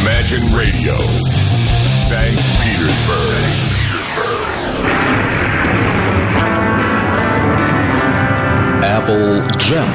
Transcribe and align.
Imagine 0.00 0.44
Radio, 0.56 0.94
St. 1.94 2.36
Petersburg. 2.62 3.70
Apple 8.82 9.46
Jam. 9.58 9.86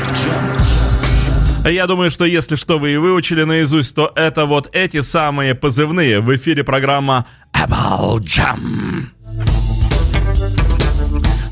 Я 1.67 1.87
думаю, 1.87 2.11
что 2.11 2.25
если 2.25 2.55
что 2.55 2.77
вы 2.77 2.93
и 2.93 2.97
выучили 2.97 3.43
наизусть, 3.43 3.95
то 3.95 4.11
это 4.15 4.45
вот 4.45 4.69
эти 4.73 5.01
самые 5.01 5.55
позывные. 5.55 6.19
В 6.21 6.35
эфире 6.35 6.63
программа 6.63 7.25
Apple 7.51 8.19
Jam. 8.19 8.84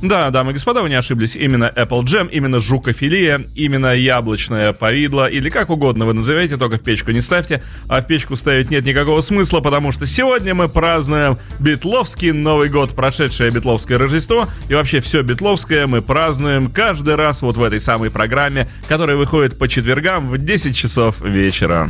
Да, 0.04 0.30
дамы 0.32 0.52
и 0.52 0.54
господа, 0.54 0.82
вы 0.82 0.90
не 0.90 0.96
ошиблись. 0.96 1.38
Именно 1.38 1.72
Apple 1.74 2.04
Jam, 2.04 2.30
именно 2.30 2.60
жукофилия, 2.60 3.40
именно 3.56 3.96
яблочное 3.96 4.74
повидло, 4.74 5.28
или 5.28 5.50
как 5.50 5.70
угодно 5.70 6.06
вы 6.06 6.12
назовете, 6.12 6.58
только 6.58 6.78
в 6.78 6.84
печку 6.84 7.12
не 7.12 7.22
ставьте. 7.22 7.64
А 7.88 8.02
в 8.02 8.06
печку 8.08 8.36
ставить 8.36 8.70
нет 8.70 8.86
никакого 8.86 9.22
смысла, 9.22 9.62
потому 9.62 9.94
что 9.94 10.06
сегодня 10.06 10.54
мы 10.54 10.68
празднуем 10.68 11.38
Битловский 11.58 12.34
Новый 12.34 12.68
год, 12.68 12.94
прошедшее 12.94 13.50
Битловское 13.50 13.98
Рождество. 13.98 14.50
И 14.68 14.74
вообще 14.74 15.00
все 15.00 15.22
Битловское 15.22 15.88
мы 15.88 16.02
празднуем 16.02 16.70
каждый 16.70 17.16
раз 17.16 17.42
вот 17.42 17.56
в 17.56 17.64
этой 17.64 17.80
самой 17.80 18.12
программе, 18.12 18.68
которая 18.90 19.16
выходит 19.16 19.58
по 19.58 19.70
четвергам 19.70 20.28
в 20.28 20.38
10 20.38 20.76
часов 20.76 21.22
вечера. 21.22 21.90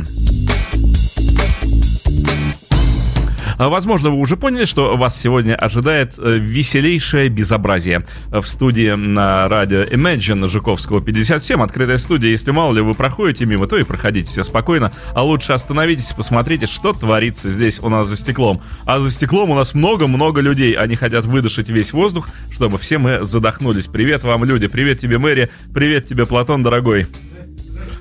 Возможно, 3.58 4.10
вы 4.10 4.18
уже 4.18 4.36
поняли, 4.36 4.64
что 4.64 4.96
вас 4.96 5.18
сегодня 5.20 5.54
ожидает 5.54 6.14
э, 6.18 6.38
веселейшее 6.38 7.28
безобразие. 7.28 8.04
В 8.30 8.44
студии 8.44 8.90
на 8.90 9.48
радио 9.48 9.82
Imagine 9.84 10.48
Жуковского 10.48 11.00
57, 11.00 11.62
открытая 11.62 11.98
студия. 11.98 12.30
Если 12.30 12.50
мало 12.50 12.74
ли 12.74 12.80
вы 12.80 12.94
проходите 12.94 13.44
мимо, 13.46 13.66
то 13.66 13.76
и 13.76 13.84
проходите 13.84 14.28
все 14.28 14.42
спокойно. 14.42 14.92
А 15.14 15.22
лучше 15.22 15.52
остановитесь, 15.52 16.12
посмотрите, 16.12 16.66
что 16.66 16.92
творится 16.92 17.48
здесь 17.48 17.80
у 17.80 17.88
нас 17.88 18.08
за 18.08 18.16
стеклом. 18.16 18.62
А 18.86 19.00
за 19.00 19.10
стеклом 19.10 19.50
у 19.50 19.54
нас 19.54 19.74
много-много 19.74 20.40
людей. 20.40 20.74
Они 20.74 20.96
хотят 20.96 21.24
выдышать 21.24 21.68
весь 21.68 21.92
воздух, 21.92 22.28
чтобы 22.50 22.78
все 22.78 22.98
мы 22.98 23.24
задохнулись. 23.24 23.86
Привет 23.86 24.24
вам, 24.24 24.44
люди. 24.44 24.66
Привет 24.66 25.00
тебе, 25.00 25.18
Мэри. 25.18 25.50
Привет 25.72 26.06
тебе, 26.06 26.26
Платон, 26.26 26.62
дорогой. 26.62 27.06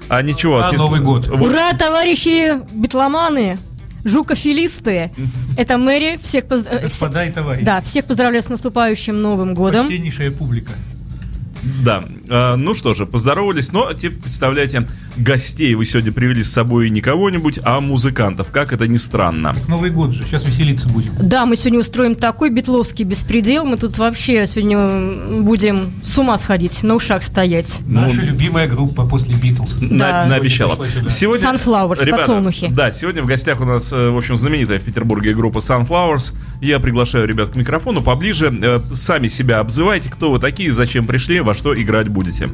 А 0.10 0.22
ничего, 0.22 0.60
А, 0.60 0.72
Новый 0.74 1.00
год. 1.00 1.28
Вот. 1.28 1.50
Ура, 1.50 1.72
товарищи 1.74 2.60
битломаны, 2.74 3.58
жукофилисты. 4.04 5.12
Это 5.58 5.78
Мэри. 5.78 6.20
Всех, 6.22 6.46
поз- 6.46 6.64
Господа 6.82 7.26
и 7.26 7.32
товарищи. 7.32 7.66
да, 7.66 7.82
всех 7.82 8.06
поздравляю 8.06 8.44
с 8.44 8.50
наступающим 8.50 9.22
Новым 9.22 9.54
годом. 9.54 9.88
Почтеннейшая 9.88 10.32
публика. 10.32 10.72
Да, 11.86 12.04
ну 12.28 12.74
что 12.74 12.94
же, 12.94 13.06
поздоровались, 13.06 13.72
но 13.72 13.92
теперь 13.94 14.14
представляете, 14.18 14.88
гостей 15.18 15.76
вы 15.76 15.86
сегодня 15.86 16.12
привели 16.12 16.42
с 16.44 16.52
собой 16.52 16.90
не 16.90 17.02
кого-нибудь, 17.02 17.60
а 17.64 17.80
музыкантов, 17.80 18.48
как 18.52 18.72
это 18.74 18.88
ни 18.88 18.98
странно. 18.98 19.54
Новый 19.68 19.90
год 19.90 20.14
же, 20.14 20.24
сейчас 20.24 20.46
веселиться 20.46 20.88
будем. 20.90 21.12
Да, 21.22 21.46
мы 21.46 21.56
сегодня 21.56 21.80
устроим 21.80 22.16
такой 22.16 22.50
битловский 22.50 23.04
беспредел. 23.06 23.66
Мы 23.66 23.78
тут 23.78 23.98
вообще 23.98 24.46
сегодня 24.46 25.42
будем 25.42 25.94
с 26.02 26.18
ума 26.18 26.38
сходить, 26.38 26.84
на 26.84 26.96
ушах 26.96 27.24
стоять. 27.24 27.80
Наша 27.86 28.16
Ну, 28.16 28.22
любимая 28.24 28.68
группа 28.68 29.06
после 29.06 29.34
Битлз. 29.36 29.82
На- 29.82 29.98
Да. 30.24 30.26
наобещала. 30.28 30.78
Сегодня. 31.10 31.48
Sunflowers, 31.48 32.10
подсолнухи. 32.10 32.68
Да, 32.72 32.92
сегодня 32.92 33.22
в 33.24 33.26
гостях 33.26 33.60
у 33.62 33.66
нас, 33.66 33.92
э, 33.92 34.10
в 34.10 34.18
общем, 34.18 34.38
знаменитая 34.38 34.80
в 34.80 34.84
Петербурге 34.84 35.34
группа 35.34 35.60
Sunflowers. 35.60 36.34
Я 36.62 36.80
приглашаю 36.80 37.28
ребят 37.28 37.50
к 37.52 37.56
микрофону 37.56 38.02
поближе. 38.02 38.54
Э, 38.62 38.80
Сами 38.94 39.28
себя 39.28 39.60
обзывайте, 39.60 40.10
кто 40.10 40.32
вы 40.32 40.40
такие, 40.40 40.72
зачем 40.72 41.08
пришли, 41.08 41.42
во 41.42 41.54
что 41.54 41.74
играть 41.80 42.08
будете. 42.14 42.50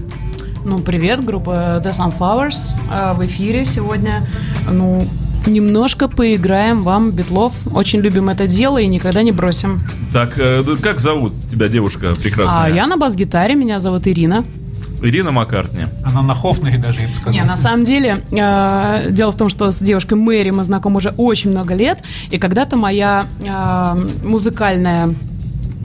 Ну, 0.66 0.80
привет, 0.80 1.24
группа 1.24 1.82
The 1.84 1.92
Sunflowers 1.92 2.76
а, 2.92 3.14
в 3.14 3.26
эфире 3.26 3.66
сегодня. 3.66 4.26
Ну, 4.70 5.08
немножко 5.46 6.08
поиграем 6.08 6.84
вам, 6.84 7.12
Битлов. 7.12 7.54
Очень 7.74 8.00
любим 8.00 8.30
это 8.30 8.48
дело 8.48 8.78
и 8.78 8.88
никогда 8.88 9.24
не 9.24 9.32
бросим. 9.32 9.82
Так, 10.12 10.34
э, 10.38 10.64
как 10.82 11.00
зовут 11.00 11.34
тебя 11.50 11.70
девушка 11.70 12.14
прекрасная? 12.16 12.66
А 12.66 12.70
я 12.70 12.88
на 12.88 12.98
бас-гитаре, 12.98 13.56
меня 13.56 13.80
зовут 13.80 14.08
Ирина. 14.08 14.44
Ирина 15.02 15.32
Маккартни. 15.32 15.86
Она 16.04 16.22
на 16.22 16.34
Хофнере 16.34 16.78
даже, 16.78 17.00
я 17.00 17.08
бы 17.08 17.14
сказал. 17.14 17.34
Не, 17.34 17.44
на 17.44 17.56
самом 17.56 17.86
деле, 17.86 18.22
э, 18.32 19.08
дело 19.12 19.32
в 19.32 19.38
том, 19.38 19.50
что 19.50 19.72
с 19.72 19.80
девушкой 19.80 20.16
Мэри 20.16 20.50
мы 20.50 20.64
знакомы 20.64 20.98
уже 20.98 21.14
очень 21.16 21.52
много 21.52 21.74
лет, 21.74 22.04
и 22.32 22.38
когда-то 22.38 22.76
моя 22.76 23.26
э, 23.40 24.08
музыкальная 24.26 25.16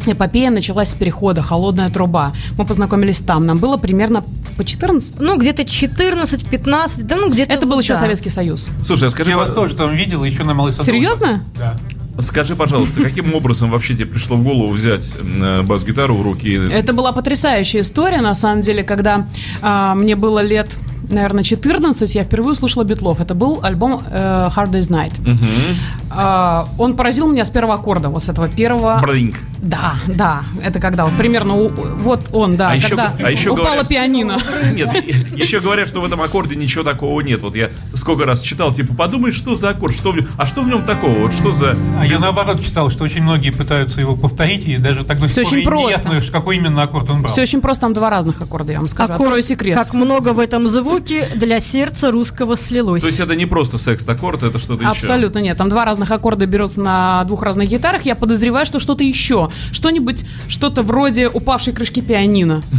эпопея 0.07 0.51
началась 0.51 0.91
с 0.91 0.95
перехода 0.95 1.43
«Холодная 1.43 1.89
труба». 1.89 2.33
Мы 2.59 2.67
познакомились 2.67 3.21
там, 3.21 3.47
нам 3.47 3.59
было 3.59 3.77
примерно 3.77 4.25
по 4.57 4.65
14. 4.65 5.21
Ну, 5.21 5.37
где-то 5.39 5.63
14-15, 5.63 7.03
да 7.03 7.17
ну 7.17 7.31
где-то... 7.31 7.53
Это 7.53 7.67
был 7.67 7.79
еще 7.79 7.95
да. 7.95 8.01
Советский 8.01 8.31
Союз. 8.31 8.69
Слушай, 8.85 9.09
а 9.09 9.11
скажи, 9.11 9.31
Я 9.31 9.37
вас 9.37 9.51
тоже 9.53 9.75
там 9.75 9.95
видел, 9.95 10.25
еще 10.25 10.45
на 10.45 10.55
Малой 10.55 10.73
Садовой. 10.73 10.93
Серьезно? 10.93 11.45
Да. 11.57 11.79
скажи, 12.21 12.55
пожалуйста, 12.55 13.03
каким 13.03 13.35
образом 13.35 13.71
вообще 13.71 13.95
тебе 13.95 14.07
пришло 14.07 14.37
в 14.37 14.43
голову 14.43 14.73
взять 14.73 15.07
э, 15.21 15.63
бас-гитару 15.63 16.17
в 16.17 16.23
руки? 16.23 16.61
Это 16.71 16.93
была 16.93 17.13
потрясающая 17.13 17.81
история, 17.81 18.21
на 18.21 18.35
самом 18.35 18.61
деле, 18.61 18.85
когда 18.85 19.27
а, 19.63 19.95
мне 19.95 20.17
было 20.17 20.41
лет, 20.41 20.77
наверное, 21.09 21.45
14, 21.45 22.15
я 22.15 22.25
впервые 22.25 22.53
услышала 22.53 22.85
Битлов. 22.85 23.21
Это 23.21 23.35
был 23.35 23.61
альбом 23.63 24.03
э, 24.11 24.49
Hard 24.55 24.71
Day's 24.71 24.89
Night. 24.91 25.21
Мгм. 25.21 25.77
А, 26.11 26.67
он 26.79 26.95
поразил 26.97 27.31
меня 27.31 27.45
с 27.45 27.51
первого 27.51 27.75
аккорда, 27.75 28.09
вот 28.09 28.23
с 28.25 28.29
этого 28.29 28.49
первого... 28.49 29.01
Бринг. 29.03 29.35
Да, 29.63 29.95
да, 30.07 30.43
это 30.63 30.79
когда 30.79 31.07
вот 31.07 31.15
примерно 31.15 31.55
у- 31.57 31.69
вот 31.69 32.29
он, 32.33 32.57
да, 32.59 32.71
А 32.71 32.77
еще- 32.77 32.89
когда 32.91 33.15
а 33.19 33.31
еще 33.31 33.51
упала 33.51 33.67
говорят- 33.69 33.89
пианино. 33.89 34.39
Нет, 34.75 34.95
еще 35.39 35.61
говорят, 35.61 35.89
что 35.89 36.01
в 36.03 36.05
этом 36.05 36.21
аккорде 36.21 36.55
ничего 36.55 36.85
такого 36.85 37.21
нет. 37.23 37.41
Вот 37.41 37.57
я 37.57 37.71
сколько 37.95 38.27
раз 38.27 38.43
читал, 38.43 38.75
типа, 38.75 38.95
подумай, 38.95 39.33
что 39.33 39.55
за 39.55 39.71
аккорд, 39.71 39.95
что 39.97 40.13
в 40.13 40.17
нем, 40.17 40.29
а 40.37 40.45
что 40.47 40.61
в 40.63 40.69
нем 40.69 40.83
такого, 40.83 41.19
вот 41.19 41.33
что 41.33 41.53
за... 41.53 41.75
А 41.99 42.05
я 42.07 42.19
наоборот 42.19 42.63
читал, 42.63 42.91
что 42.91 43.05
очень 43.05 43.23
многие 43.23 43.51
пытаются 43.51 44.01
его 44.01 44.17
повторить, 44.17 44.67
и 44.67 44.77
даже 44.77 45.03
так 45.03 45.19
до 45.19 45.29
сих 45.29 45.37
пор 45.37 45.47
очень 45.47 45.57
и 45.57 45.61
не 45.61 45.65
просто. 45.65 45.91
ясно, 46.13 46.31
какой 46.31 46.57
именно 46.57 46.83
аккорд 46.83 47.11
он 47.11 47.23
брал. 47.23 47.33
Все 47.33 47.43
очень 47.43 47.61
просто, 47.63 47.81
там 47.83 47.95
два 47.95 48.11
разных 48.11 48.41
аккорда, 48.43 48.73
я 48.73 48.79
вам 48.79 48.89
скажу. 48.89 49.13
Аккорд, 49.15 49.23
Открою 49.29 49.43
секрет. 49.43 49.77
Как 49.79 49.95
много 49.95 50.35
в 50.35 50.39
этом 50.41 50.69
звуке 50.95 51.29
для 51.35 51.61
сердца 51.61 52.11
русского 52.11 52.57
слилось. 52.57 53.03
То 53.03 53.09
есть 53.09 53.21
это 53.21 53.35
не 53.35 53.47
просто 53.47 53.79
секс-аккорд, 53.79 54.43
это 54.43 54.59
что-то 54.59 54.83
еще. 54.83 54.91
Абсолютно 54.91 55.39
нет. 55.41 55.57
Там 55.57 55.69
два 55.69 55.85
разных 55.85 56.11
аккорда 56.11 56.47
берутся 56.47 56.81
на 56.81 57.25
двух 57.25 57.43
разных 57.43 57.69
гитарах. 57.69 58.03
Я 58.03 58.15
подозреваю, 58.15 58.67
что 58.67 58.79
что-то 58.79 59.05
еще. 59.05 59.51
Что-нибудь, 59.73 60.25
что-то 60.49 60.83
вроде 60.83 61.29
упавшей 61.29 61.73
крышки 61.73 62.01
пианино. 62.01 62.63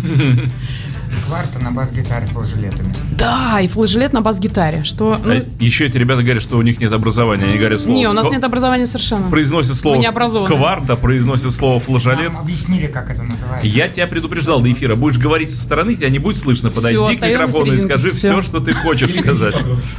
Кварта 1.27 1.59
на 1.59 1.71
бас-гитаре 1.71 2.27
флажолетами. 2.27 2.93
Да, 3.17 3.59
и 3.61 3.67
флажолет 3.67 4.13
на 4.13 4.21
бас-гитаре. 4.21 4.83
Что, 4.83 5.19
ну, 5.23 5.33
А 5.33 5.43
еще 5.59 5.85
эти 5.85 5.97
ребята 5.97 6.21
говорят, 6.21 6.43
что 6.43 6.57
у 6.57 6.61
них 6.61 6.79
нет 6.79 6.91
образования. 6.91 7.45
Они 7.45 7.57
говорят 7.57 7.79
слово... 7.79 7.97
не, 7.97 8.07
у 8.07 8.13
нас 8.13 8.29
нет 8.31 8.43
образования 8.43 8.85
совершенно. 8.85 9.29
Произносят 9.29 9.75
слово 9.75 10.01
кварта, 10.47 10.95
произносят 10.95 11.51
слово 11.51 11.79
флажолет. 11.79 12.31
Нам 12.31 12.41
объяснили, 12.41 12.87
как 12.87 13.09
это 13.09 13.23
называется. 13.23 13.67
Я 13.67 13.87
тебя 13.87 14.07
предупреждал 14.07 14.61
до 14.61 14.71
эфира. 14.71 14.95
Будешь 14.95 15.17
говорить 15.17 15.51
со 15.51 15.61
стороны, 15.61 15.95
тебя 15.95 16.09
не 16.09 16.19
будет 16.19 16.37
слышно. 16.37 16.69
Подойди 16.69 16.97
Всё, 16.97 17.07
к 17.07 17.21
микрофону 17.21 17.73
и 17.73 17.79
скажи 17.79 18.09
Всё. 18.09 18.33
все, 18.33 18.41
что 18.41 18.59
ты 18.59 18.73
хочешь 18.73 19.13
сказать. 19.13 19.55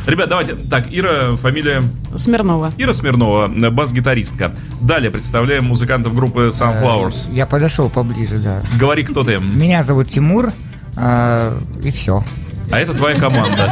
Ребят, 0.07 0.29
давайте. 0.29 0.55
Так, 0.55 0.87
Ира, 0.91 1.37
фамилия... 1.37 1.83
Смирнова. 2.17 2.73
Ира 2.79 2.95
Смирнова, 2.95 3.51
э, 3.53 3.71
бас-гитаристка. 3.71 4.55
Далее 4.81 5.11
представляем 5.11 5.65
музыкантов 5.67 6.15
группы 6.15 6.51
Sunflowers. 6.53 7.29
Э, 7.31 7.35
Я 7.35 7.47
подошел 7.47 7.89
поближе, 7.91 8.39
да. 8.39 8.63
Говори, 8.79 9.03
кто 9.05 9.25
ты. 9.25 9.39
Меня 9.39 9.83
зовут 9.83 10.09
Тимур, 10.09 10.53
э, 10.97 11.59
и 11.83 11.91
все. 11.91 12.23
А 12.71 12.79
это 12.79 12.95
твоя 12.95 13.19
команда. 13.19 13.71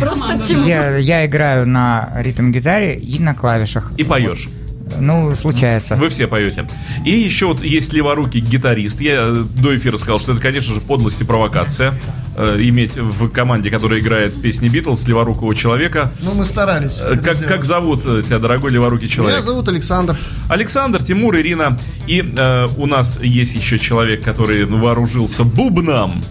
Просто 0.00 0.38
Тимур. 0.38 0.66
Я, 0.66 0.96
я 0.98 1.26
играю 1.26 1.66
на 1.66 2.12
ритм-гитаре 2.14 2.96
и 2.96 3.18
на 3.18 3.34
клавишах. 3.34 3.92
И 3.96 4.04
поешь. 4.04 4.48
Ну, 4.98 5.34
случается. 5.34 5.96
Вы 5.96 6.08
все 6.08 6.26
поете. 6.26 6.66
И 7.04 7.10
еще 7.10 7.46
вот 7.46 7.62
есть 7.62 7.92
леворукий 7.92 8.40
гитарист. 8.40 9.00
Я 9.00 9.14
э, 9.28 9.44
до 9.56 9.74
эфира 9.76 9.96
сказал, 9.96 10.18
что 10.20 10.32
это, 10.32 10.40
конечно 10.40 10.74
же, 10.74 10.80
подлость 10.80 11.20
и 11.20 11.24
провокация. 11.24 11.94
э, 12.36 12.56
иметь 12.60 12.96
в 12.96 13.28
команде, 13.28 13.70
которая 13.70 14.00
играет 14.00 14.40
песни 14.40 14.68
Битлз, 14.68 15.06
леворукого 15.06 15.54
человека. 15.54 16.10
Ну, 16.20 16.34
мы 16.34 16.46
старались. 16.46 17.00
Э, 17.00 17.16
Как, 17.16 17.36
сделать. 17.36 17.46
как 17.46 17.64
зовут 17.64 18.00
э, 18.06 18.22
тебя, 18.24 18.38
дорогой 18.38 18.70
леворукий 18.70 19.08
человек? 19.08 19.34
Меня 19.36 19.42
зовут 19.42 19.68
Александр. 19.68 20.16
Александр, 20.48 21.02
Тимур, 21.02 21.36
Ирина. 21.36 21.78
И 22.06 22.22
э, 22.36 22.66
у 22.76 22.86
нас 22.86 23.20
есть 23.22 23.54
еще 23.54 23.78
человек, 23.78 24.22
который 24.24 24.64
вооружился 24.64 25.44
бубном. 25.44 26.22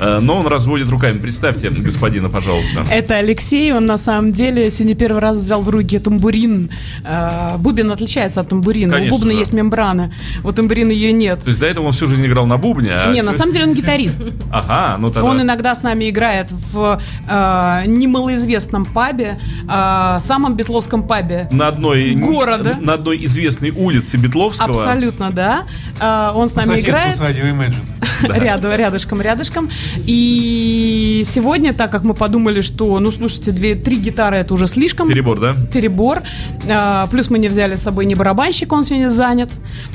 Э, 0.00 0.18
но 0.20 0.36
он 0.36 0.46
разводит 0.46 0.88
руками. 0.88 1.18
Представьте 1.18 1.68
господина, 1.70 2.30
пожалуйста. 2.30 2.84
Это 2.90 3.16
Алексей, 3.16 3.72
он 3.72 3.86
на 3.86 3.98
самом 3.98 4.32
деле 4.32 4.70
сегодня 4.70 4.94
первый 4.94 5.20
раз 5.20 5.40
взял 5.40 5.60
в 5.62 5.68
руки 5.68 5.98
тамбурин. 5.98 6.70
Э, 7.04 7.56
Бубен 7.58 7.90
отличается 7.90 8.40
от 8.40 8.48
тамбурина. 8.48 8.94
Конечно, 8.94 9.14
У 9.14 9.18
бубна 9.18 9.32
да. 9.34 9.38
есть 9.38 9.52
мембрана, 9.52 10.12
у 10.42 10.52
тамбурина 10.52 10.90
ее 10.90 11.12
нет. 11.12 11.40
То 11.40 11.48
есть 11.48 11.60
до 11.60 11.66
этого 11.66 11.86
он 11.86 11.92
всю 11.92 12.06
жизнь 12.06 12.26
играл 12.26 12.46
на 12.46 12.56
бубне, 12.56 12.92
а... 12.94 13.12
Не, 13.12 13.22
на 13.22 13.32
самом 13.32 13.52
деле 13.52 13.66
он 13.66 13.74
гитарист. 13.74 14.20
Ага, 14.52 14.96
ну 14.98 15.10
тогда... 15.10 15.28
Он 15.30 15.40
иногда 15.40 15.74
с 15.74 15.82
нами 15.82 16.10
играет 16.10 16.50
в 16.50 17.00
э, 17.28 17.82
немалоизвестном 17.86 18.84
пабе, 18.84 19.38
э, 19.68 20.16
самом 20.18 20.56
битловском 20.56 21.06
пабе. 21.06 21.46
На 21.52 21.68
одной... 21.68 22.14
Города. 22.14 22.76
На 22.80 22.94
одной 22.94 23.24
известной 23.26 23.70
улице 23.70 24.16
Бетловского. 24.16 24.70
Абсолютно, 24.70 25.30
да. 25.30 25.66
Э, 26.00 26.32
он 26.34 26.48
с 26.48 26.54
нами 26.56 26.70
соседству 26.70 26.90
играет. 26.90 27.16
с 27.16 27.20
радио 27.20 27.44
Imagine. 27.44 27.74
Да. 28.28 28.38
Рядом, 28.38 28.72
рядышком, 28.74 29.22
рядышком. 29.22 29.70
И 30.06 31.22
сегодня, 31.26 31.72
так 31.72 31.90
как 31.90 32.04
мы 32.04 32.14
подумали, 32.14 32.60
что, 32.60 32.98
ну, 33.00 33.10
слушайте, 33.10 33.52
две, 33.52 33.74
три 33.74 33.96
гитары 33.96 34.38
это 34.38 34.54
уже 34.54 34.66
слишком. 34.66 35.08
Перебор, 35.08 35.40
да? 35.40 35.56
Перебор. 35.72 36.22
А, 36.68 37.06
плюс 37.08 37.30
мы 37.30 37.38
не 37.38 37.48
взяли 37.48 37.76
с 37.76 37.82
собой 37.82 38.06
ни 38.06 38.14
барабанщика, 38.14 38.74
он 38.74 38.84
сегодня 38.84 39.08
занят. 39.08 39.50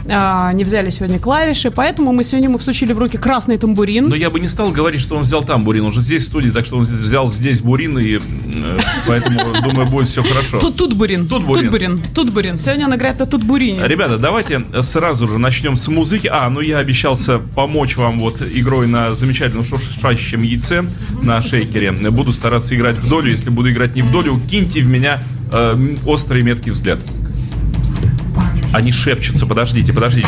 а, 0.10 0.52
не 0.54 0.64
взяли 0.64 0.90
сегодня 0.90 1.20
клавиши. 1.20 1.72
Поэтому 1.72 2.12
мы 2.12 2.24
сегодня 2.24 2.50
ему 2.50 2.58
всучили 2.58 2.94
в 2.94 3.00
руки 3.00 3.18
красный 3.18 3.58
тамбурин. 3.58 4.10
Но 4.10 4.16
я 4.16 4.30
бы 4.30 4.40
не 4.40 4.48
стал 4.48 4.72
говорить, 4.72 5.02
что 5.02 5.16
он 5.16 5.24
взял 5.24 5.44
там 5.44 5.64
бурин. 5.64 5.86
Он 5.86 5.92
же 5.92 6.02
здесь 6.02 6.24
в 6.24 6.26
студии, 6.28 6.50
так 6.50 6.66
что 6.66 6.78
он 6.78 6.84
взял 6.84 7.30
здесь 7.30 7.62
бурин, 7.62 7.98
и 7.98 8.18
э, 8.18 8.20
поэтому, 9.08 9.40
думаю, 9.64 9.88
будет 9.88 10.08
все 10.08 10.22
хорошо. 10.22 10.60
Тут, 10.60 10.76
тут 10.78 10.94
бурин. 10.94 11.28
Тут 11.28 11.44
бурин. 11.44 11.64
Тут 11.64 11.72
бурин. 11.72 12.02
Тут 12.14 12.30
бурин. 12.32 12.58
Сегодня 12.58 12.86
он 12.88 12.96
играет 12.96 13.20
на 13.20 13.26
тут 13.26 13.44
бурине. 13.44 13.82
Ребята, 13.88 14.18
давайте 14.18 14.64
сразу 14.82 15.28
же 15.28 15.38
начнем 15.38 15.76
с 15.78 15.88
музыки. 15.88 16.30
А, 16.32 16.50
ну 16.50 16.62
я 16.62 16.78
обещался 16.80 17.40
помочь 17.40 17.98
вам 17.98 18.20
вот 18.20 18.42
игрой 18.42 18.88
на 18.88 19.12
замечательном 19.12 19.64
шуршащем 19.86 20.42
яйце 20.42 20.84
на 21.24 21.42
шейкере. 21.42 21.92
Буду 21.92 22.32
стараться 22.32 22.76
играть 22.76 22.98
в 22.98 23.08
долю. 23.08 23.32
Если 23.32 23.50
буду 23.50 23.72
играть 23.72 23.96
не 23.96 24.02
в 24.02 24.12
долю, 24.12 24.40
киньте 24.50 24.82
в 24.82 24.88
меня 24.88 25.22
э, 25.52 25.96
острый 26.06 26.44
меткий 26.44 26.72
взгляд. 26.72 27.00
Они 28.74 28.92
шепчутся, 28.92 29.46
подождите, 29.46 29.94
подождите. 29.94 30.28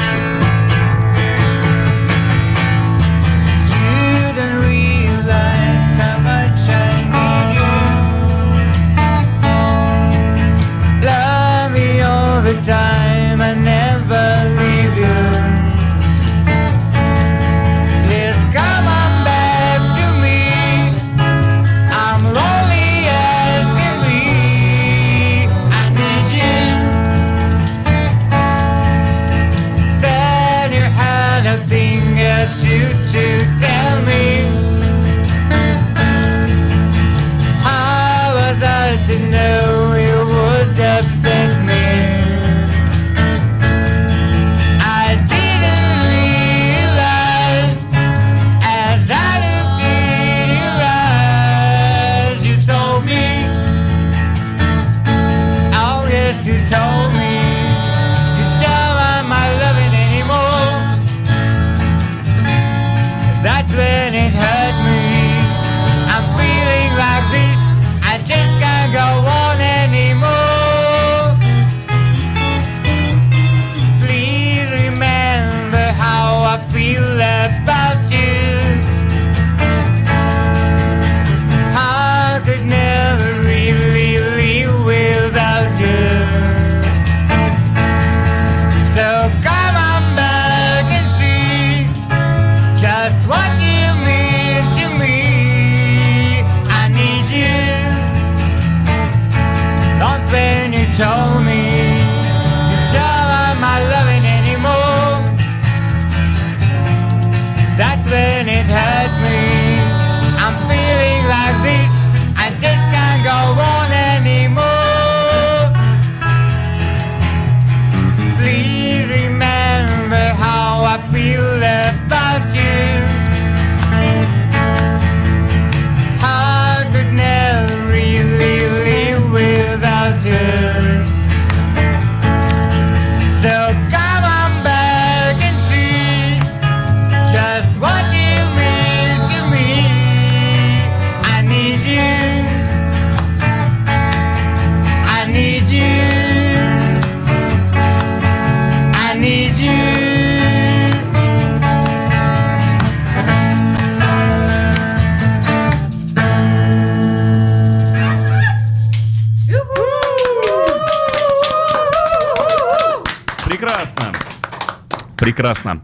Прекрасно. 165.38 165.84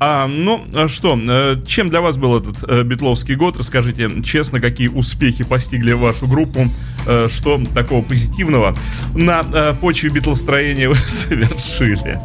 А, 0.00 0.26
ну, 0.26 0.64
а 0.72 0.88
что, 0.88 1.14
э, 1.14 1.56
чем 1.66 1.90
для 1.90 2.00
вас 2.00 2.16
был 2.16 2.38
этот 2.38 2.64
э, 2.66 2.84
битловский 2.84 3.34
год? 3.34 3.58
Расскажите 3.58 4.10
честно, 4.22 4.60
какие 4.60 4.88
успехи 4.88 5.44
постигли 5.44 5.92
вашу 5.92 6.26
группу, 6.26 6.60
э, 7.06 7.28
что 7.30 7.62
такого 7.74 8.00
позитивного 8.00 8.74
на 9.14 9.42
почве 9.74 10.08
битлостроения 10.08 10.88
вы 10.88 10.96
совершили? 11.06 12.18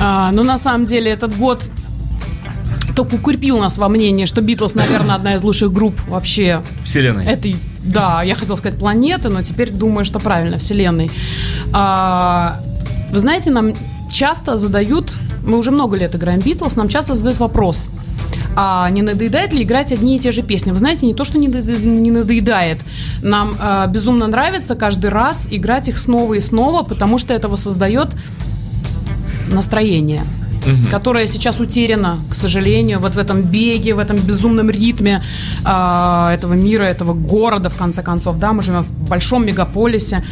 А, 0.00 0.32
ну, 0.32 0.42
на 0.42 0.58
самом 0.58 0.86
деле, 0.86 1.12
этот 1.12 1.36
год 1.36 1.62
только 2.96 3.14
укрепил 3.14 3.60
нас 3.60 3.78
во 3.78 3.88
мнении, 3.88 4.24
что 4.24 4.40
Битлз, 4.40 4.74
наверное, 4.74 5.14
одна 5.14 5.36
из 5.36 5.42
лучших 5.44 5.72
групп 5.72 6.00
вообще 6.08 6.64
Вселенной. 6.82 7.26
этой, 7.26 7.54
да, 7.84 8.24
я 8.24 8.34
хотела 8.34 8.56
сказать 8.56 8.76
планеты, 8.76 9.28
но 9.28 9.42
теперь 9.42 9.70
думаю, 9.70 10.04
что 10.04 10.18
правильно, 10.18 10.58
Вселенной. 10.58 11.12
А, 11.72 12.60
вы 13.12 13.20
знаете, 13.20 13.52
нам 13.52 13.72
часто 14.10 14.56
задают, 14.56 15.12
мы 15.48 15.58
уже 15.58 15.70
много 15.70 15.96
лет 15.96 16.14
играем 16.14 16.40
Битлз, 16.40 16.76
нам 16.76 16.88
часто 16.88 17.14
задают 17.14 17.38
вопрос, 17.38 17.88
а 18.54 18.90
не 18.90 19.02
надоедает 19.02 19.52
ли 19.52 19.62
играть 19.62 19.92
одни 19.92 20.16
и 20.16 20.18
те 20.18 20.30
же 20.30 20.42
песни? 20.42 20.72
Вы 20.72 20.78
знаете, 20.78 21.06
не 21.06 21.14
то, 21.14 21.24
что 21.24 21.38
не, 21.38 21.48
надо- 21.48 21.80
не 21.80 22.10
надоедает. 22.10 22.78
Нам 23.22 23.54
а, 23.60 23.86
безумно 23.86 24.26
нравится 24.26 24.74
каждый 24.74 25.10
раз 25.10 25.48
играть 25.50 25.88
их 25.88 25.96
снова 25.96 26.34
и 26.34 26.40
снова, 26.40 26.82
потому 26.82 27.18
что 27.18 27.34
этого 27.34 27.56
создает 27.56 28.08
настроение 29.52 30.22
которое 30.90 31.26
сейчас 31.26 31.60
утеряно, 31.60 32.18
к 32.30 32.34
сожалению, 32.34 32.98
вот 33.00 33.14
в 33.14 33.18
этом 33.18 33.42
беге, 33.42 33.94
в 33.94 33.98
этом 33.98 34.16
безумном 34.16 34.70
ритме 34.70 35.22
а, 35.64 36.34
этого 36.34 36.54
мира, 36.54 36.84
этого 36.84 37.14
города, 37.14 37.70
в 37.70 37.76
конце 37.76 38.02
концов, 38.02 38.38
да, 38.38 38.52
мы 38.52 38.62
живем 38.62 38.82
в 38.82 39.08
большом 39.08 39.46
мегаполисе. 39.46 40.22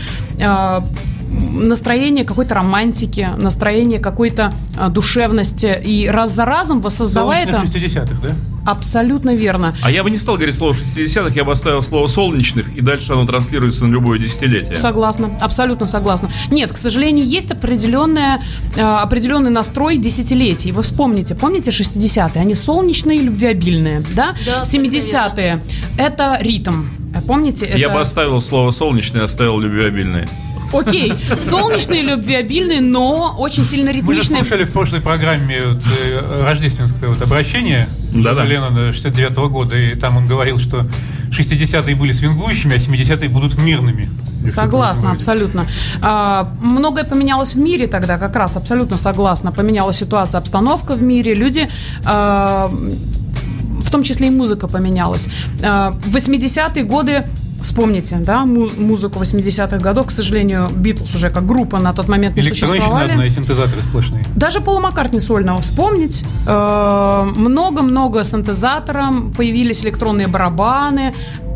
А, 0.40 0.84
настроение 1.28 2.24
какой-то 2.24 2.54
романтики, 2.54 3.28
настроение 3.36 3.98
какой-то 3.98 4.52
а, 4.76 4.88
душевности. 4.88 5.80
И 5.84 6.08
раз 6.08 6.32
за 6.32 6.44
разом 6.44 6.80
воссоздавая 6.80 7.44
это... 7.44 7.58
Солнечных 7.58 7.84
60-х, 7.84 8.14
да? 8.22 8.34
Абсолютно 8.66 9.32
верно. 9.34 9.74
А 9.80 9.92
я 9.92 10.02
бы 10.02 10.10
не 10.10 10.16
стал 10.16 10.34
говорить 10.34 10.56
слово 10.56 10.72
60-х, 10.72 11.32
я 11.34 11.44
бы 11.44 11.52
оставил 11.52 11.84
слово 11.84 12.08
солнечных, 12.08 12.74
и 12.76 12.80
дальше 12.80 13.12
оно 13.12 13.24
транслируется 13.24 13.86
на 13.86 13.92
любое 13.92 14.18
десятилетие. 14.18 14.76
Согласна, 14.76 15.30
абсолютно 15.40 15.86
согласна. 15.86 16.30
Нет, 16.50 16.72
к 16.72 16.76
сожалению, 16.76 17.24
есть 17.24 17.52
определенная, 17.52 18.42
э, 18.76 18.80
определенный 18.82 19.50
настрой 19.50 19.98
десятилетий. 19.98 20.72
Вы 20.72 20.82
вспомните, 20.82 21.36
помните 21.36 21.70
60-е? 21.70 22.40
Они 22.40 22.56
солнечные, 22.56 23.20
любвеобильные, 23.20 24.02
да? 24.16 24.34
Да, 24.44 24.62
70-е– 24.62 25.62
это 25.98 26.38
ритм. 26.40 26.86
Помните? 27.26 27.66
Я 27.72 27.86
это- 27.86 27.94
бы 27.94 28.00
оставил 28.00 28.40
слово 28.40 28.72
солнечный, 28.72 29.22
оставил 29.22 29.60
любвеобильный. 29.60 30.26
Окей, 30.72 31.12
солнечные, 31.38 32.02
любвеобильные, 32.02 32.80
но 32.80 33.34
очень 33.38 33.64
сильно 33.64 33.86
Мы 33.86 33.92
же 33.92 33.98
ритмичные. 34.00 34.40
слушали 34.40 34.64
в 34.64 34.72
прошлой 34.72 35.00
программе 35.00 35.60
вот, 35.64 35.82
э, 36.00 36.42
рождественское 36.42 37.08
вот 37.08 37.22
обращение 37.22 37.88
Да-да. 38.12 38.42
Джона 38.42 38.48
Леннона 38.48 38.92
69 38.92 39.48
года, 39.48 39.76
и 39.76 39.94
там 39.94 40.16
он 40.16 40.26
говорил, 40.26 40.58
что 40.58 40.86
60-е 41.30 41.94
были 41.94 42.12
свингующими, 42.12 42.74
а 42.74 42.78
70-е 42.78 43.28
будут 43.28 43.58
мирными. 43.58 44.08
Согласна, 44.46 45.10
абсолютно. 45.12 45.66
А, 46.02 46.52
многое 46.62 47.04
поменялось 47.04 47.54
в 47.54 47.58
мире 47.58 47.86
тогда, 47.86 48.16
как 48.18 48.36
раз 48.36 48.56
абсолютно 48.56 48.96
согласна. 48.96 49.52
Поменялась 49.52 49.96
ситуация, 49.96 50.38
обстановка 50.38 50.94
в 50.94 51.02
мире, 51.02 51.34
люди, 51.34 51.68
а, 52.04 52.70
в 52.70 53.90
том 53.90 54.02
числе 54.02 54.28
и 54.28 54.30
музыка 54.30 54.68
поменялась. 54.68 55.28
А, 55.62 55.90
в 55.90 56.14
80-е 56.14 56.84
годы 56.84 57.26
Вспомните, 57.70 58.16
да, 58.20 58.44
му- 58.46 58.68
музыку 58.78 59.18
80-х 59.18 59.78
годов, 59.78 60.06
к 60.06 60.10
сожалению, 60.12 60.70
Битлз 60.70 61.12
уже 61.16 61.30
как 61.30 61.44
группа 61.46 61.80
на 61.80 61.92
тот 61.92 62.06
момент 62.08 62.36
не 62.36 62.44
существовали. 62.44 63.10
одна 63.10 63.26
и 63.26 63.30
синтезаторы 63.30 63.82
сплошные. 63.82 64.24
Даже 64.36 64.60
Пола 64.60 64.78
Маккартни 64.78 65.18
сольного 65.18 65.60
вспомнить. 65.62 66.24
Э, 66.46 67.24
Много-много 67.34 68.22
синтезатором, 68.22 69.32
появились 69.32 69.82
электронные 69.84 70.28
барабаны, 70.28 71.12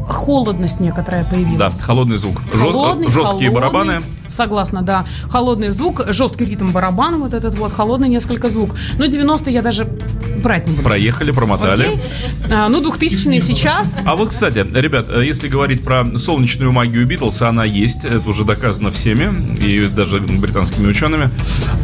холодность 0.08 0.80
некоторая 0.80 1.22
Да, 1.22 1.30
появилась. 1.30 1.80
холодный 1.80 2.16
звук. 2.16 2.40
Холодный, 2.52 3.06
жесткие 3.08 3.50
холодный. 3.50 3.50
барабаны. 3.50 4.00
Согласна, 4.30 4.82
да. 4.82 5.04
Холодный 5.28 5.70
звук, 5.70 6.02
жесткий 6.08 6.44
ритм 6.44 6.70
барабана, 6.70 7.18
вот 7.18 7.34
этот 7.34 7.58
вот, 7.58 7.72
холодный 7.72 8.08
несколько 8.08 8.48
звук. 8.50 8.74
Ну, 8.98 9.04
90-е 9.06 9.52
я 9.52 9.62
даже 9.62 9.84
брать 10.42 10.66
не 10.66 10.72
буду. 10.72 10.84
Проехали, 10.84 11.32
промотали. 11.32 11.82
Окей? 11.82 12.00
А, 12.50 12.68
ну, 12.68 12.80
2000-е 12.80 13.40
сейчас. 13.40 13.98
А 14.04 14.14
вот, 14.16 14.30
кстати, 14.30 14.64
ребят, 14.74 15.06
э, 15.10 15.24
если 15.26 15.48
говорить 15.48 15.82
про 15.84 16.04
солнечную 16.18 16.72
магию 16.72 17.06
Битлз, 17.06 17.42
она 17.42 17.64
есть, 17.64 18.04
это 18.04 18.28
уже 18.30 18.44
доказано 18.44 18.90
всеми, 18.90 19.56
и 19.60 19.84
даже 19.84 20.20
британскими 20.20 20.86
учеными. 20.88 21.30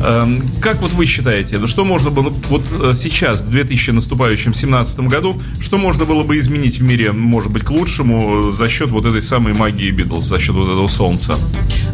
Эм, 0.05 0.43
Как 0.61 0.81
вот 0.83 0.93
вы 0.93 1.07
считаете, 1.07 1.67
что 1.67 1.85
можно 1.85 2.11
было, 2.11 2.33
вот 2.49 2.63
э, 2.81 2.93
сейчас, 2.95 3.43
в 3.43 3.51
2000 3.51 3.91
наступающем 3.91 4.55
17 4.55 5.01
году, 5.01 5.41
что 5.61 5.79
можно 5.79 6.05
было 6.05 6.23
бы 6.23 6.39
изменить 6.39 6.79
в 6.79 6.83
мире, 6.83 7.13
может 7.13 7.53
быть, 7.53 7.65
к 7.65 7.71
лучшему 7.71 8.51
за 8.53 8.69
счет 8.69 8.91
вот 8.91 9.05
этой 9.05 9.23
самой 9.23 9.53
магии 9.53 9.91
Битлз, 9.91 10.25
за 10.25 10.39
счет 10.39 10.55
вот 10.55 10.67
этого 10.67 10.87
солнца? 10.89 11.35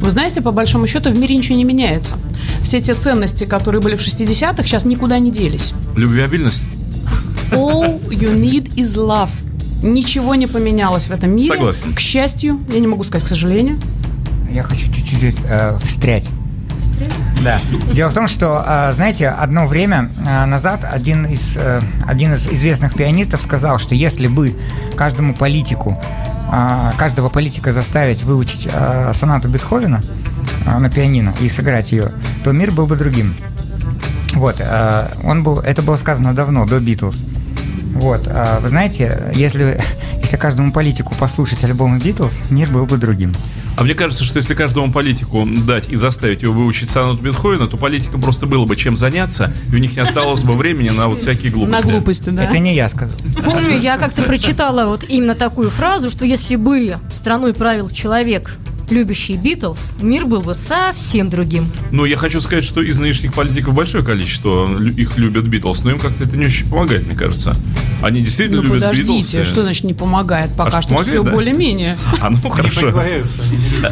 Вы 0.00 0.10
знаете, 0.10 0.40
по 0.42 0.52
большому 0.52 0.86
счету 0.86 1.10
в 1.10 1.18
мире 1.18 1.36
ничего 1.36 1.56
не 1.56 1.64
меняется. 1.64 2.16
Все 2.62 2.80
те 2.80 2.94
ценности, 2.94 3.44
которые 3.44 3.80
были 3.80 3.96
в 3.96 4.00
60-х, 4.00 4.62
сейчас 4.64 4.84
никуда 4.84 5.18
не 5.18 5.30
делись. 5.30 5.72
Любвеобильность? 5.96 6.64
All 7.50 8.00
you 8.08 8.34
need 8.34 8.74
is 8.76 8.96
love. 8.96 9.30
Ничего 9.82 10.34
не 10.34 10.46
поменялось 10.46 11.06
в 11.06 11.10
этом 11.10 11.34
мире. 11.34 11.48
Согласен. 11.48 11.92
К 11.94 12.00
счастью, 12.00 12.60
я 12.72 12.80
не 12.80 12.86
могу 12.86 13.04
сказать, 13.04 13.24
к 13.26 13.28
сожалению. 13.28 13.78
Я 14.50 14.62
хочу 14.62 14.86
чуть-чуть 14.92 15.36
э, 15.44 15.78
встрять. 15.82 16.28
Да. 17.42 17.60
Дело 17.92 18.10
в 18.10 18.14
том, 18.14 18.28
что, 18.28 18.64
э, 18.66 18.92
знаете, 18.92 19.28
одно 19.28 19.66
время 19.66 20.08
э, 20.24 20.46
назад 20.46 20.84
один 20.90 21.24
из, 21.26 21.56
э, 21.56 21.80
один 22.06 22.34
из 22.34 22.48
известных 22.48 22.94
пианистов 22.94 23.42
сказал, 23.42 23.78
что 23.78 23.94
если 23.94 24.26
бы 24.28 24.54
каждому 24.96 25.34
политику, 25.34 26.00
каждого 26.98 27.30
политика 27.30 27.72
заставить 27.72 28.22
выучить 28.22 28.68
э, 28.70 29.12
сонату 29.14 29.48
Бетховена 29.48 30.02
на 30.66 30.90
пианино 30.90 31.34
и 31.40 31.48
сыграть 31.48 31.92
ее, 31.92 32.12
то 32.44 32.52
мир 32.52 32.70
был 32.70 32.86
бы 32.86 32.96
другим. 32.96 33.34
Вот, 34.34 34.56
э, 34.60 35.08
он 35.24 35.42
был, 35.42 35.60
это 35.60 35.82
было 35.82 35.96
сказано 35.96 36.34
давно, 36.34 36.64
до 36.66 36.80
Битлз. 36.80 37.24
Вот, 37.94 38.22
э, 38.26 38.58
вы 38.60 38.68
знаете, 38.68 39.32
если, 39.34 39.78
если 40.22 40.36
каждому 40.36 40.72
политику 40.72 41.14
послушать 41.18 41.62
альбомы 41.64 41.98
Битлз, 41.98 42.40
мир 42.50 42.70
был 42.70 42.86
бы 42.86 42.96
другим. 42.96 43.34
А 43.76 43.84
мне 43.84 43.94
кажется, 43.94 44.24
что 44.24 44.36
если 44.36 44.54
каждому 44.54 44.92
политику 44.92 45.46
дать 45.66 45.88
и 45.88 45.96
заставить 45.96 46.42
его 46.42 46.52
выучить 46.52 46.90
сонату 46.90 47.22
Бетховена, 47.22 47.66
то 47.66 47.76
политикам 47.76 48.20
просто 48.20 48.46
было 48.46 48.66
бы 48.66 48.76
чем 48.76 48.96
заняться, 48.96 49.52
и 49.70 49.74
у 49.74 49.78
них 49.78 49.96
не 49.96 50.02
осталось 50.02 50.42
бы 50.42 50.54
времени 50.54 50.90
на 50.90 51.08
вот 51.08 51.20
всякие 51.20 51.50
глупости. 51.50 51.86
На 51.86 51.92
глупости, 51.92 52.30
да. 52.30 52.44
Это 52.44 52.58
не 52.58 52.74
я 52.74 52.88
сказал. 52.88 53.16
Помню, 53.42 53.78
я 53.78 53.96
как-то 53.96 54.22
прочитала 54.24 54.86
вот 54.86 55.04
именно 55.08 55.34
такую 55.34 55.70
фразу, 55.70 56.10
что 56.10 56.24
если 56.24 56.56
бы 56.56 56.98
страной 57.14 57.54
правил 57.54 57.88
человек, 57.88 58.58
любящий 58.90 59.36
Битлз, 59.36 59.94
мир 60.00 60.26
был 60.26 60.42
бы 60.42 60.54
совсем 60.54 61.30
другим. 61.30 61.66
Ну, 61.90 62.04
я 62.04 62.16
хочу 62.16 62.40
сказать, 62.40 62.64
что 62.64 62.82
из 62.82 62.98
нынешних 62.98 63.32
политиков 63.34 63.74
большое 63.74 64.04
количество 64.04 64.66
их 64.96 65.16
любят 65.18 65.44
Битлз, 65.46 65.84
но 65.84 65.90
им 65.92 65.98
как-то 65.98 66.24
это 66.24 66.36
не 66.36 66.46
очень 66.46 66.68
помогает, 66.68 67.06
мне 67.06 67.16
кажется. 67.16 67.54
Они 68.02 68.20
действительно 68.20 68.58
Ну 68.62 68.68
любят 68.74 68.80
подождите, 68.90 69.38
Битлз. 69.38 69.48
что 69.52 69.62
значит 69.62 69.84
не 69.84 69.94
помогает? 69.94 70.50
Пока 70.56 70.78
А 70.78 70.82
что 70.82 70.90
помогает, 70.90 71.10
все 71.14 71.22
да? 71.22 71.30
более-менее. 71.30 71.98
А, 72.20 72.30
ну 72.30 72.50
хорошо. 72.50 72.88
Э, 73.00 73.24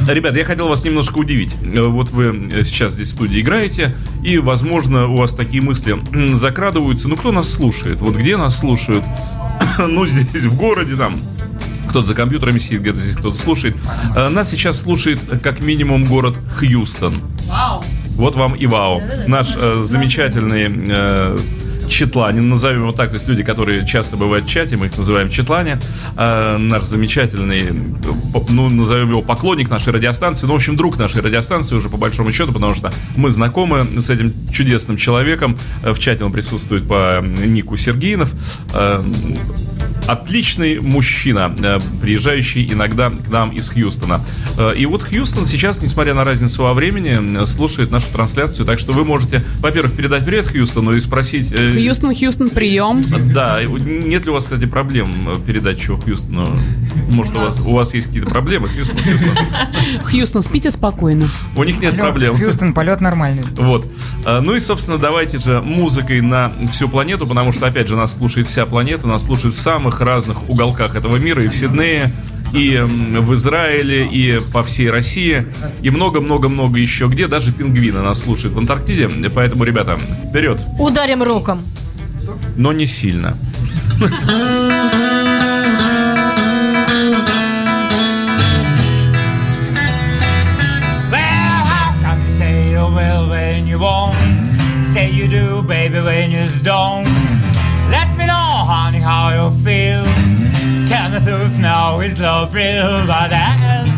Ребят, 0.09 0.37
я 0.37 0.45
хотел 0.45 0.69
вас 0.69 0.85
немножко 0.85 1.19
удивить. 1.19 1.55
Э, 1.63 1.83
Вот 1.83 2.11
вы 2.11 2.49
э, 2.53 2.65
сейчас 2.65 2.93
здесь 2.95 3.09
в 3.09 3.11
студии 3.13 3.41
играете, 3.41 3.95
и, 4.25 4.39
возможно, 4.39 5.07
у 5.09 5.17
вас 5.17 5.35
такие 5.35 5.63
мысли 5.63 5.97
закрадываются. 6.37 7.09
Ну, 7.09 7.17
кто 7.17 7.33
нас 7.33 7.51
слушает? 7.53 8.01
Вот 8.01 8.17
где 8.17 8.37
нас 8.37 8.59
слушают? 8.59 9.05
Ну, 9.79 10.07
здесь, 10.07 10.45
в 10.45 10.57
городе, 10.57 10.95
там, 10.97 11.17
кто-то 11.91 12.07
за 12.07 12.15
компьютерами 12.15 12.59
сидит, 12.59 12.81
где-то 12.81 13.01
здесь 13.01 13.17
кто-то 13.17 13.37
слушает. 13.37 13.77
Э, 14.17 14.29
Нас 14.29 14.51
сейчас 14.51 14.81
слушает 14.81 15.21
э, 15.31 15.39
как 15.39 15.61
минимум 15.61 16.05
город 16.05 16.37
Хьюстон. 16.59 17.21
Вот 18.17 18.37
вам 18.37 18.55
и 18.55 18.67
вау. 18.67 19.03
Наш 19.27 19.55
э, 19.57 19.83
замечательный 19.85 20.69
э, 20.89 21.39
читланин, 21.89 22.49
назовем 22.49 22.83
его 22.83 22.93
так, 22.93 23.11
то 23.11 23.17
есть 23.17 23.29
люди, 23.29 23.43
которые 23.43 23.87
часто 23.87 24.17
бывают 24.17 24.47
в 24.47 24.49
чате, 24.49 24.77
мы 24.77 24.87
их 24.87 24.97
называем 24.97 25.31
читлане, 25.31 25.79
Э, 26.17 26.57
наш 26.59 26.85
замечательный, 26.85 27.63
э, 27.63 28.39
ну, 28.49 28.69
назовем 28.69 29.11
его 29.11 29.23
поклонник 29.23 29.71
нашей 29.71 29.93
радиостанции, 29.93 30.47
ну, 30.47 30.53
в 30.53 30.57
общем, 30.57 30.77
друг 30.77 30.99
нашей 30.99 31.21
радиостанции 31.23 31.75
уже 31.75 31.89
по 31.89 31.97
большому 31.97 32.33
счету, 32.33 32.53
потому 32.53 32.75
что 32.75 32.93
мы 33.17 33.31
знакомы 33.31 33.85
с 34.01 34.11
этим 34.11 34.33
чудесным 34.53 34.97
человеком, 34.97 35.57
в 35.83 35.99
чате 35.99 36.25
он 36.25 36.33
присутствует 36.33 36.87
по 36.87 37.23
нику 37.45 37.77
Сергеинов, 37.77 38.33
Э, 38.73 39.03
отличный 40.11 40.81
мужчина, 40.81 41.55
э, 41.57 41.79
приезжающий 42.01 42.73
иногда 42.73 43.11
к 43.11 43.29
нам 43.29 43.51
из 43.51 43.71
Хьюстона. 43.71 44.21
Э, 44.59 44.75
И 44.77 44.87
вот 44.87 45.03
Хьюстон 45.05 45.47
сейчас, 45.47 45.83
несмотря 45.83 46.15
на 46.15 46.25
разницу 46.25 46.63
во 46.63 46.75
времени, 46.75 47.43
э, 47.43 47.47
слушает 47.47 47.93
нашу 47.93 48.07
трансляцию, 48.13 48.67
так 48.67 48.79
что 48.79 48.93
вы 48.93 49.05
можете, 49.05 49.43
во-первых, 49.59 49.93
передать 49.93 50.25
привет 50.25 50.49
Хьюстону 50.49 50.95
и 50.95 51.01
спросить... 51.01 51.55
Хьюстон, 51.55 52.15
Хьюстон, 52.15 52.51
прием. 52.51 53.03
Да, 53.33 53.61
нет 53.63 54.25
ли 54.25 54.31
у 54.31 54.35
вас, 54.35 54.45
кстати, 54.45 54.67
проблем 54.67 55.43
передать 55.47 55.81
чего 55.81 55.97
Хьюстону? 55.97 56.57
Может, 57.09 57.37
у 57.37 57.41
вас, 57.41 57.61
у 57.61 57.75
вас 57.75 57.95
есть 57.95 58.09
какие-то 58.09 58.29
проблемы, 58.29 58.69
Хьюстон, 58.69 58.99
Хьюстон? 58.99 59.37
Хьюстон, 60.05 60.43
спите 60.43 60.71
спокойно. 60.71 61.29
У 61.57 61.65
них 61.65 61.81
нет 61.81 61.95
Алло, 61.95 62.05
проблем. 62.05 62.37
Хьюстон, 62.37 62.75
полет 62.75 63.01
нормальный. 63.01 63.45
Вот. 63.57 63.87
Ну 64.25 64.55
и, 64.55 64.61
собственно, 64.61 64.99
давайте 64.99 65.39
же 65.39 65.61
музыкой 65.61 66.21
на 66.21 66.53
всю 66.73 66.89
планету, 66.89 67.27
потому 67.27 67.53
что, 67.53 67.67
опять 67.67 67.89
же, 67.89 67.97
нас 67.97 68.17
слушает 68.17 68.47
вся 68.47 68.67
планета, 68.67 69.07
нас 69.07 69.25
слушают 69.25 69.55
в 69.55 69.61
самых 69.61 70.00
разных 70.01 70.49
уголках 70.49 70.97
этого 70.97 71.17
мира, 71.17 71.45
и 71.45 71.49
в 71.49 71.57
Сиднее, 71.57 72.13
и 72.53 72.83
в 72.85 73.35
Израиле, 73.35 74.07
и 74.07 74.41
по 74.53 74.65
всей 74.65 74.91
России, 74.91 75.47
и 75.83 75.91
много-много-много 75.91 76.79
еще 76.79 77.07
где, 77.07 77.29
даже 77.29 77.53
пингвины 77.53 78.01
нас 78.01 78.23
слушают 78.23 78.55
в 78.55 78.59
Антарктиде, 78.59 79.09
поэтому, 79.35 79.65
ребята, 79.65 79.97
вперед, 80.29 80.61
Ударим 80.79 81.23
роком. 81.23 81.61
но 82.57 82.73
не 82.73 82.87
сильно. 82.87 83.37
Well, 91.13 91.41
you 95.21 95.29
do, 95.29 95.63
baby, 95.63 96.01
when 96.01 96.31
you 96.31 96.47
don't. 96.63 97.20
How 99.01 99.31
you 99.31 99.51
feel. 99.65 100.05
Me 100.05 101.11
the 101.11 101.21
truth 101.25 101.59
now, 101.59 102.01
is 102.01 102.21
love 102.21 102.55
real? 102.55 103.07
But 103.07 103.31
that, 103.31 103.90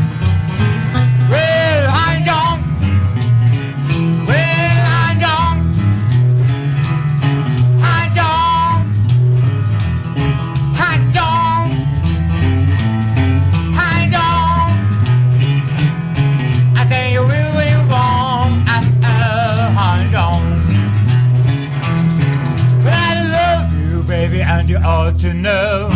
you 24.72 24.78
ought 24.78 25.18
to 25.18 25.34
know. 25.34 25.88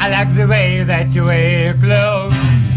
I 0.00 0.08
like 0.10 0.34
the 0.34 0.46
way 0.46 0.82
that 0.82 1.14
you 1.14 1.26
wear 1.26 1.66
your 1.66 1.74
clothes. 1.74 2.34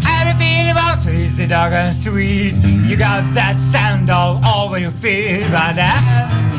Everything 0.07 0.69
about 0.69 1.03
you 1.05 1.25
is 1.25 1.37
dark 1.49 1.73
and 1.73 1.95
sweet. 1.95 2.53
You 2.87 2.95
got 2.97 3.23
that 3.33 3.57
sound 3.57 4.11
all 4.11 4.37
over 4.45 4.77
your 4.77 4.91
feet, 4.91 5.41
but 5.49 5.73
that. 5.73 6.52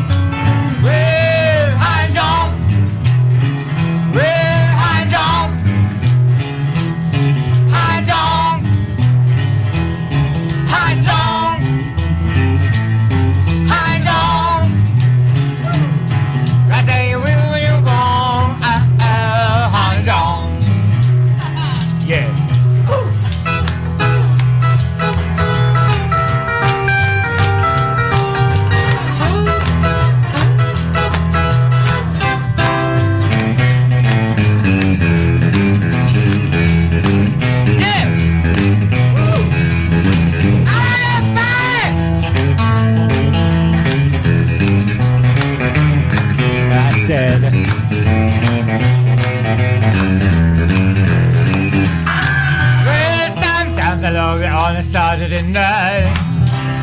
Saturday 55.34 55.52
night. 55.52 56.06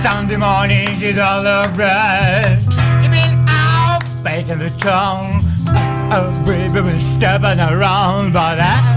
Sunday 0.01 0.36
morning, 0.36 1.00
get 1.00 1.17
all 1.20 1.43
rest. 1.77 2.70
You've 3.01 3.12
been 3.12 3.46
out 3.48 4.01
baking 4.25 4.60
the 4.60 4.70
tongue. 4.77 5.39
Oh, 6.12 6.43
baby, 6.46 6.81
we're 6.81 7.00
stepping 7.00 7.62
around, 7.62 8.34
but 8.34 8.60
I. 8.60 8.90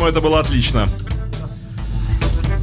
по-моему, 0.00 0.18
это 0.18 0.26
было 0.26 0.40
отлично. 0.40 0.86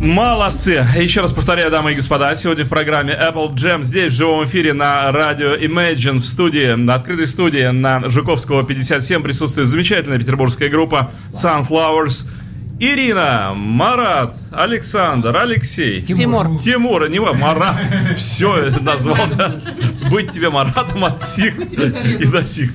Молодцы! 0.02 0.86
Еще 0.98 1.22
раз 1.22 1.34
повторяю, 1.34 1.70
дамы 1.70 1.92
и 1.92 1.96
господа, 1.96 2.34
сегодня 2.36 2.66
в 2.66 2.70
программе 2.70 3.14
Apple 3.14 3.54
Jam 3.54 3.84
здесь 3.84 4.14
в 4.14 4.16
живом 4.16 4.46
эфире 4.46 4.74
на 4.74 5.12
радио 5.12 5.56
Imagine 5.56 6.18
в 6.18 6.24
студии, 6.24 6.74
на 6.74 6.96
открытой 6.96 7.28
студии 7.28 7.68
на 7.70 8.10
Жуковского 8.10 8.64
57 8.64 9.22
присутствует 9.22 9.68
замечательная 9.68 10.18
петербургская 10.18 10.70
группа 10.70 11.12
Sunflowers. 11.32 12.26
Ирина, 12.80 13.54
Марат, 13.56 14.36
Александр, 14.52 15.36
Алексей. 15.36 16.02
Тимур. 16.02 16.60
Тимур, 16.60 17.08
не 17.10 17.20
Марат. 17.20 17.76
Все 18.18 18.72
назвал, 18.82 19.18
да. 19.36 19.60
Быть 20.10 20.32
тебе 20.32 20.50
Маратом 20.50 21.04
от 21.04 21.22
сих 21.22 21.60
и 21.60 22.26
до 22.26 22.46
сих. 22.46 22.72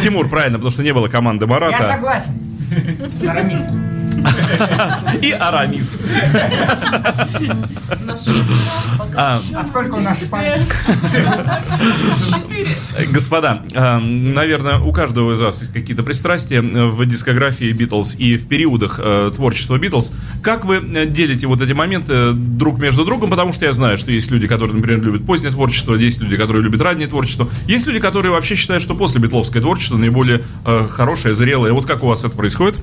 Тимур, 0.00 0.28
правильно, 0.28 0.58
потому 0.58 0.70
что 0.70 0.82
не 0.82 0.92
было 0.92 1.08
команды 1.08 1.46
Марата. 1.46 1.76
Я 1.80 1.94
согласен. 1.94 2.51
С 3.18 3.28
Арамис. 3.28 3.91
И 5.22 5.30
Арамис. 5.32 5.98
А, 9.14 9.40
А 9.54 9.64
сколько 9.64 9.94
у 9.96 10.00
нас? 10.00 10.24
Господа, 13.10 13.62
э, 13.72 13.98
наверное, 13.98 14.78
у 14.78 14.92
каждого 14.92 15.32
из 15.32 15.40
вас 15.40 15.60
есть 15.60 15.72
какие-то 15.72 16.02
пристрастия 16.02 16.62
в 16.62 17.04
дискографии 17.06 17.72
Битлз 17.72 18.14
и 18.16 18.36
в 18.36 18.46
периодах 18.48 18.98
э, 19.02 19.32
творчества 19.34 19.78
Битлз. 19.78 20.12
Как 20.42 20.64
вы 20.64 20.76
э, 20.76 21.06
делите 21.06 21.46
вот 21.46 21.60
эти 21.60 21.72
моменты 21.72 22.32
друг 22.32 22.78
между 22.78 23.04
другом? 23.04 23.30
Потому 23.30 23.52
что 23.52 23.64
я 23.64 23.72
знаю, 23.72 23.98
что 23.98 24.12
есть 24.12 24.30
люди, 24.30 24.46
которые, 24.46 24.76
например, 24.76 25.02
любят 25.02 25.26
позднее 25.26 25.50
творчество, 25.50 25.94
есть 25.94 26.20
люди, 26.20 26.36
которые 26.36 26.62
любят 26.62 26.80
раннее 26.80 27.08
творчество, 27.08 27.48
есть 27.66 27.86
люди, 27.86 27.98
которые 27.98 28.32
вообще 28.32 28.54
считают, 28.54 28.82
что 28.82 28.94
после 28.94 29.20
битловское 29.20 29.62
творчество 29.62 29.96
наиболее 29.96 30.42
э, 30.66 30.86
хорошее, 30.90 31.34
зрелое. 31.34 31.72
Вот 31.72 31.86
как 31.86 32.02
у 32.02 32.06
вас 32.06 32.24
это 32.24 32.34
происходит? 32.34 32.76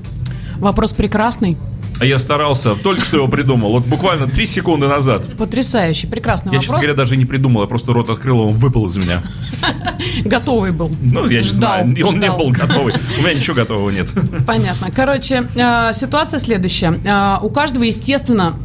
Вопрос 0.60 0.93
прекрасный, 0.93 1.58
А 2.00 2.06
я 2.06 2.19
старался, 2.19 2.76
только 2.76 3.04
что 3.04 3.17
его 3.17 3.28
придумал, 3.28 3.72
вот 3.72 3.86
буквально 3.86 4.28
три 4.28 4.45
секунды 4.48 4.88
назад. 4.88 5.36
потрясающий, 5.38 6.08
прекрасный 6.08 6.52
Я, 6.54 6.60
честно 6.60 6.74
вопрос. 6.76 6.86
говоря, 6.86 6.98
даже 6.98 7.17
не 7.17 7.26
придумал, 7.26 7.62
я 7.62 7.67
просто 7.67 7.91
рот 7.93 8.10
открыл, 8.10 8.39
он 8.39 8.54
выпал 8.54 8.88
из 8.88 8.98
меня. 8.98 9.22
Готовый 10.26 10.72
был. 10.72 10.91
Ну, 11.02 11.28
я 11.30 11.41
не 11.41 11.48
знаю, 11.48 11.84
он 11.86 11.93
не 11.93 12.04
ждал. 12.04 12.38
был 12.38 12.50
готовый. 12.52 12.93
У 13.17 13.22
меня 13.22 13.34
ничего 13.34 13.56
готового 13.56 13.89
нет. 13.89 14.10
Понятно. 14.48 14.91
Короче, 14.95 15.48
э, 15.56 15.91
ситуация 15.93 16.39
следующая. 16.39 16.93
Э, 17.06 17.38
У 17.45 17.50
каждого, 17.50 17.84
естественно, 17.84 18.56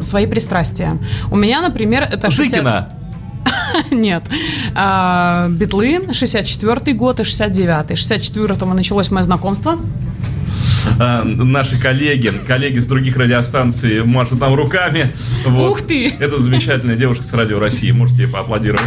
свои 0.00 0.26
пристрастия. 0.26 0.98
У 1.30 1.36
меня, 1.36 1.62
например, 1.62 2.02
это 2.04 2.30
60 2.30 2.52
Жикина. 2.52 2.92
Нет. 3.90 4.22
А, 4.74 5.48
Битлы, 5.50 5.98
64-й 6.10 6.92
год 6.92 7.20
и 7.20 7.22
69-й. 7.22 7.94
64-го 7.94 8.74
началось 8.74 9.10
мое 9.10 9.22
знакомство. 9.22 9.78
А, 10.98 11.22
Наши 11.24 11.78
коллеги, 11.78 12.32
коллеги 12.46 12.78
с 12.78 12.86
других 12.86 13.16
радиостанций 13.16 14.04
машут 14.04 14.40
нам 14.40 14.54
руками. 14.54 15.12
Вот. 15.44 15.72
Ух 15.72 15.82
ты! 15.82 16.14
Это 16.18 16.38
замечательная 16.38 16.96
девушка 16.96 17.24
с 17.24 17.32
Радио 17.34 17.58
России. 17.58 17.90
Можете 17.90 18.22
ей 18.22 18.28
поаплодировать. 18.28 18.82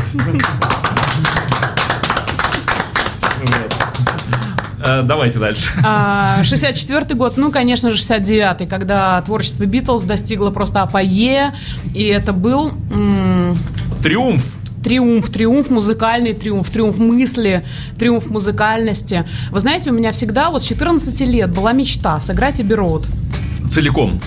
А, 4.82 5.04
Давайте 5.04 5.40
дальше. 5.40 5.70
А, 5.84 6.42
64-й 6.42 7.16
год, 7.16 7.38
ну, 7.38 7.52
конечно 7.52 7.92
же, 7.92 7.98
69-й, 8.02 8.68
когда 8.68 9.22
творчество 9.22 9.66
Битлз 9.66 10.04
достигло 10.04 10.50
просто 10.52 10.82
апогея, 10.82 11.54
и 11.94 12.06
это 12.06 12.34
был 12.34 12.74
Триумф. 14.02 14.44
Триумф, 14.84 15.30
триумф 15.30 15.70
музыкальный, 15.70 16.34
триумф, 16.34 16.70
триумф 16.70 16.98
мысли, 16.98 17.66
триумф 17.98 18.30
музыкальности. 18.30 19.26
Вы 19.52 19.60
знаете, 19.60 19.92
у 19.92 19.94
меня 19.94 20.12
всегда 20.12 20.50
вот 20.50 20.62
с 20.62 20.66
14 20.66 21.20
лет 21.22 21.50
была 21.54 21.74
мечта 21.74 22.20
сыграть 22.20 22.62
Эбби 22.62 22.74
Роуд. 22.74 23.06
Целиком. 23.70 24.20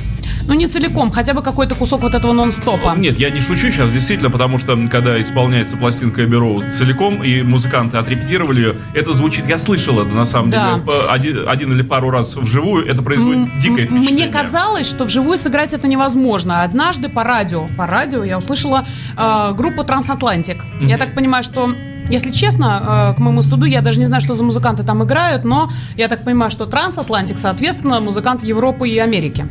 Ну, 0.53 0.59
не 0.59 0.67
целиком, 0.69 1.11
хотя 1.11 1.33
бы 1.33 1.41
какой-то 1.41 1.75
кусок 1.75 2.03
вот 2.03 2.15
этого 2.15 2.35
нон-стопа. 2.35 2.95
Нет, 2.99 3.19
я 3.19 3.31
не 3.31 3.41
шучу 3.41 3.71
сейчас, 3.71 3.91
действительно, 3.91 4.29
потому 4.31 4.59
что 4.59 4.77
когда 4.91 5.19
исполняется 5.19 5.79
пластинка 5.79 6.25
Эбби 6.27 6.35
Роуз 6.37 6.67
целиком, 6.67 7.23
и 7.25 7.41
музыканты 7.41 7.97
отрепетировали 7.97 8.61
ее, 8.61 8.77
это 8.93 9.15
звучит, 9.15 9.49
я 9.49 9.57
слышал 9.57 9.99
это 9.99 10.11
на 10.11 10.27
самом 10.27 10.51
Да. 10.51 10.75
деле, 10.85 10.93
один, 11.09 11.49
один 11.49 11.73
или 11.73 11.81
пару 11.81 12.11
раз 12.11 12.37
вживую, 12.37 12.87
это 12.87 13.01
производит 13.01 13.49
М- 13.51 13.61
дикое 13.63 13.87
впечатление. 13.87 14.11
Мне 14.13 14.29
казалось, 14.29 14.87
что 14.87 15.05
вживую 15.07 15.39
сыграть 15.39 15.73
это 15.73 15.89
невозможно. 15.89 16.63
Однажды 16.65 17.09
по 17.09 17.25
радио, 17.25 17.69
по 17.79 17.87
радио 17.87 18.23
я 18.23 18.37
услышала 18.37 18.87
э, 19.17 19.53
группу 19.57 19.85
Трансатлантик. 19.85 20.59
Я 20.83 20.99
так 20.99 21.15
понимаю, 21.15 21.43
что 21.45 21.71
если 22.09 22.31
честно, 22.31 23.13
э, 23.13 23.17
к 23.17 23.19
моему 23.21 23.43
студу, 23.43 23.65
я 23.65 23.81
даже 23.81 23.99
не 23.99 24.07
знаю, 24.07 24.21
что 24.21 24.35
за 24.35 24.45
музыканты 24.45 24.83
там 24.83 25.03
играют, 25.03 25.45
но 25.45 25.71
я 25.97 26.09
так 26.09 26.25
понимаю, 26.25 26.51
что 26.51 26.67
Трансатлантик, 26.67 27.39
соответственно, 27.39 28.01
музыкант 28.01 28.45
Европы 28.45 28.89
и 28.89 28.99
Америки. 28.99 29.47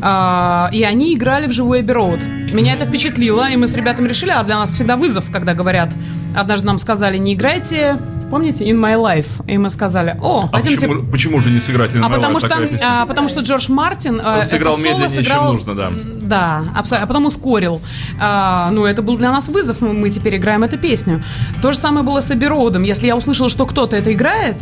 А, 0.00 0.70
и 0.72 0.82
они 0.82 1.14
играли 1.14 1.46
в 1.46 1.52
живую 1.52 1.80
Эбби 1.80 1.92
Роуд. 1.92 2.20
Меня 2.52 2.74
это 2.74 2.84
впечатлило, 2.84 3.50
и 3.50 3.56
мы 3.56 3.66
с 3.66 3.74
ребятами 3.74 4.08
решили, 4.08 4.30
а 4.30 4.42
для 4.42 4.56
нас 4.56 4.72
всегда 4.72 4.96
вызов, 4.96 5.30
когда 5.32 5.54
говорят, 5.54 5.90
однажды 6.36 6.66
нам 6.66 6.78
сказали, 6.78 7.16
не 7.18 7.34
играйте, 7.34 7.96
помните, 8.28 8.64
In 8.64 8.76
My 8.78 8.94
Life, 8.96 9.44
и 9.46 9.58
мы 9.58 9.70
сказали, 9.70 10.16
о, 10.20 10.48
А 10.52 10.58
почему, 10.60 11.04
почему 11.10 11.40
же 11.40 11.50
не 11.50 11.58
сыграть 11.58 11.92
In 11.94 12.02
а 12.02 12.08
My 12.08 12.14
потому 12.16 12.36
Life 12.36 12.40
что, 12.40 12.48
такая 12.48 12.80
а, 12.84 13.06
потому 13.06 13.28
что 13.28 13.40
Джордж 13.40 13.70
Мартин 13.70 14.20
э, 14.24 14.42
Сыграл 14.42 14.74
соло 14.74 14.82
медленнее, 14.84 15.08
чем 15.08 15.24
сыграл- 15.24 15.52
нужно, 15.52 15.74
да. 15.74 15.90
Да, 16.22 16.64
абсолютно. 16.76 17.04
А 17.04 17.06
потом 17.06 17.26
ускорил. 17.26 17.80
А, 18.20 18.70
ну, 18.70 18.84
это 18.84 19.02
был 19.02 19.16
для 19.16 19.30
нас 19.32 19.48
вызов, 19.48 19.80
мы- 19.80 20.10
теперь 20.10 20.36
играем 20.36 20.62
эту 20.62 20.78
песню. 20.78 21.22
То 21.62 21.72
же 21.72 21.78
самое 21.78 22.04
было 22.04 22.20
с 22.20 22.30
Эбби 22.30 22.44
Роудом. 22.46 22.82
Если 22.82 23.06
я 23.06 23.16
услышала, 23.16 23.48
что 23.48 23.66
кто-то 23.66 23.96
это 23.96 24.12
играет, 24.12 24.56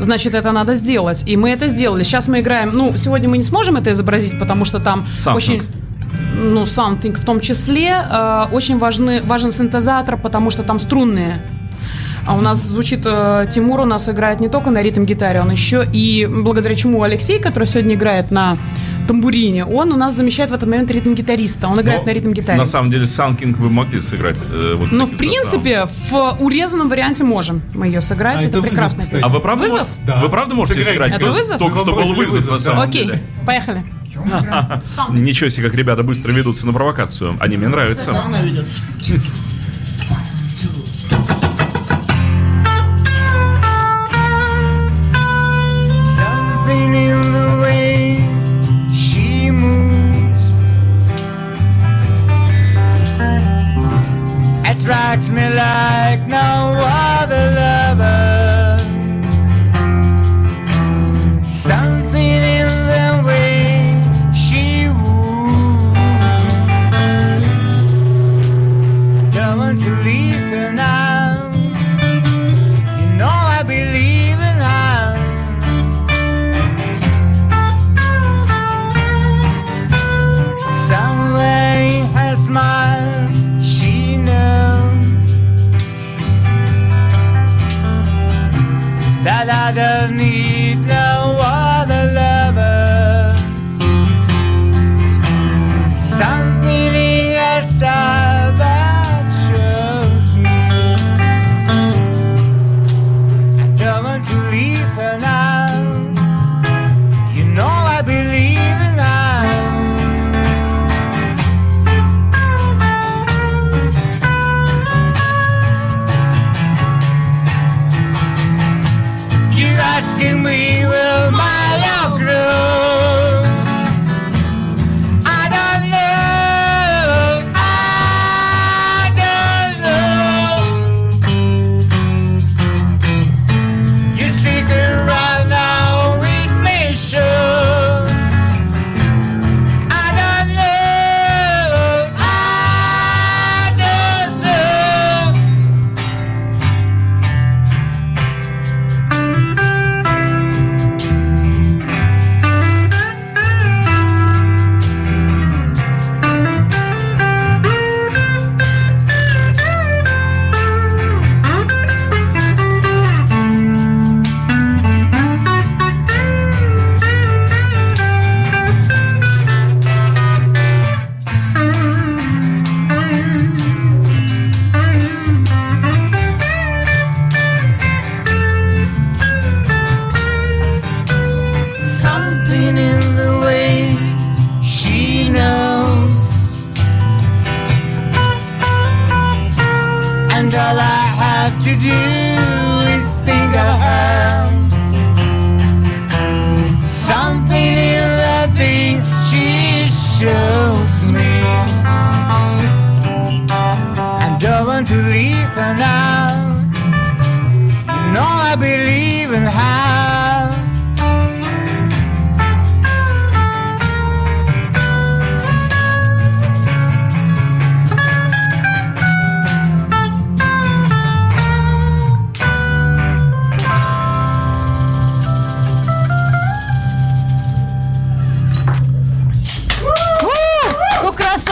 значит, 0.00 0.34
это 0.34 0.52
надо 0.52 0.74
сделать. 0.74 1.24
И 1.26 1.36
мы 1.36 1.50
это 1.50 1.68
сделали. 1.68 2.02
Сейчас 2.02 2.28
мы 2.28 2.40
играем... 2.40 2.70
Ну, 2.72 2.96
сегодня 2.96 3.28
мы 3.28 3.38
не 3.38 3.44
сможем 3.44 3.76
это 3.76 3.90
изобразить, 3.92 4.38
потому 4.38 4.64
что 4.64 4.80
там 4.80 5.06
Something. 5.16 5.34
очень 5.36 5.62
ну, 6.36 6.62
something 6.64 7.16
в 7.16 7.24
том 7.24 7.40
числе. 7.40 7.96
Э, 8.10 8.46
очень 8.52 8.78
важны, 8.78 9.22
важен 9.22 9.52
синтезатор, 9.52 10.16
потому 10.16 10.50
что 10.50 10.62
там 10.62 10.78
струнные. 10.78 11.38
А 12.26 12.34
у 12.36 12.40
нас 12.40 12.58
звучит 12.62 13.00
э, 13.04 13.46
Тимур, 13.50 13.80
у 13.80 13.84
нас 13.84 14.08
играет 14.08 14.40
не 14.40 14.48
только 14.48 14.70
на 14.70 14.80
ритм-гитаре, 14.82 15.40
он 15.42 15.50
еще 15.50 15.86
и 15.92 16.26
благодаря 16.26 16.74
чему 16.74 17.02
Алексей, 17.02 17.38
который 17.38 17.64
сегодня 17.66 17.94
играет 17.96 18.30
на 18.30 18.56
тамбурине, 19.06 19.66
он 19.66 19.92
у 19.92 19.96
нас 19.96 20.14
замещает 20.14 20.50
в 20.50 20.54
этот 20.54 20.66
момент 20.66 20.90
ритм-гитариста. 20.90 21.68
Он 21.68 21.78
играет 21.78 22.00
Но 22.00 22.06
на 22.06 22.14
ритм-гитаре. 22.14 22.56
На 22.58 22.64
самом 22.64 22.90
деле, 22.90 23.06
Санкинг 23.06 23.58
вы 23.58 23.68
могли 23.68 24.00
сыграть. 24.00 24.36
э, 24.50 24.74
вот 24.78 24.90
Но 24.90 25.04
в 25.04 25.08
составом. 25.10 25.18
принципе 25.18 25.86
в 26.10 26.36
урезанном 26.40 26.88
варианте 26.88 27.24
можем 27.24 27.60
мы 27.74 27.88
ее 27.88 28.00
сыграть. 28.00 28.36
А 28.36 28.38
это 28.38 28.48
это 28.48 28.56
вызов, 28.60 28.70
прекрасная 28.70 29.04
кстати. 29.04 29.20
А 29.22 29.26
песня. 29.26 29.34
вы 29.36 29.40
правда, 29.42 29.64
Вызов? 29.64 29.88
Да. 30.06 30.20
вы 30.22 30.28
правда 30.30 30.54
можете 30.54 30.82
Сыграйте. 30.82 31.02
сыграть? 31.04 31.20
Это 31.20 31.30
вызов? 31.32 31.58
Только 31.58 31.78
что 31.78 31.92
был 31.94 32.14
вызов, 32.14 32.32
вызов, 32.32 32.46
на 32.46 32.56
да. 32.56 32.58
самом 32.64 32.80
Окей, 32.88 33.04
деле. 33.04 33.22
поехали. 33.46 33.84
Ничего 35.10 35.50
себе, 35.50 35.68
как 35.68 35.76
ребята 35.76 36.02
быстро 36.02 36.32
ведутся 36.32 36.66
на 36.66 36.72
провокацию. 36.72 37.36
Они 37.40 37.58
мне 37.58 37.68
нравятся. 37.68 38.12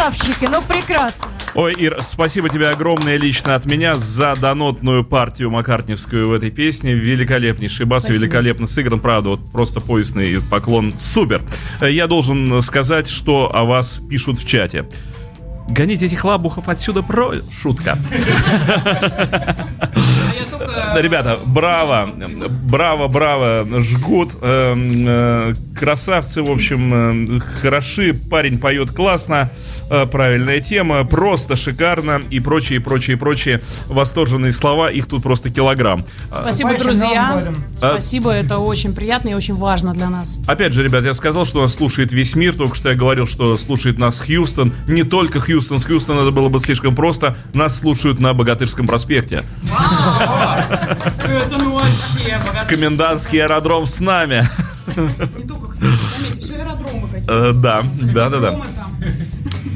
Красавчики, 0.02 0.48
ну 0.50 0.60
прекрасно. 0.62 1.28
Ой, 1.54 1.74
Ир, 1.74 1.98
спасибо 2.06 2.48
тебе 2.48 2.68
огромное 2.70 3.16
лично 3.18 3.54
от 3.54 3.66
меня 3.66 3.94
за 3.96 4.34
донотную 4.34 5.04
партию 5.04 5.50
Маккартневскую 5.50 6.28
в 6.28 6.32
этой 6.32 6.50
песне. 6.50 6.94
Великолепнейший 6.94 7.86
бас, 7.86 8.04
Спасибо. 8.04 8.24
великолепно 8.24 8.66
сыгран. 8.66 9.00
Правда, 9.00 9.30
вот 9.30 9.52
просто 9.52 9.80
поясный 9.80 10.40
поклон. 10.50 10.94
Супер. 10.98 11.42
Э, 11.80 11.90
Я 11.90 12.06
должен 12.06 12.62
сказать, 12.62 13.08
что 13.08 13.54
о 13.54 13.64
вас 13.64 14.00
пишут 14.08 14.38
в 14.38 14.46
чате. 14.46 14.86
Гоните 15.68 16.06
этих 16.06 16.24
лабухов 16.24 16.68
отсюда 16.68 17.02
про... 17.02 17.32
Шутка. 17.60 17.98
Ребята, 20.94 21.38
браво, 21.46 22.10
браво, 22.62 23.08
браво, 23.08 23.66
жгут, 23.80 24.32
эм, 24.40 25.04
э, 25.06 25.54
красавцы, 25.78 26.42
в 26.42 26.50
общем, 26.50 27.38
э, 27.38 27.40
хороши, 27.60 28.14
парень 28.14 28.58
поет 28.58 28.90
классно, 28.90 29.50
э, 29.90 30.06
правильная 30.06 30.60
тема, 30.60 31.04
просто 31.04 31.56
шикарно 31.56 32.20
и 32.30 32.40
прочие, 32.40 32.80
прочие, 32.80 33.16
прочие 33.16 33.60
восторженные 33.86 34.52
слова, 34.52 34.90
их 34.90 35.06
тут 35.06 35.22
просто 35.22 35.50
килограмм. 35.50 36.04
Спасибо, 36.30 36.76
друзья. 36.78 37.54
Спасибо, 37.76 38.30
это 38.30 38.58
очень 38.58 38.94
приятно 38.94 39.30
и 39.30 39.34
очень 39.34 39.54
важно 39.54 39.94
для 39.94 40.10
нас. 40.10 40.38
Опять 40.46 40.72
же, 40.72 40.82
ребят, 40.82 41.04
я 41.04 41.14
сказал, 41.14 41.44
что 41.44 41.62
нас 41.62 41.74
слушает 41.74 42.12
весь 42.12 42.34
мир, 42.36 42.54
только 42.54 42.76
что 42.76 42.90
я 42.90 42.94
говорил, 42.94 43.26
что 43.26 43.56
слушает 43.56 43.98
нас 43.98 44.20
Хьюстон. 44.20 44.72
Не 44.88 45.04
только 45.04 45.40
Хьюстон, 45.40 45.51
с 45.60 45.84
Хьюстона 45.84 46.20
это 46.20 46.30
было 46.30 46.48
бы 46.48 46.58
слишком 46.58 46.94
просто. 46.94 47.36
Нас 47.54 47.78
слушают 47.78 48.20
на 48.20 48.32
Богатырском 48.34 48.86
проспекте. 48.86 49.44
Это 51.24 51.58
ну 51.58 51.74
вообще, 51.74 52.40
Комендантский 52.68 53.42
аэродром 53.42 53.86
с 53.86 54.00
нами. 54.00 54.48
Не 54.86 55.44
только 55.46 55.74
заметьте, 55.76 56.40
все 56.40 56.54
аэродромы 56.56 57.08
какие-то. 57.08 57.32
Э, 57.32 57.52
Да, 57.54 57.82
да, 58.00 58.28
да, 58.30 58.40
да. 58.40 58.60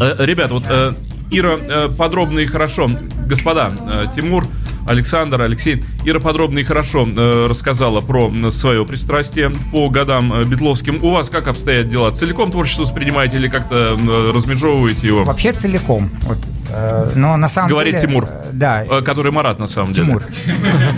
Э, 0.00 0.24
Ребят, 0.24 0.50
вот 0.50 0.64
э, 0.68 0.94
Ира 1.30 1.88
подробно 1.96 2.40
и 2.40 2.46
хорошо, 2.46 2.90
господа, 3.26 3.72
Тимур, 4.14 4.46
Александр, 4.86 5.40
Алексей, 5.42 5.82
Ира 6.04 6.20
подробно 6.20 6.58
и 6.60 6.64
хорошо 6.64 7.06
э, 7.06 7.46
рассказала 7.48 8.00
про 8.00 8.30
свое 8.52 8.84
пристрастие 8.86 9.50
по 9.72 9.88
годам 9.88 10.32
э, 10.32 10.44
битловским. 10.44 11.02
У 11.02 11.10
вас 11.10 11.28
как 11.30 11.48
обстоят 11.48 11.88
дела? 11.88 12.10
Целиком 12.12 12.50
творчество 12.50 12.82
воспринимаете 12.82 13.36
или 13.36 13.48
как-то 13.48 13.96
м, 13.98 14.32
размежевываете 14.34 15.06
его? 15.06 15.24
Вообще 15.24 15.52
целиком. 15.52 16.10
Вот. 16.22 16.38
Э, 16.70 17.10
Но 17.14 17.36
на 17.36 17.48
самом 17.48 17.70
Говорит 17.70 17.94
деле... 17.96 18.06
Тимур. 18.06 18.24
э, 18.24 18.50
Да. 18.52 18.84
Э, 18.84 19.02
Который 19.02 19.32
Марат 19.32 19.58
на 19.58 19.66
самом 19.66 19.92
деле. 19.92 20.06
Тимур. 20.06 20.22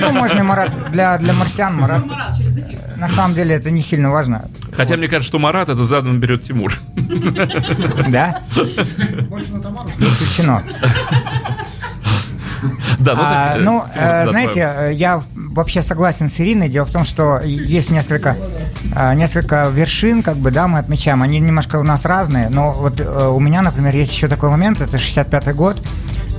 Ну, 0.00 0.12
можно 0.12 0.38
и 0.38 0.42
Марат. 0.42 0.70
Для, 0.92 1.16
для 1.18 1.32
марсиан 1.32 1.74
Марат. 1.76 2.04
На 2.96 3.08
самом 3.08 3.34
деле 3.34 3.54
это 3.54 3.70
не 3.70 3.80
сильно 3.80 4.10
важно. 4.10 4.50
Хотя 4.72 4.96
мне 4.96 5.08
кажется, 5.08 5.28
что 5.28 5.38
Марат 5.38 5.68
это 5.68 5.84
задом 5.84 6.20
берет 6.20 6.42
Тимур. 6.42 6.74
Да? 8.08 8.40
Не 9.98 10.08
исключено. 10.08 10.62
Да, 12.98 13.14
ну 13.14 13.22
А, 13.22 13.56
э, 13.56 13.60
ну, 13.60 13.84
э, 13.94 14.26
знаете, 14.26 14.90
я 14.92 15.22
вообще 15.34 15.82
согласен 15.82 16.28
с 16.28 16.40
Ириной. 16.40 16.68
Дело 16.68 16.86
в 16.86 16.90
том, 16.90 17.04
что 17.04 17.40
есть 17.44 17.90
несколько, 17.90 18.36
э, 18.94 19.14
несколько 19.14 19.68
вершин, 19.68 20.22
как 20.22 20.36
бы, 20.36 20.50
да, 20.50 20.68
мы 20.68 20.78
отмечаем. 20.78 21.22
Они 21.22 21.38
немножко 21.38 21.76
у 21.76 21.82
нас 21.82 22.04
разные, 22.04 22.48
но 22.48 22.72
вот 22.72 23.00
э, 23.00 23.28
у 23.28 23.40
меня, 23.40 23.62
например, 23.62 23.94
есть 23.94 24.12
еще 24.12 24.28
такой 24.28 24.50
момент, 24.50 24.80
это 24.80 24.96
65-й 24.96 25.54
год. 25.54 25.80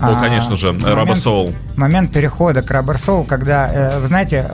О, 0.02 0.14
А, 0.16 0.20
конечно 0.20 0.56
же, 0.56 0.70
Rubber 0.70 1.14
Soul. 1.14 1.56
Момент 1.76 2.14
перехода 2.14 2.62
к 2.62 2.72
Rubber 2.72 2.96
Soul, 2.96 3.26
когда, 3.26 3.92
вы 4.00 4.08
знаете, 4.08 4.46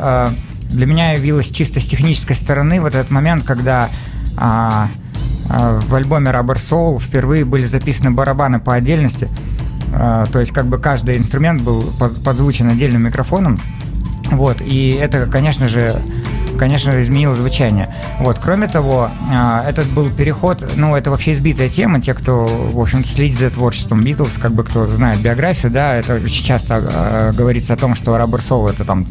для 0.70 0.86
меня 0.86 1.14
явилось 1.14 1.50
чисто 1.52 1.80
с 1.80 1.86
технической 1.86 2.36
стороны 2.36 2.82
вот 2.82 2.96
этот 2.96 3.12
момент, 3.12 3.46
когда 3.46 3.90
а, 4.38 4.88
а, 5.50 5.80
в 5.80 5.96
альбоме 5.96 6.32
Rubber 6.32 6.56
Soul 6.58 7.00
впервые 7.00 7.46
были 7.46 7.64
записаны 7.64 8.12
барабаны 8.12 8.60
по 8.60 8.74
отдельности. 8.74 9.30
А, 9.98 10.26
то 10.28 10.40
есть 10.40 10.52
как 10.52 10.68
бы 10.68 10.78
каждый 10.78 11.18
инструмент 11.18 11.62
был 11.62 11.84
подзвучен 12.24 12.70
отдельным 12.70 13.04
микрофоном. 13.04 13.60
Вот, 14.32 14.62
и 14.62 14.92
это, 14.92 15.26
конечно 15.28 15.68
же, 15.68 15.96
конечно 16.56 16.92
же, 16.92 17.02
изменило 17.02 17.34
звучание. 17.34 17.94
Вот, 18.20 18.40
кроме 18.40 18.68
того, 18.68 19.10
а, 19.32 19.64
этот 19.68 19.88
был 19.88 20.10
переход, 20.10 20.74
ну, 20.76 20.96
это 20.96 21.12
вообще 21.12 21.34
избитая 21.34 21.70
тема, 21.70 22.02
те, 22.02 22.14
кто, 22.14 22.46
в 22.46 22.80
общем-то, 22.80 23.08
следит 23.08 23.40
за 23.40 23.50
творчеством 23.50 24.02
Битлз, 24.02 24.38
как 24.38 24.54
бы 24.54 24.64
кто 24.64 24.86
знает 24.86 25.20
биографию, 25.20 25.72
да, 25.72 25.96
это 25.96 26.16
очень 26.16 26.44
часто 26.44 26.82
а, 26.82 27.32
говорится 27.34 27.74
о 27.74 27.78
том, 27.78 27.96
что 27.96 28.16
Rubber 28.16 28.40
Soul 28.40 28.72
это 28.72 28.86
там 28.86 29.06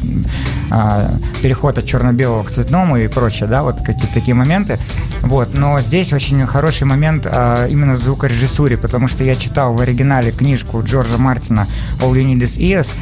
а, 0.71 1.11
переход 1.43 1.79
от 1.79 1.87
черно-белого 1.87 2.45
к 2.45 2.51
цветному 2.51 2.97
и 2.97 3.09
прочее, 3.09 3.49
да, 3.49 3.63
вот 3.63 3.79
какие-то 3.79 4.13
такие 4.13 4.35
моменты. 4.35 4.79
Вот, 5.23 5.57
но 5.57 5.79
здесь 5.81 6.13
очень 6.13 6.45
хороший 6.47 6.85
момент 6.85 7.27
именно 7.27 7.95
в 7.95 7.97
звукорежиссуре, 7.97 8.77
потому 8.77 9.09
что 9.09 9.25
я 9.25 9.35
читал 9.35 9.75
в 9.75 9.81
оригинале 9.81 10.33
книжку 10.33 10.83
Джорджа 10.83 11.19
Мартина 11.19 11.67
All 12.01 12.13
You 12.13 12.25
Need 12.25 12.41
Is 12.41 12.59
Ears, 12.59 12.95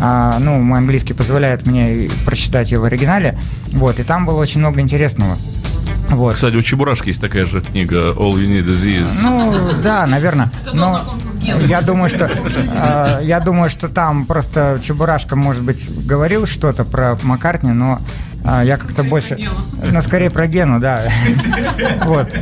а, 0.00 0.38
ну, 0.38 0.60
мой 0.60 0.78
английский 0.78 1.14
позволяет 1.14 1.66
мне 1.66 2.08
прочитать 2.24 2.70
ее 2.70 2.78
в 2.78 2.84
оригинале. 2.84 3.38
Вот, 3.72 3.98
и 4.00 4.04
там 4.04 4.26
было 4.26 4.38
очень 4.38 4.60
много 4.60 4.80
интересного. 4.80 5.36
Вот. 6.08 6.34
Кстати, 6.34 6.56
у 6.56 6.62
Чебурашки 6.62 7.08
есть 7.08 7.20
такая 7.20 7.44
же 7.44 7.60
книга 7.60 8.12
All 8.12 8.32
You 8.32 8.46
Need 8.46 8.66
Is 8.66 8.84
Is. 8.86 9.10
Ну, 9.22 9.72
да, 9.82 10.06
наверное. 10.06 10.50
Но 10.72 11.02
я 11.66 11.82
думаю, 11.82 12.08
что 12.08 12.30
э, 12.30 13.20
я 13.22 13.40
думаю, 13.40 13.68
что 13.70 13.88
там 13.88 14.24
просто 14.24 14.80
Чебурашка, 14.82 15.36
может 15.36 15.62
быть, 15.62 15.88
говорил 16.06 16.46
что-то 16.46 16.84
про 16.84 17.18
Маккартни, 17.22 17.72
но 17.72 18.00
э, 18.44 18.62
я 18.64 18.76
как-то 18.76 19.02
больше, 19.02 19.38
ну, 19.82 20.00
скорее 20.00 20.30
про 20.30 20.46
Гену, 20.46 20.80
да. 20.80 21.04
Вот. 22.04 22.32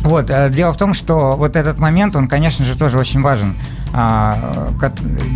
Вот, 0.00 0.30
э, 0.30 0.50
дело 0.50 0.72
в 0.72 0.76
том, 0.76 0.94
что 0.94 1.34
вот 1.36 1.56
этот 1.56 1.80
момент, 1.80 2.14
он, 2.14 2.28
конечно 2.28 2.64
же, 2.64 2.76
тоже 2.76 2.98
очень 2.98 3.22
важен. 3.22 3.56
А, 3.96 4.70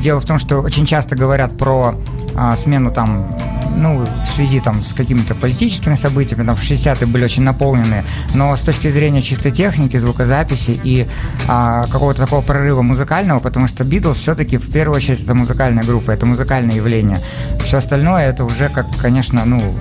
Дело 0.02 0.20
в 0.20 0.24
том, 0.24 0.38
что 0.38 0.58
очень 0.58 0.84
часто 0.84 1.14
говорят 1.14 1.56
про 1.56 1.94
а, 2.36 2.56
смену 2.56 2.90
там, 2.90 3.36
ну, 3.78 4.04
в 4.06 4.32
связи 4.34 4.60
там 4.60 4.82
с 4.82 4.92
какими-то 4.92 5.34
политическими 5.34 5.94
событиями, 5.94 6.44
там 6.44 6.56
в 6.56 6.60
60-е 6.62 7.06
были 7.06 7.24
очень 7.24 7.42
наполнены, 7.42 8.04
но 8.34 8.54
с 8.56 8.60
точки 8.60 8.90
зрения 8.90 9.22
чистой 9.22 9.50
техники, 9.52 9.96
звукозаписи 9.96 10.78
и 10.82 11.06
а, 11.46 11.84
какого-то 11.86 12.20
такого 12.20 12.42
прорыва 12.42 12.82
музыкального, 12.82 13.38
потому 13.40 13.68
что 13.68 13.84
Битлз 13.84 14.18
все-таки 14.18 14.56
в 14.58 14.70
первую 14.70 14.96
очередь 14.96 15.22
это 15.22 15.34
музыкальная 15.34 15.84
группа, 15.84 16.10
это 16.10 16.26
музыкальное 16.26 16.76
явление. 16.76 17.18
Все 17.64 17.78
остальное 17.78 18.28
это 18.28 18.44
уже 18.44 18.68
как, 18.68 18.86
конечно, 19.00 19.44
ну, 19.44 19.74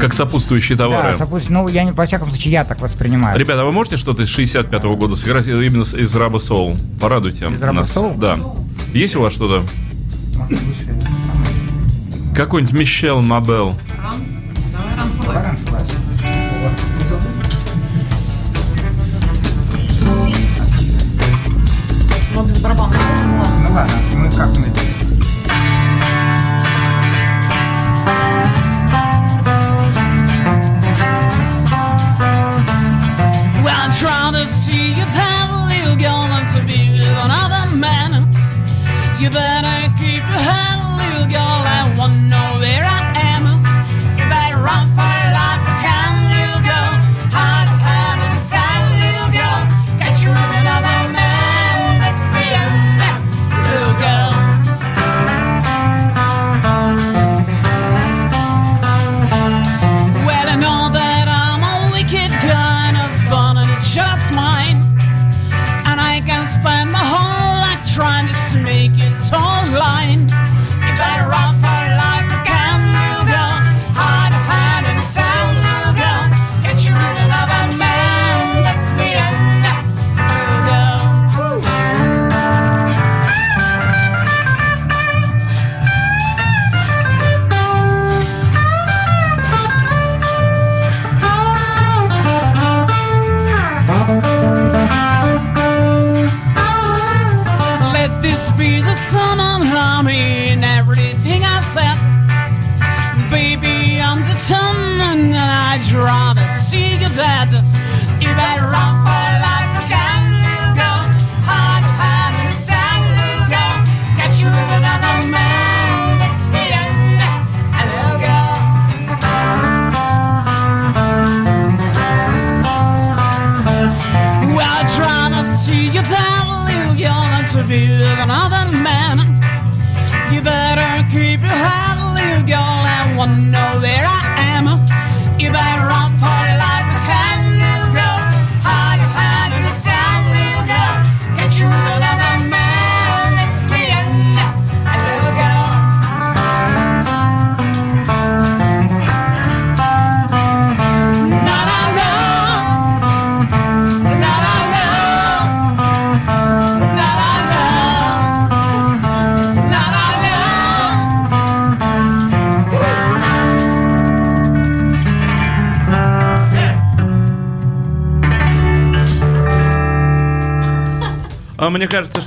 Как 0.00 0.14
сопутствующие 0.14 0.78
товары. 0.78 1.08
да, 1.08 1.14
сопутствует- 1.14 1.50
ну, 1.50 1.68
я 1.68 1.84
не, 1.84 1.92
во 1.92 2.06
всяком 2.06 2.28
случае, 2.28 2.52
я 2.52 2.64
так 2.64 2.80
воспринимаю. 2.80 3.38
Ребята, 3.38 3.62
а 3.62 3.64
вы 3.64 3.72
можете 3.72 3.96
что-то 3.96 4.22
из 4.22 4.28
65-го 4.28 4.96
года 4.96 5.16
сыграть 5.16 5.46
именно 5.46 5.82
из 5.82 6.14
Раба 6.14 6.38
Soul? 6.38 6.78
Порадуйте 7.00 7.46
Из 7.46 7.60
нас. 7.60 7.96
Soul? 7.96 8.18
Да. 8.18 8.38
Есть 8.92 9.16
у 9.16 9.22
вас 9.22 9.32
что-то? 9.32 9.64
Какой-нибудь 12.34 12.72
Мишел 12.74 13.20
Мабел. 13.20 13.76
Но 22.34 22.42
без 22.44 22.58
барабана 22.58 22.96
ну 23.68 23.74
ладно. 23.74 23.94
Мы 24.14 24.30
как 24.30 24.56
мы. 24.58 24.72
You 39.22 39.30
tell 39.30 39.81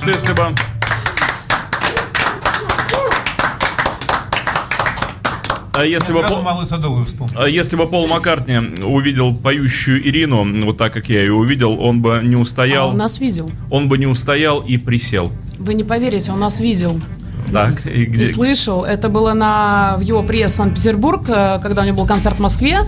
что 0.06 0.12
если 0.12 0.32
бы... 0.32 0.54
А 5.78 5.84
если 5.84 6.10
бы, 6.14 6.22
Пол- 6.22 6.42
а 7.34 7.48
если 7.48 7.76
бы 7.76 7.86
Пол 7.86 8.06
Маккартни 8.06 8.56
увидел 8.82 9.34
поющую 9.34 10.00
Ирину, 10.08 10.64
вот 10.64 10.78
так 10.78 10.94
как 10.94 11.10
я 11.10 11.20
ее 11.20 11.34
увидел, 11.34 11.78
он 11.78 12.00
бы 12.00 12.20
не 12.24 12.34
А 12.34 12.38
устоял, 12.38 12.88
он 12.90 12.96
нас 12.96 13.20
видел. 13.20 13.50
он 13.70 13.86
бы 13.86 13.98
не 13.98 14.06
устоял 14.06 14.60
и 14.60 14.78
присел. 14.78 15.32
Вы 15.58 15.74
не 15.74 15.84
поверите, 15.84 16.32
он 16.32 16.40
нас 16.40 16.60
видел. 16.60 16.98
Так, 17.52 17.86
и 17.86 17.90
И 18.02 18.06
где? 18.06 18.26
слышал. 18.26 18.84
Это 18.84 19.10
было 19.10 19.34
на, 19.34 19.96
в 19.98 20.00
его 20.00 20.22
приезд 20.22 20.54
в 20.54 20.56
Санкт-Петербург, 20.56 21.24
э, 21.28 21.58
когда 21.62 21.82
у 21.82 21.84
него 21.84 21.98
был 21.98 22.06
концерт 22.06 22.36
в 22.36 22.40
Москве. 22.40 22.80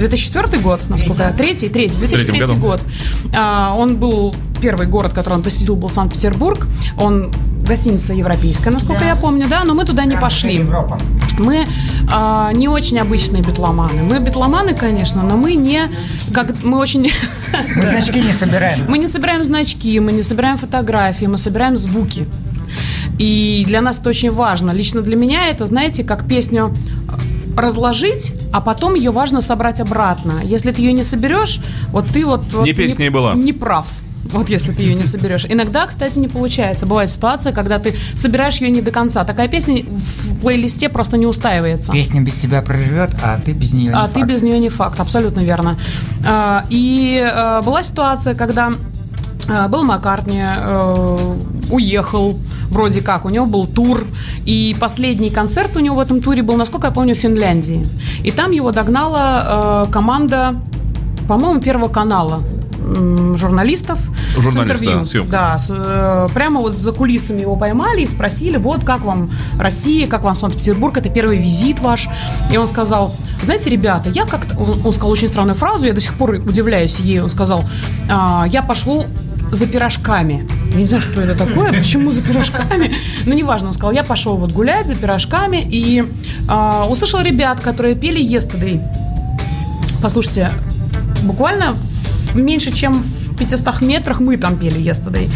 2004 0.00 0.62
год, 0.62 0.80
насколько 0.88 1.24
я... 1.24 1.32
Третий, 1.32 1.68
третий, 1.68 1.96
2003 1.98 2.40
году. 2.40 2.54
год. 2.56 2.80
А, 3.34 3.74
он 3.76 3.96
был... 3.96 4.34
Первый 4.62 4.86
город, 4.86 5.12
который 5.12 5.34
он 5.34 5.42
посетил, 5.42 5.76
был 5.76 5.88
Санкт-Петербург. 5.90 6.66
Он 6.98 7.32
гостиница 7.66 8.14
европейская, 8.14 8.70
насколько 8.70 9.04
я 9.04 9.14
помню, 9.14 9.46
да, 9.48 9.64
но 9.64 9.74
мы 9.74 9.84
туда 9.84 10.04
не 10.04 10.16
пошли. 10.16 10.56
Европа. 10.56 10.98
Мы 11.38 11.66
а, 12.10 12.50
не 12.52 12.68
очень 12.68 12.98
обычные 12.98 13.42
битломаны. 13.42 14.02
Мы 14.02 14.18
битломаны, 14.20 14.74
конечно, 14.74 15.22
но 15.22 15.36
мы 15.36 15.54
не... 15.54 15.82
Как, 16.32 16.62
мы 16.62 16.78
очень... 16.78 17.10
Мы 17.76 17.82
значки 17.82 18.20
не 18.20 18.32
собираем. 18.32 18.86
Мы 18.88 18.98
не 18.98 19.06
собираем 19.06 19.44
значки, 19.44 20.00
мы 20.00 20.12
не 20.12 20.22
собираем 20.22 20.56
фотографии, 20.56 21.26
мы 21.26 21.36
собираем 21.36 21.76
звуки. 21.76 22.26
И 23.18 23.64
для 23.66 23.82
нас 23.82 24.00
это 24.00 24.08
очень 24.08 24.30
важно. 24.30 24.70
Лично 24.70 25.02
для 25.02 25.16
меня 25.16 25.48
это, 25.48 25.66
знаете, 25.66 26.04
как 26.04 26.26
песню 26.26 26.72
э, 27.08 27.29
разложить, 27.56 28.32
а 28.52 28.60
потом 28.60 28.94
ее 28.94 29.10
важно 29.10 29.40
собрать 29.40 29.80
обратно. 29.80 30.34
Если 30.42 30.72
ты 30.72 30.82
ее 30.82 30.92
не 30.92 31.02
соберешь, 31.02 31.60
вот 31.92 32.06
ты 32.06 32.24
вот... 32.24 32.44
вот 32.52 32.66
Не 32.66 32.72
песня 32.72 33.06
и 33.06 33.08
была. 33.10 33.34
Не 33.34 33.52
прав. 33.52 33.86
Вот 34.32 34.48
если 34.48 34.72
ты 34.72 34.82
ее 34.82 34.94
не 34.94 35.06
соберешь. 35.06 35.44
Иногда, 35.48 35.86
кстати, 35.86 36.18
не 36.18 36.28
получается. 36.28 36.86
Бывает 36.86 37.10
ситуация, 37.10 37.52
когда 37.52 37.78
ты 37.78 37.94
собираешь 38.14 38.58
ее 38.58 38.70
не 38.70 38.80
до 38.82 38.90
конца. 38.92 39.24
Такая 39.24 39.48
песня 39.48 39.82
в 39.82 40.40
плейлисте 40.40 40.88
просто 40.88 41.16
не 41.16 41.26
устаивается. 41.26 41.90
Песня 41.92 42.20
без 42.20 42.34
тебя 42.34 42.62
проживет, 42.62 43.10
а 43.24 43.40
ты 43.44 43.52
без 43.52 43.72
нее 43.72 43.92
А 43.94 44.02
не 44.06 44.08
ты 44.14 44.20
факт. 44.20 44.32
без 44.32 44.42
нее 44.42 44.58
не 44.60 44.68
факт, 44.68 45.00
абсолютно 45.00 45.40
верно. 45.40 45.78
А, 46.24 46.64
И 46.70 47.18
э, 47.20 47.62
была 47.62 47.82
ситуация, 47.82 48.34
когда 48.34 48.72
э, 49.48 49.68
был 49.68 49.84
Маккартни, 49.84 50.40
э, 50.42 51.36
уехал 51.70 52.38
вроде 52.70 53.00
как, 53.00 53.24
у 53.24 53.28
него 53.28 53.46
был 53.46 53.66
тур, 53.66 54.04
и 54.44 54.76
последний 54.78 55.30
концерт 55.30 55.76
у 55.76 55.80
него 55.80 55.96
в 55.96 56.00
этом 56.00 56.20
туре 56.20 56.42
был, 56.42 56.56
насколько 56.56 56.88
я 56.88 56.92
помню, 56.92 57.14
в 57.14 57.18
Финляндии. 57.18 57.84
И 58.22 58.30
там 58.30 58.52
его 58.52 58.72
догнала 58.72 59.86
э, 59.88 59.92
команда, 59.92 60.54
по-моему, 61.28 61.60
Первого 61.60 61.88
канала 61.88 62.42
журналистов 63.36 63.98
с 64.36 64.40
Журналист, 64.40 64.82
интервью. 64.82 64.98
да, 64.98 65.04
съемка. 65.04 65.30
Да, 65.30 65.58
с, 65.58 65.70
э, 65.70 66.28
прямо 66.34 66.60
вот 66.60 66.72
за 66.72 66.92
кулисами 66.92 67.42
его 67.42 67.56
поймали 67.56 68.02
и 68.02 68.06
спросили, 68.06 68.56
вот 68.56 68.84
как 68.84 69.02
вам 69.02 69.30
Россия, 69.58 70.06
как 70.06 70.22
вам 70.22 70.34
Санкт-Петербург, 70.34 70.96
это 70.96 71.08
первый 71.08 71.38
визит 71.38 71.80
ваш. 71.80 72.08
И 72.52 72.56
он 72.56 72.66
сказал, 72.66 73.14
знаете, 73.42 73.70
ребята, 73.70 74.10
я 74.10 74.26
как-то... 74.26 74.56
Он, 74.58 74.74
он 74.84 74.92
сказал 74.92 75.10
очень 75.10 75.28
странную 75.28 75.54
фразу, 75.54 75.86
я 75.86 75.92
до 75.92 76.00
сих 76.00 76.14
пор 76.14 76.30
удивляюсь 76.30 76.98
ей. 76.98 77.20
Он 77.20 77.30
сказал, 77.30 77.64
«А, 78.08 78.46
я 78.48 78.62
пошел 78.62 79.06
за 79.50 79.66
пирожками. 79.66 80.46
Я 80.72 80.78
не 80.78 80.86
знаю, 80.86 81.02
что 81.02 81.20
это 81.20 81.34
такое, 81.34 81.72
почему 81.78 82.12
за 82.12 82.22
пирожками. 82.22 82.90
Ну, 83.26 83.34
неважно, 83.34 83.68
он 83.68 83.74
сказал, 83.74 83.92
я 83.92 84.04
пошел 84.04 84.36
вот 84.36 84.52
гулять 84.52 84.86
за 84.86 84.94
пирожками 84.94 85.66
и 85.68 86.04
а, 86.48 86.86
услышал 86.88 87.20
ребят, 87.20 87.60
которые 87.60 87.94
пели 87.94 88.20
«Yesterday». 88.22 88.80
Послушайте, 90.02 90.50
буквально 91.22 91.76
меньше, 92.34 92.72
чем 92.72 92.94
в 93.02 93.36
500 93.36 93.82
метрах 93.82 94.20
мы 94.20 94.36
там 94.36 94.56
пели 94.56 94.80
«Yesterday». 94.80 95.30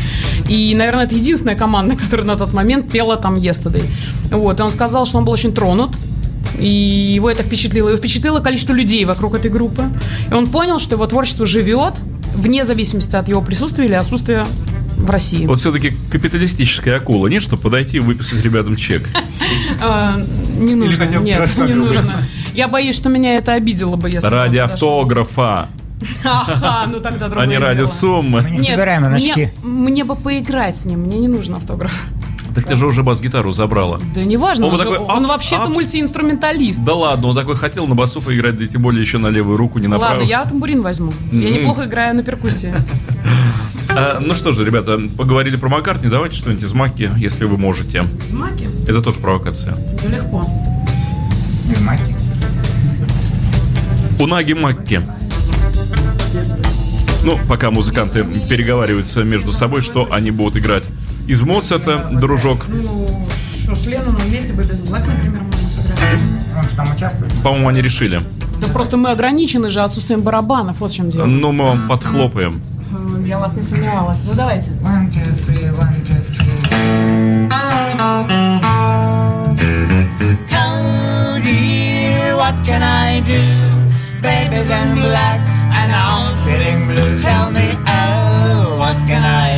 И, 0.49 0.75
наверное, 0.75 1.05
это 1.05 1.15
единственная 1.15 1.57
команда, 1.57 1.97
которая 2.03 2.27
на 2.27 2.37
тот 2.37 2.53
момент 2.53 2.91
пела 2.91 3.17
там 3.17 3.35
«Yesterday». 3.35 3.85
Вот, 4.31 4.61
и 4.61 4.63
он 4.63 4.71
сказал, 4.71 5.07
что 5.07 5.19
он 5.19 5.25
был 5.25 5.33
очень 5.33 5.53
тронут, 5.53 5.91
и 6.59 6.69
его 6.69 7.29
это 7.31 7.43
впечатлило. 7.43 7.89
Его 7.89 7.99
впечатлило 7.99 8.41
количество 8.41 8.73
людей 8.73 9.05
вокруг 9.05 9.35
этой 9.35 9.51
группы. 9.51 9.91
И 10.31 10.35
он 10.35 10.47
понял, 10.47 10.79
что 10.79 10.95
его 10.95 11.07
творчество 11.07 11.47
живет 11.47 11.95
вне 12.35 12.65
зависимости 12.65 13.17
от 13.17 13.29
его 13.29 13.41
присутствия 13.43 13.87
или 13.87 13.95
отсутствия 13.95 14.47
в 14.97 15.11
России. 15.11 15.47
Вот 15.47 15.59
все-таки 15.59 15.93
капиталистическая 16.11 16.97
акула, 16.97 17.27
нет, 17.29 17.43
чтобы 17.43 17.63
подойти 17.63 17.99
и 17.99 18.01
выписать 18.01 18.43
ребятам 18.43 18.77
чек. 18.77 19.09
А, 19.83 20.21
не 20.57 20.75
нужно, 20.75 21.05
нет, 21.05 21.51
не 21.59 21.75
нужно. 21.75 22.19
Я 22.55 22.69
боюсь, 22.69 22.97
что 22.97 23.09
меня 23.09 23.37
это 23.37 23.53
обидело 23.53 23.97
бы, 23.97 24.09
если 24.09 24.29
Ради 24.29 24.59
автографа, 24.59 25.69
Ага, 26.25 26.87
ну 26.91 27.01
тогда 27.01 27.27
другое 27.27 27.45
а 27.45 27.47
не 27.47 27.59
ради 27.59 27.77
дело. 27.77 27.87
Мы 27.87 27.93
суммы. 27.93 28.47
не 28.51 28.59
собираем 28.59 29.07
значки. 29.07 29.51
Мне 29.63 30.05
бы 30.05 30.17
поиграть 30.17 30.77
с 30.77 30.85
ним, 30.85 31.01
мне 31.01 31.19
не 31.19 31.29
нужен 31.29 31.55
автограф. 31.55 31.93
Так 32.55 32.67
ты 32.67 32.77
же 32.77 32.87
уже 32.87 33.03
бас-гитару 33.03 33.51
забрала. 33.53 33.99
Да 34.15 34.25
неважно, 34.25 34.67
Он 34.67 34.73
он, 34.75 34.79
такой, 34.79 34.99
он 34.99 35.27
вообще-то 35.27 35.63
апс. 35.65 35.73
мультиинструменталист. 35.75 36.85
Да 36.85 36.95
ладно, 36.95 37.29
он 37.29 37.37
такой 37.37 37.57
хотел 37.57 37.87
на 37.87 37.95
басу 37.95 38.23
поиграть, 38.23 38.57
да 38.59 38.65
и 38.65 38.69
тем 38.69 38.83
более 38.83 39.01
еще 39.03 39.19
на 39.19 39.29
левую 39.29 39.57
руку, 39.57 39.79
не 39.79 39.89
на 39.89 39.99
Ладно, 39.99 40.23
я 40.23 40.45
тамбурин 40.45 40.83
возьму. 40.83 41.13
Я 41.33 41.51
неплохо 41.51 41.87
играю 41.87 42.15
на 42.15 42.23
перкуссии. 42.23 42.75
А, 43.91 44.19
ну 44.21 44.35
что 44.35 44.53
же, 44.53 44.65
ребята, 44.65 45.01
поговорили 45.17 45.57
про 45.57 45.69
Маккартни, 45.69 46.09
давайте 46.09 46.37
что-нибудь 46.37 46.65
из 46.65 46.73
Макки, 46.73 47.11
если 47.17 47.45
вы 47.45 47.57
можете. 47.59 48.05
Маки? 48.33 48.69
Это 48.89 49.01
тоже 49.01 49.21
провокация. 49.21 49.77
Да 50.03 50.09
легко. 50.09 50.43
Из 51.71 51.81
Маки. 51.81 52.15
Унаги 54.19 54.53
Макки. 54.53 55.01
Ну, 57.25 57.39
пока 57.49 57.71
музыканты 57.71 58.23
переговариваются 58.49 59.25
между 59.25 59.51
собой, 59.53 59.81
что 59.81 60.09
они 60.13 60.31
будут 60.31 60.57
играть. 60.57 60.85
Из 61.27 61.43
Моцарта, 61.43 62.09
дружок, 62.13 62.67
Ну, 62.69 63.09
что, 63.63 63.75
с 63.75 63.87
Ленноном 63.87 64.17
вместе 64.17 64.53
бы 64.53 64.63
без 64.63 64.81
Блэк, 64.81 65.07
например, 65.07 65.43
можно 65.43 65.59
сыграть. 65.59 66.19
Он 66.57 66.63
же 66.63 66.77
там 66.77 66.87
участвует. 66.95 67.33
по-моему, 67.43 67.69
они 67.69 67.81
решили. 67.81 68.21
Да 68.61 68.67
просто 68.69 68.97
мы 68.97 69.11
ограничены 69.11 69.69
же 69.71 69.81
отсутствием 69.81 70.21
барабанов, 70.23 70.81
вот 70.81 70.91
в 70.93 70.95
чем 70.95 71.09
дело. 71.11 71.25
Ну, 71.25 71.51
мы 71.53 71.65
вам 71.65 71.89
подхлопаем. 71.89 72.61
Я 73.27 73.39
вас 73.39 73.55
не 73.57 73.63
сомневалась. 73.63 74.21
Ну 74.25 74.35
давайте. 74.35 74.71
One, 74.83 75.11
two, 75.11 75.25
three, 75.47 75.71
one, 75.77 75.91
two, 76.05 76.21
three. 76.37 77.49
Oh 80.53 81.41
dear, 81.43 82.37
what 82.37 82.55
can 82.65 82.83
I 82.83 83.21
do? 83.23 83.43
Baby's 84.23 84.71
in 84.71 84.95
black 85.03 85.41
and 85.73 85.91
I'm 85.93 86.35
feeling 86.45 86.87
blue. 86.87 87.19
Tell 87.19 87.51
me, 87.51 87.75
oh, 87.87 88.77
what 88.79 88.97
can 89.09 89.23
I 89.25 89.54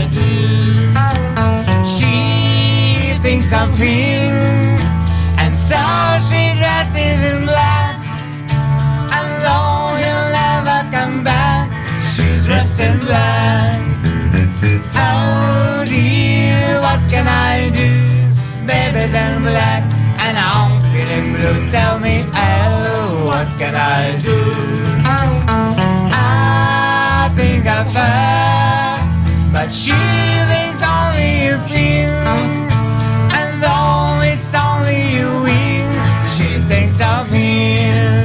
Pink 3.46 3.78
and 5.38 5.54
so 5.54 5.78
she 6.26 6.50
dresses 6.59 7.20
in 7.30 7.42
black. 7.42 7.94
And 9.14 9.30
though 9.40 9.94
he'll 9.94 10.30
never 10.35 10.82
come 10.90 11.22
back, 11.22 11.70
she's 12.11 12.44
dressed 12.44 12.80
in 12.80 12.98
black. 12.98 13.78
Oh 14.96 15.85
dear, 15.87 16.80
what 16.80 16.98
can 17.09 17.28
I 17.28 17.70
do? 17.70 17.90
Baby's 18.66 19.14
in 19.14 19.42
black 19.42 19.85
and 20.26 20.37
I'm 20.37 20.82
feeling 20.90 21.35
blue. 21.35 21.70
Tell 21.70 22.00
me, 22.00 22.24
oh, 22.26 23.26
what 23.26 23.46
can 23.61 23.76
I 23.76 24.11
do? 24.22 24.42
I 26.18 27.30
think 27.37 27.64
her, 27.64 28.92
but 29.52 29.70
she 29.70 29.92
thinks 30.50 30.82
only 30.82 31.46
a 31.46 31.59
few. 31.68 32.75
It's 34.48 34.54
only 34.54 35.11
you 35.11 35.26
she 36.37 36.61
thinks 36.70 37.00
of 37.00 37.26
him. 37.26 38.22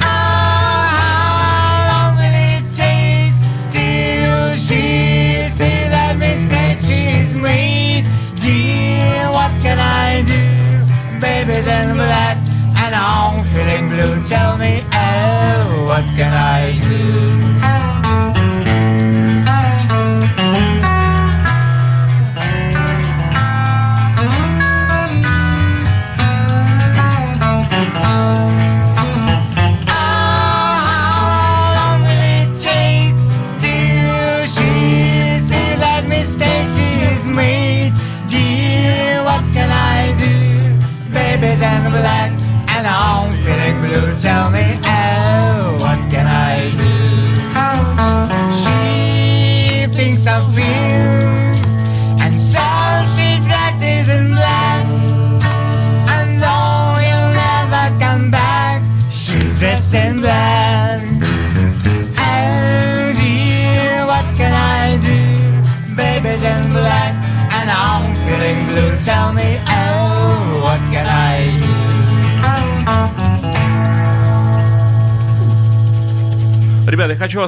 Ah, 0.00 0.88
how 0.96 1.76
long 1.92 2.16
will 2.16 2.36
it 2.56 2.64
take 2.74 3.36
till 3.70 4.52
she 4.52 5.44
sees 5.52 5.90
that 5.92 6.16
mistake 6.18 6.80
she's 6.80 7.36
made? 7.36 8.06
Dear, 8.40 9.30
what 9.30 9.52
can 9.60 9.78
I 9.78 10.24
do? 10.24 11.20
Baby's 11.20 11.66
in 11.66 11.92
black 11.92 12.38
and 12.78 12.94
I'm 12.94 13.44
feeling 13.52 13.90
blue. 13.90 14.24
Tell 14.26 14.56
me, 14.56 14.80
oh, 14.94 15.84
what 15.88 16.04
can 16.16 16.32
I 16.32 16.72
do? 16.80 17.77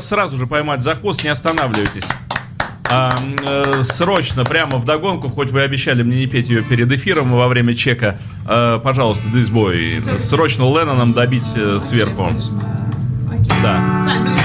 Вас 0.01 0.09
сразу 0.09 0.37
же 0.37 0.47
поймать 0.47 0.81
за 0.83 0.95
хвост, 0.95 1.23
не 1.25 1.29
останавливайтесь. 1.29 2.05
А, 2.91 3.11
э, 3.47 3.85
срочно, 3.85 4.45
прямо 4.45 4.79
в 4.79 4.85
догонку, 4.87 5.29
хоть 5.29 5.51
вы 5.51 5.61
обещали 5.61 6.03
мне 6.03 6.17
не 6.21 6.27
петь 6.27 6.49
ее 6.49 6.63
перед 6.63 6.91
эфиром 6.91 7.31
во 7.33 7.47
время 7.49 7.75
чека, 7.75 8.17
э, 8.49 8.81
пожалуйста, 8.83 9.29
Boy, 9.29 10.19
срочно 10.19 10.63
Ленноном 10.63 11.13
добить 11.13 11.47
э, 11.55 11.79
сверху. 11.81 12.33
Да. 13.63 14.40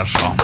Хорошо. 0.00 0.34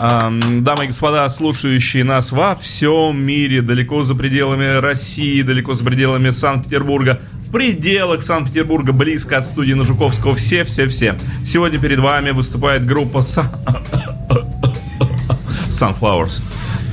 Ам, 0.00 0.62
Дамы 0.62 0.84
и 0.84 0.86
господа, 0.88 1.28
слушающие 1.28 2.04
нас 2.04 2.30
во 2.30 2.54
всем 2.54 3.20
мире, 3.20 3.62
далеко 3.62 4.04
за 4.04 4.14
пределами 4.14 4.78
России, 4.78 5.42
далеко 5.42 5.74
за 5.74 5.84
пределами 5.84 6.30
Санкт-Петербурга, 6.30 7.20
в 7.48 7.50
пределах 7.50 8.22
Санкт-Петербурга, 8.22 8.92
близко 8.92 9.38
от 9.38 9.46
студии 9.46 9.72
Нажуковского, 9.72 10.36
все-все-все. 10.36 11.16
Сегодня 11.44 11.80
перед 11.80 11.98
вами 11.98 12.30
выступает 12.30 12.86
группа 12.86 13.18
Sun- 13.18 13.48
Sunflowers. 15.70 16.42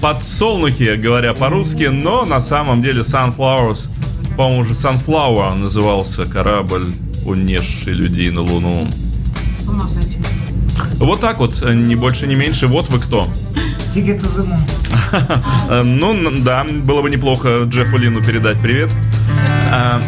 Подсолнухи, 0.02 0.96
говоря 0.96 1.34
по-русски, 1.34 1.86
но 1.86 2.26
на 2.26 2.40
самом 2.40 2.82
деле 2.82 3.02
Sunflowers, 3.02 3.90
по-моему, 4.36 4.62
уже 4.62 4.74
Sunflower 4.74 5.56
назывался 5.56 6.26
корабль, 6.26 6.92
унесший 7.26 7.94
людей 7.94 8.30
на 8.32 8.42
Луну. 8.42 8.90
С 9.58 9.68
ума 9.68 9.88
сойти. 9.88 10.18
Вот 10.98 11.22
так 11.22 11.40
вот, 11.40 11.62
э, 11.64 11.74
ни 11.74 11.96
больше, 11.96 12.28
ни 12.28 12.36
меньше. 12.36 12.68
Вот 12.68 12.90
вы 12.90 13.00
кто. 13.00 13.28
The 13.94 14.46
moon. 14.48 15.70
Э, 15.70 15.84
Ну, 15.84 16.32
да, 16.44 16.64
было 16.64 17.02
бы 17.02 17.10
неплохо 17.10 17.64
Джеффу 17.66 17.98
Лину 17.98 18.24
передать 18.24 18.60
привет. 18.60 18.90
А, 19.72 20.02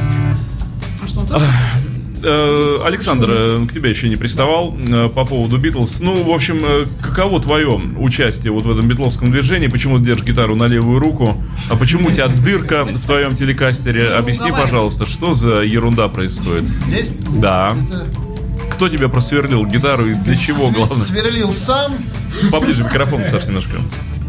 А 1.01 1.07
что, 1.07 1.21
он 1.21 1.27
тоже? 1.27 1.45
Александр, 2.83 3.29
э, 3.31 3.65
к 3.67 3.73
тебе 3.73 3.89
еще 3.89 4.09
не 4.09 4.15
приставал 4.15 4.75
э, 4.77 5.09
по 5.09 5.25
поводу 5.25 5.57
Битлз. 5.57 5.99
Ну, 5.99 6.23
в 6.23 6.31
общем, 6.31 6.61
э, 6.63 6.85
каково 7.01 7.41
твое 7.41 7.69
участие 7.99 8.51
вот 8.51 8.65
в 8.65 8.71
этом 8.71 8.87
битловском 8.87 9.31
движении? 9.31 9.67
Почему 9.67 9.99
ты 9.99 10.05
держишь 10.05 10.25
гитару 10.25 10.55
на 10.55 10.65
левую 10.65 10.99
руку? 10.99 11.41
А 11.69 11.75
почему 11.75 12.09
у 12.09 12.11
тебя 12.11 12.27
дырка 12.27 12.85
в 12.85 13.05
твоем 13.05 13.35
телекастере? 13.35 14.09
Объясни, 14.09 14.51
пожалуйста, 14.51 15.05
что 15.05 15.33
за 15.33 15.61
ерунда 15.61 16.07
происходит? 16.07 16.65
Здесь 16.87 17.11
Да. 17.39 17.75
Кто 18.71 18.89
тебе 18.89 19.09
просверлил 19.09 19.65
гитару 19.65 20.05
и 20.05 20.13
для 20.13 20.35
чего, 20.35 20.69
главное? 20.69 20.97
сверлил 20.97 21.51
сам, 21.53 21.93
Поближе 22.51 22.83
микрофон, 22.83 23.25
Саш, 23.25 23.45
немножко. 23.45 23.79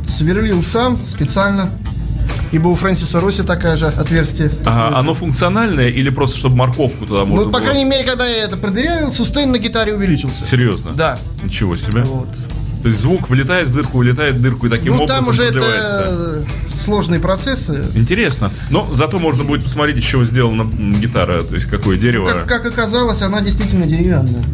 сверлил 0.07 0.63
сам 0.63 0.97
специально. 0.97 1.71
Ибо 2.51 2.69
у 2.69 2.75
Фрэнсиса 2.75 3.21
Росси 3.21 3.43
такая 3.43 3.77
же 3.77 3.87
отверстие. 3.87 4.51
Ага, 4.65 4.97
оно 4.99 5.15
функциональное 5.15 5.89
или 5.89 6.11
просто 6.11 6.39
чтобы 6.39 6.57
морковку 6.57 7.07
туда 7.07 7.25
можно 7.25 7.47
Ну, 7.47 7.51
по 7.51 7.59
было? 7.59 7.67
крайней 7.67 7.85
мере, 7.85 8.05
когда 8.05 8.27
я 8.27 8.45
это 8.45 8.57
продырявил, 8.57 9.13
сустейн 9.13 9.51
на 9.53 9.59
гитаре 9.59 9.95
увеличился. 9.95 10.47
Серьезно? 10.47 10.93
Да. 10.95 11.19
Ничего 11.43 11.77
себе. 11.77 12.03
Вот. 12.05 12.29
То 12.83 12.89
есть 12.89 13.01
звук 13.01 13.29
влетает 13.29 13.69
в 13.69 13.75
дырку, 13.75 13.99
вылетает 13.99 14.37
в 14.37 14.41
дырку 14.41 14.67
и 14.67 14.71
таким 14.71 14.97
ну, 14.97 15.03
образом 15.03 15.25
там 15.25 15.29
уже 15.29 15.43
продлевается. 15.49 15.99
это 15.99 16.47
сложные 16.75 17.21
процессы. 17.21 17.85
Интересно. 17.95 18.51
Но 18.71 18.89
зато 18.93 19.19
можно 19.19 19.45
будет 19.45 19.65
посмотреть, 19.65 19.97
из 19.97 20.05
чего 20.05 20.25
сделана 20.25 20.65
гитара, 21.01 21.43
то 21.43 21.55
есть 21.57 21.67
какое 21.67 21.99
дерево. 21.99 22.25
Как, 22.25 22.47
как 22.47 22.67
оказалось, 22.67 23.21
она 23.21 23.41
действительно 23.41 23.85
деревянная. 23.85 24.45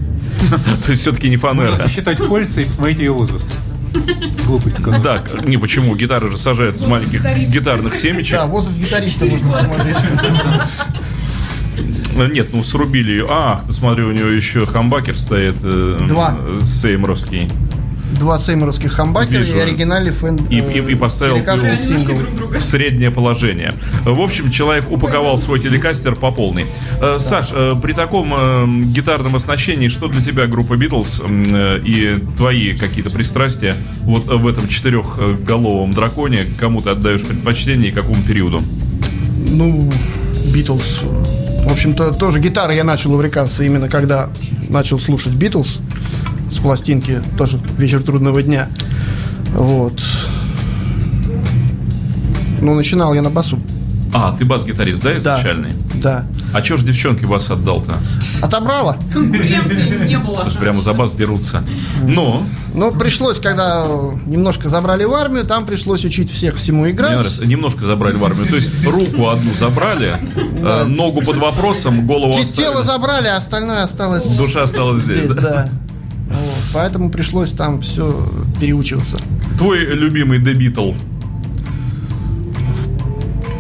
То 0.85 0.91
есть 0.91 1.03
все-таки 1.03 1.29
не 1.29 1.37
Можно 1.37 1.61
фанера. 1.61 1.77
сосчитать 1.77 2.19
кольца 2.19 2.61
и 2.61 2.65
посмотреть 2.65 2.99
ее 2.99 3.13
возраст. 3.13 3.47
Глупость 4.47 4.77
какая. 4.77 5.01
Да, 5.01 5.25
не 5.45 5.57
почему. 5.57 5.95
Гитары 5.97 6.31
же 6.31 6.39
сажают 6.39 6.79
с 6.79 6.83
маленьких 6.87 7.25
гитарных 7.49 7.95
семечек. 7.97 8.37
Да, 8.39 8.47
возраст 8.47 8.79
гитариста 8.79 9.25
можно 9.27 9.53
посмотреть. 9.53 9.97
Э, 12.17 12.29
Нет, 12.31 12.49
ну 12.53 12.63
срубили 12.63 13.11
ее. 13.13 13.27
А, 13.29 13.63
ты 13.67 13.73
смотри, 13.73 14.05
у 14.05 14.13
него 14.13 14.29
еще 14.29 14.65
хамбакер 14.67 15.19
стоит. 15.19 15.57
э, 15.63 15.99
Два. 16.07 16.37
э, 16.39 16.61
Сейморовский. 16.65 17.51
Два 18.19 18.39
сейморовских 18.39 18.93
хамбакера 18.93 19.41
Вижу. 19.41 19.57
и 19.57 19.61
оригинальный 19.61 20.13
фэн... 20.13 20.37
И, 20.51 20.61
э, 20.61 20.73
и- 20.79 20.93
и 20.93 20.95
поставил 20.95 21.37
телекастер 21.37 21.73
его 21.73 21.77
сингл. 21.83 22.15
в 22.59 22.63
среднее 22.63 23.11
положение. 23.11 23.75
В 24.05 24.21
общем, 24.21 24.51
человек 24.51 24.91
упаковал 24.91 25.39
свой 25.39 25.61
телекастер 25.61 26.15
по 26.15 26.31
полной. 26.31 26.67
Э, 27.01 27.19
Саш, 27.19 27.49
э, 27.53 27.75
при 27.83 27.93
таком 27.93 28.33
э, 28.37 28.67
гитарном 28.87 29.37
оснащении, 29.37 29.89
что 29.89 30.09
для 30.09 30.23
тебя 30.23 30.47
группа 30.47 30.77
Битлз 30.77 31.23
э, 31.27 31.81
и 31.85 32.17
твои 32.37 32.73
какие-то 32.73 33.11
пристрастия 33.11 33.75
вот 34.03 34.27
в 34.27 34.47
этом 34.47 34.69
четырехголовом 34.69 35.93
драконе, 35.93 36.47
кому 36.59 36.81
ты 36.83 36.91
отдаешь 36.91 37.23
предпочтение 37.23 37.89
и 37.89 37.93
какому 37.93 38.17
периоду? 38.23 38.63
Ну, 39.49 39.91
Битлз. 40.55 41.01
В 41.67 41.73
общем-то, 41.73 42.13
тоже 42.13 42.39
гитарой 42.41 42.77
я 42.77 42.85
начал 42.85 43.15
увлекаться 43.15 43.65
именно 43.65 43.89
когда 43.89 44.29
начал 44.69 44.99
слушать 45.01 45.33
Битлз 45.35 45.81
с 46.55 46.59
пластинки, 46.59 47.21
тоже 47.37 47.59
«Вечер 47.79 48.03
трудного 48.03 48.43
дня». 48.43 48.69
Вот. 49.53 50.01
Ну, 52.61 52.75
начинал 52.75 53.15
я 53.15 53.23
на 53.23 53.31
басу. 53.31 53.59
А, 54.17 54.35
ты 54.39 54.45
бас-гитарист, 54.45 55.03
да, 55.03 55.17
изначальный? 55.17 55.71
Да. 55.95 56.25
А 56.53 56.63
чё 56.63 56.77
ж 56.77 56.83
девчонки 56.83 57.25
вас 57.25 57.51
отдал-то? 57.51 57.95
Отобрала. 58.43 58.97
Конкуренции 59.13 60.07
не 60.07 60.19
было. 60.19 60.41
Слушай, 60.43 60.59
прямо 60.59 60.81
за 60.81 60.93
бас 60.95 61.15
дерутся. 61.15 61.65
Но, 62.07 62.41
Ну, 62.75 62.93
пришлось, 62.93 63.41
когда 63.41 63.87
немножко 64.27 64.69
забрали 64.69 65.03
в 65.05 65.13
армию, 65.15 65.45
там 65.45 65.67
пришлось 65.67 66.05
учить 66.05 66.31
всех 66.31 66.57
всему 66.57 66.83
мне 66.83 66.93
играть. 66.93 67.17
нравится, 67.17 67.45
немножко 67.45 67.85
забрали 67.85 68.15
в 68.15 68.25
армию. 68.25 68.47
То 68.47 68.55
есть 68.55 68.71
руку 68.87 69.29
одну 69.31 69.53
забрали, 69.55 70.15
э, 70.37 70.85
ногу 70.85 71.21
под 71.23 71.39
вопросом, 71.39 72.07
голову. 72.07 72.33
Тело 72.45 72.85
забрали, 72.85 73.27
а 73.27 73.37
остальное 73.37 73.83
осталось 73.83 74.37
Душа 74.37 74.63
осталась 74.63 75.03
здесь. 75.03 75.25
здесь, 75.25 75.35
да? 75.35 75.69
Да. 76.75 76.81
Поэтому 76.81 77.11
пришлось 77.11 77.53
там 77.53 77.81
все 77.81 78.29
переучиваться. 78.61 79.19
Твой 79.59 79.85
любимый 79.87 80.39
The 80.41 80.55
Beatle. 80.55 80.97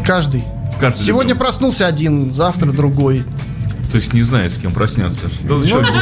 Каждый. 0.04 0.44
Каждый 0.80 1.02
Сегодня 1.02 1.30
любимый. 1.30 1.38
проснулся 1.46 1.86
один, 1.86 2.32
завтра 2.32 2.72
другой. 2.72 3.24
То 3.90 3.96
есть 3.98 4.12
не 4.12 4.22
знает, 4.22 4.52
с 4.52 4.58
кем 4.58 4.72
проснется. 4.72 5.28
За 5.28 5.54
Ну, 5.54 5.64
человек 5.64 5.92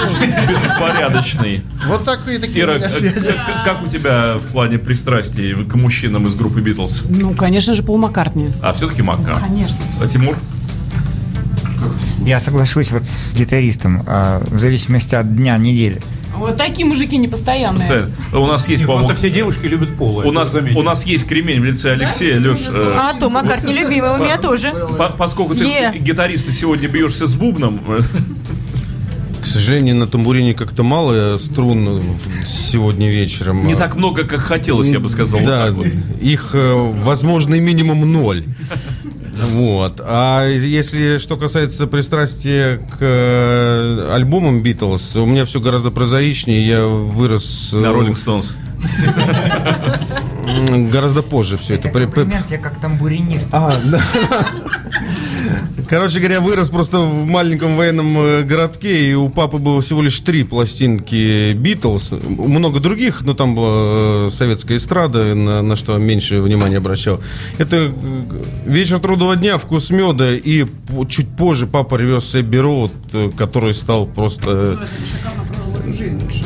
беспорядочный? 0.49 1.63
Вот 1.87 2.05
такие 2.05 2.39
такие 2.39 2.61
Ира, 2.65 2.79
к- 2.79 2.91
связи. 2.91 3.33
к- 3.33 3.65
как 3.65 3.85
у 3.85 3.89
тебя 3.89 4.37
в 4.39 4.51
плане 4.53 4.79
пристрастий 4.79 5.53
к 5.65 5.75
мужчинам 5.75 6.27
из 6.27 6.35
группы 6.35 6.61
Битлз? 6.63 7.03
Ну, 7.11 7.35
конечно 7.35 7.75
же, 7.75 7.83
Пол 7.83 7.99
Маккартни. 7.99 8.49
А 8.63 8.73
все-таки 8.73 9.03
Макка. 9.03 9.39
Конечно. 9.47 9.77
А 10.03 10.09
Тимур? 10.09 10.37
Я 12.25 12.41
соглашусь 12.41 12.91
вот 12.93 13.05
с 13.05 13.35
гитаристом, 13.35 14.03
а, 14.07 14.43
в 14.47 14.59
зависимости 14.59 15.15
от 15.15 15.37
дня, 15.37 15.59
недели. 15.59 16.01
Вот 16.37 16.57
такие 16.57 16.85
мужики 16.87 17.17
непостоянные. 17.19 18.07
У 18.33 18.47
нас 18.47 18.69
есть, 18.69 18.85
по-моему, 18.85 19.07
Просто 19.09 19.27
все 19.27 19.31
девушки 19.35 19.67
любят 19.67 19.97
пола. 19.97 20.23
у 20.25 20.33
нас, 20.33 20.57
у 20.75 20.83
нас 20.83 21.05
есть 21.07 21.27
кремень 21.27 21.61
в 21.61 21.65
лице 21.65 21.93
Алексея, 21.93 22.39
Леш. 22.41 22.61
э, 22.69 22.97
А 22.99 23.15
то 23.19 23.29
Маккартни 23.31 23.73
любимый, 23.75 24.11
у 24.11 24.17
меня 24.19 24.39
тоже. 24.39 24.73
по- 24.99 25.11
поскольку 25.11 25.55
ты 25.55 25.93
гитарист 25.99 26.49
и 26.49 26.53
сегодня 26.53 26.89
бьешься 26.89 27.27
с 27.27 27.35
бубном, 27.35 27.81
э, 27.89 28.01
К 29.43 29.47
сожалению, 29.47 29.97
на 29.97 30.07
тамбурине 30.07 30.55
как-то 30.55 30.83
мало 30.85 31.37
струн 31.39 32.01
сегодня 32.47 33.11
вечером. 33.11 33.67
не 33.67 33.75
так 33.75 33.97
много, 33.97 34.25
как 34.25 34.41
хотелось, 34.41 34.89
я 34.89 35.01
бы 35.01 35.09
сказал. 35.09 35.41
Да, 35.45 35.71
вот. 35.73 35.87
их, 36.21 36.51
э, 36.55 36.73
возможно, 37.05 37.57
минимум 37.61 38.11
ноль. 38.13 38.45
Вот. 39.33 40.01
А 40.05 40.47
если 40.47 41.19
что 41.19 41.37
касается 41.37 41.87
пристрастия 41.87 42.77
к 42.79 42.97
э, 43.01 44.11
альбомам 44.13 44.63
Битлз, 44.63 45.17
у 45.17 45.25
меня 45.27 45.45
все 45.47 45.61
гораздо 45.61 45.91
прозаичнее. 45.91 46.67
Я 46.67 46.85
вырос 46.87 47.71
э, 47.73 47.79
На 47.79 47.93
Роллинг 47.93 48.19
Стоунс. 48.19 48.55
м, 50.47 50.91
гораздо 50.91 51.23
позже 51.23 51.57
все 51.57 51.75
это. 51.77 51.89
При- 51.89 52.05
при- 52.07 52.21
Комплимент 52.23 52.47
тебе 52.47 52.59
как 52.59 52.79
тамбуринист. 52.81 53.49
А, 53.53 53.81
да. 53.85 54.03
Короче 55.93 56.21
говоря, 56.21 56.41
вырос 56.41 56.71
просто 56.71 57.01
в 57.01 57.27
маленьком 57.27 57.77
военном 57.77 58.17
э, 58.17 58.43
городке, 58.45 59.11
и 59.11 59.13
у 59.13 59.29
папы 59.29 59.59
было 59.59 59.83
всего 59.83 60.01
лишь 60.01 60.19
три 60.21 60.43
пластинки 60.43 61.53
Битлз. 61.53 62.13
Много 62.13 62.81
других, 62.81 63.21
но 63.21 63.35
там 63.35 63.55
была 63.55 64.29
э, 64.29 64.29
советская 64.31 64.79
эстрада, 64.79 65.35
на, 65.35 65.61
на 65.61 65.77
что 65.77 65.99
меньше 65.99 66.41
внимания 66.41 66.79
обращал. 66.79 67.21
Это 67.59 67.77
э, 67.77 67.93
«Вечер 68.65 69.01
трудного 69.01 69.37
дня», 69.37 69.59
«Вкус 69.59 69.91
меда», 69.91 70.31
и 70.33 70.65
чуть 71.11 71.29
позже 71.37 71.67
папа 71.67 71.97
ревез 71.97 72.35
Эбби 72.37 72.57
Роуд, 72.57 72.93
который 73.37 73.75
стал 73.75 74.07
просто... 74.07 74.81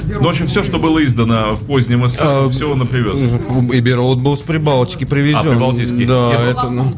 Ну, 0.08 0.24
в 0.24 0.28
общем, 0.28 0.48
все, 0.48 0.64
что 0.64 0.80
было 0.80 1.04
издано 1.04 1.54
в 1.54 1.64
позднем 1.66 2.08
СССР, 2.08 2.24
А, 2.26 2.48
все 2.48 2.72
он 2.72 2.82
и 2.82 2.86
привез. 2.86 3.20
э, 3.22 3.78
Эбби 3.78 3.90
Роуд 3.90 4.18
был 4.18 4.36
с 4.36 4.40
Прибалтики 4.40 5.04
привезен. 5.04 5.38
А, 5.38 5.50
Прибалтийский. 5.50 6.04
Да, 6.04 6.32
это... 6.50 6.68
ну, 6.68 6.92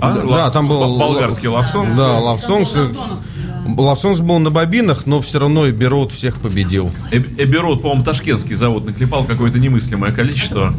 А, 0.00 0.12
да, 0.14 0.22
Love- 0.22 0.52
там 0.52 0.68
был... 0.68 0.98
болгарский 0.98 1.48
Songs. 1.48 1.96
Да. 1.96 2.20
Love 3.66 3.96
Songs 4.02 4.22
был 4.22 4.38
на 4.38 4.50
бобинах, 4.50 5.06
но 5.06 5.20
все 5.20 5.38
равно 5.38 5.68
Эбби 5.68 5.84
Роуд 5.84 6.12
всех 6.12 6.40
победил. 6.40 6.90
Эб- 7.10 7.42
Эберот, 7.42 7.82
по-моему, 7.82 8.04
ташкентский 8.04 8.54
завод 8.54 8.86
наклепал 8.86 9.24
какое-то 9.24 9.58
немыслимое 9.58 10.12
количество. 10.12 10.72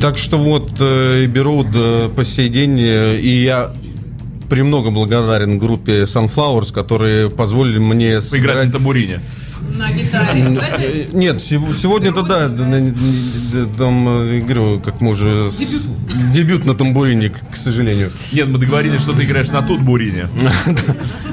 Так 0.00 0.18
что 0.18 0.36
вот 0.38 0.72
э, 0.78 1.24
Эбби 1.24 1.38
Роуд 1.38 1.68
э, 1.74 2.10
по 2.14 2.22
сей 2.22 2.48
день, 2.50 2.78
э, 2.78 3.18
и 3.18 3.42
я 3.44 3.72
премного 4.50 4.90
благодарен 4.90 5.58
группе 5.58 6.02
Sunflowers, 6.02 6.72
которые 6.72 7.30
позволили 7.30 7.78
мне 7.78 8.20
Поиграть 8.20 8.20
на 8.20 8.20
сыграть, 8.20 8.72
табурине. 8.72 9.20
На 9.76 9.92
гитаре. 9.92 10.42
Э, 10.42 11.04
Нет, 11.12 11.42
сего- 11.42 11.72
сегодня-то 11.74 12.22
да, 12.22 12.48
там, 13.78 14.08
э, 14.08 14.40
говорю, 14.40 14.80
как 14.80 15.00
мы 15.00 15.10
уже... 15.10 15.50
Дебют 16.32 16.64
на 16.64 16.74
тамбурине, 16.74 17.30
к 17.30 17.56
сожалению. 17.56 18.10
Нет, 18.32 18.48
мы 18.48 18.58
договорились, 18.58 19.00
что 19.00 19.12
ты 19.12 19.24
играешь 19.24 19.48
на 19.48 19.62
тут 19.62 19.80
бурине. 19.80 20.28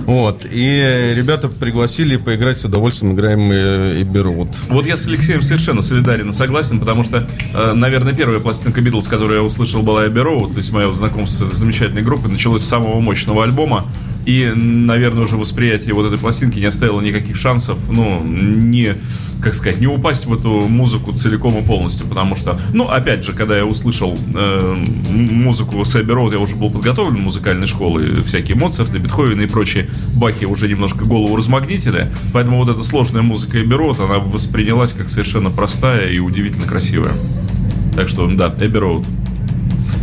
Вот, 0.06 0.44
и 0.44 1.14
ребята 1.16 1.48
пригласили 1.48 2.18
поиграть 2.18 2.60
с 2.60 2.66
удовольствием, 2.66 3.16
играем 3.16 3.50
э, 3.54 4.02
и 4.02 4.04
берут. 4.04 4.50
Вот 4.68 4.86
я 4.86 4.98
с 4.98 5.06
Алексеем 5.06 5.42
совершенно 5.42 5.82
солидарен 5.82 6.30
и 6.30 6.34
согласен, 6.34 6.80
потому 6.80 7.06
что, 7.06 7.26
наверное, 7.74 8.12
первая 8.12 8.42
пластинка 8.42 8.82
Битлз, 8.82 9.08
которую 9.08 9.40
я 9.40 9.44
услышал, 9.46 9.82
была 9.82 10.06
Road, 10.08 10.52
то 10.52 10.58
есть 10.58 10.74
мое 10.74 10.92
знакомство 10.94 11.50
с 11.50 11.56
замечательной 11.56 12.02
группой 12.02 12.30
началось 12.30 12.64
с 12.64 12.68
самого 12.68 13.00
мощного 13.00 13.46
альбома, 13.46 13.86
и, 14.26 14.52
наверное, 14.56 15.24
уже 15.24 15.36
восприятие 15.36 15.94
вот 15.94 16.06
этой 16.06 16.18
пластинки 16.18 16.60
не 16.60 16.66
оставило 16.66 17.02
никаких 17.02 17.36
шансов, 17.36 17.78
ну, 17.90 18.24
не, 18.24 18.96
как 19.42 19.54
сказать, 19.54 19.82
не 19.82 19.88
упасть 19.88 20.26
в 20.26 20.34
эту 20.34 20.68
музыку 20.68 21.12
целиком 21.12 21.58
и 21.58 21.62
полностью, 21.62 22.08
потому 22.08 22.36
что, 22.36 22.60
ну, 22.74 22.88
опять 22.88 23.24
же, 23.26 23.34
когда 23.34 23.58
я 23.58 23.66
услышал 23.66 24.18
э, 24.34 24.76
музыку 25.10 25.84
с 25.84 25.96
Abbey 25.96 26.16
Road, 26.16 26.34
я 26.34 26.40
уже 26.40 26.56
был 26.56 26.70
подготовлен 26.70 27.22
музыкальной 27.22 27.68
школы, 27.68 28.16
всякие 28.26 28.56
Моцарты, 28.56 28.98
Бетховены 28.98 29.44
и 29.44 29.48
прочие 29.48 29.90
бахи 30.16 30.46
уже 30.46 30.68
немножко 30.70 31.06
голову 31.06 31.36
размагнитили, 31.36 32.08
поэтому 32.32 32.64
вот 32.64 32.74
эта 32.74 32.84
сложная 32.84 33.22
музыка 33.22 33.58
Road, 33.58 34.04
она 34.04 34.20
воспринялась 34.20 34.94
как 34.94 35.10
совершенно 35.10 35.50
простая 35.50 36.10
и 36.10 36.20
удивительно 36.20 36.66
красивая. 36.66 37.14
Так 37.96 38.08
что, 38.08 38.28
да, 38.28 38.48
Abbey 38.48 38.72
Road. 38.72 39.06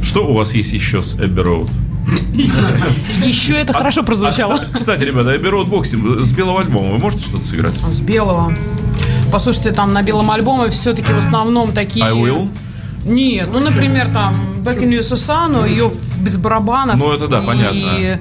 Что 0.03 0.27
у 0.27 0.35
вас 0.35 0.55
есть 0.55 0.73
еще 0.73 1.03
с 1.03 1.19
Abbey 1.19 1.45
Road? 1.45 1.71
Еще 3.25 3.55
это 3.55 3.73
хорошо 3.73 4.01
А, 4.01 4.05
прозвучало. 4.05 4.55
кста- 4.55 4.73
кстати, 4.75 5.03
ребята, 5.03 5.35
Abbey 5.35 5.51
Road 5.51 5.69
Boxing 5.69 6.25
с 6.25 6.33
белого 6.33 6.61
альбома 6.61 6.93
вы 6.93 6.99
можете 6.99 7.25
что-то 7.25 7.45
сыграть? 7.45 7.75
С 7.91 8.01
белого. 8.01 8.53
Послушайте, 9.33 9.73
там 9.73 9.93
на 9.93 10.03
белом 10.03 10.31
альбоме 10.31 10.71
все-таки 10.71 11.13
в 11.13 11.19
основном 11.19 11.73
такие... 11.73 12.05
I 12.05 12.13
will? 12.13 12.49
Нет, 13.05 13.49
ну, 13.53 13.61
например, 13.61 14.09
там 14.13 14.35
Back 14.63 14.81
in 14.83 14.91
USSR, 14.99 15.49
но 15.49 15.67
ее 15.67 15.89
в- 15.89 16.21
без 16.21 16.37
барабанов. 16.37 16.97
Ну, 16.99 17.13
это 17.13 17.29
да, 17.29 17.41
понятно. 17.41 17.91
э, 17.99 18.19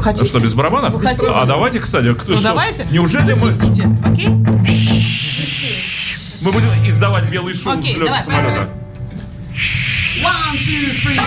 хотите? 0.00 0.26
Что, 0.26 0.38
без 0.40 0.52
барабанов? 0.54 0.94
А 1.02 1.44
давайте, 1.46 1.80
кстати, 1.80 2.12
кто 2.14 2.34
Ну, 2.34 2.40
давайте. 2.42 2.86
Неужели 2.90 3.32
мы, 3.34 3.48
окей? 4.04 4.28
мы 4.28 4.44
будем 6.52 6.68
издавать 6.88 7.30
белый 7.32 7.54
шум 7.54 7.82
с 7.82 7.98
давай, 7.98 8.22
самолета? 8.22 8.68
One, 10.22 10.58
two, 10.60 10.92
three. 11.02 11.18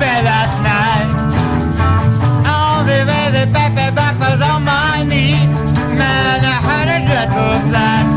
in 0.00 0.24
last 0.24 0.58
night. 0.62 1.08
All 2.46 2.84
the 2.84 3.00
way 3.08 3.26
the 3.36 3.44
paper 3.52 3.90
buckles 3.94 4.40
on 4.40 4.64
my 4.64 5.04
knee. 5.04 5.46
Man, 5.96 6.40
I 6.44 6.56
had 6.66 6.88
a 6.96 7.06
dreadful 7.06 7.54
sight. 7.70 8.11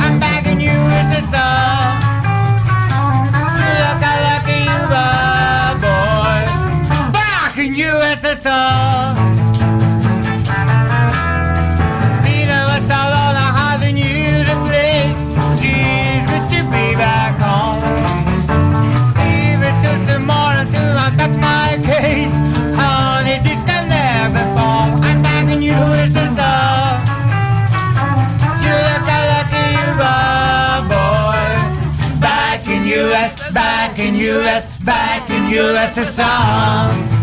Back 33.56 33.97
in 33.97 34.14
US, 34.14 34.78
back 34.84 35.30
in 35.30 35.49
USSR 35.49 37.16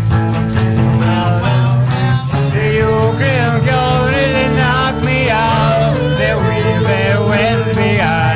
really 4.15 4.47
knock 4.55 5.05
me 5.05 5.29
out. 5.29 5.93
They 6.17 6.33
will 6.33 6.63
be 6.63 7.29
well 7.29 7.65
behind. 7.75 8.23
The 8.27 8.32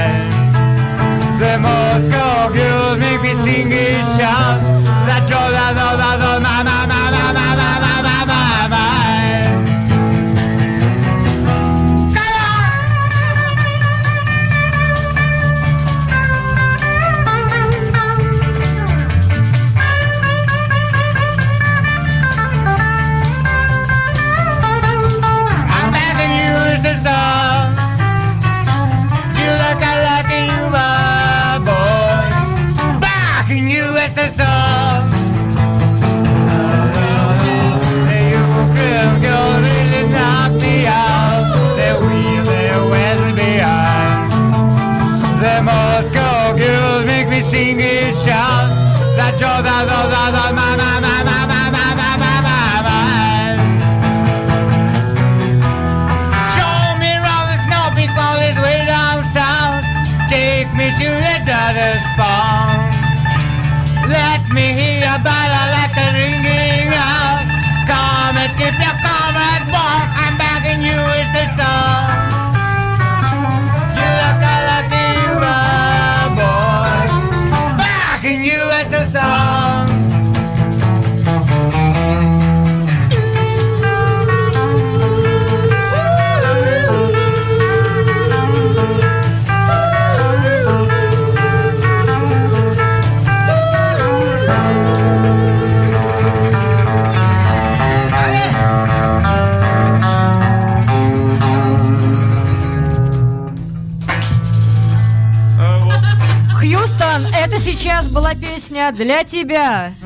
песня 108.78 108.92
для 108.92 109.24
тебя. 109.24 109.94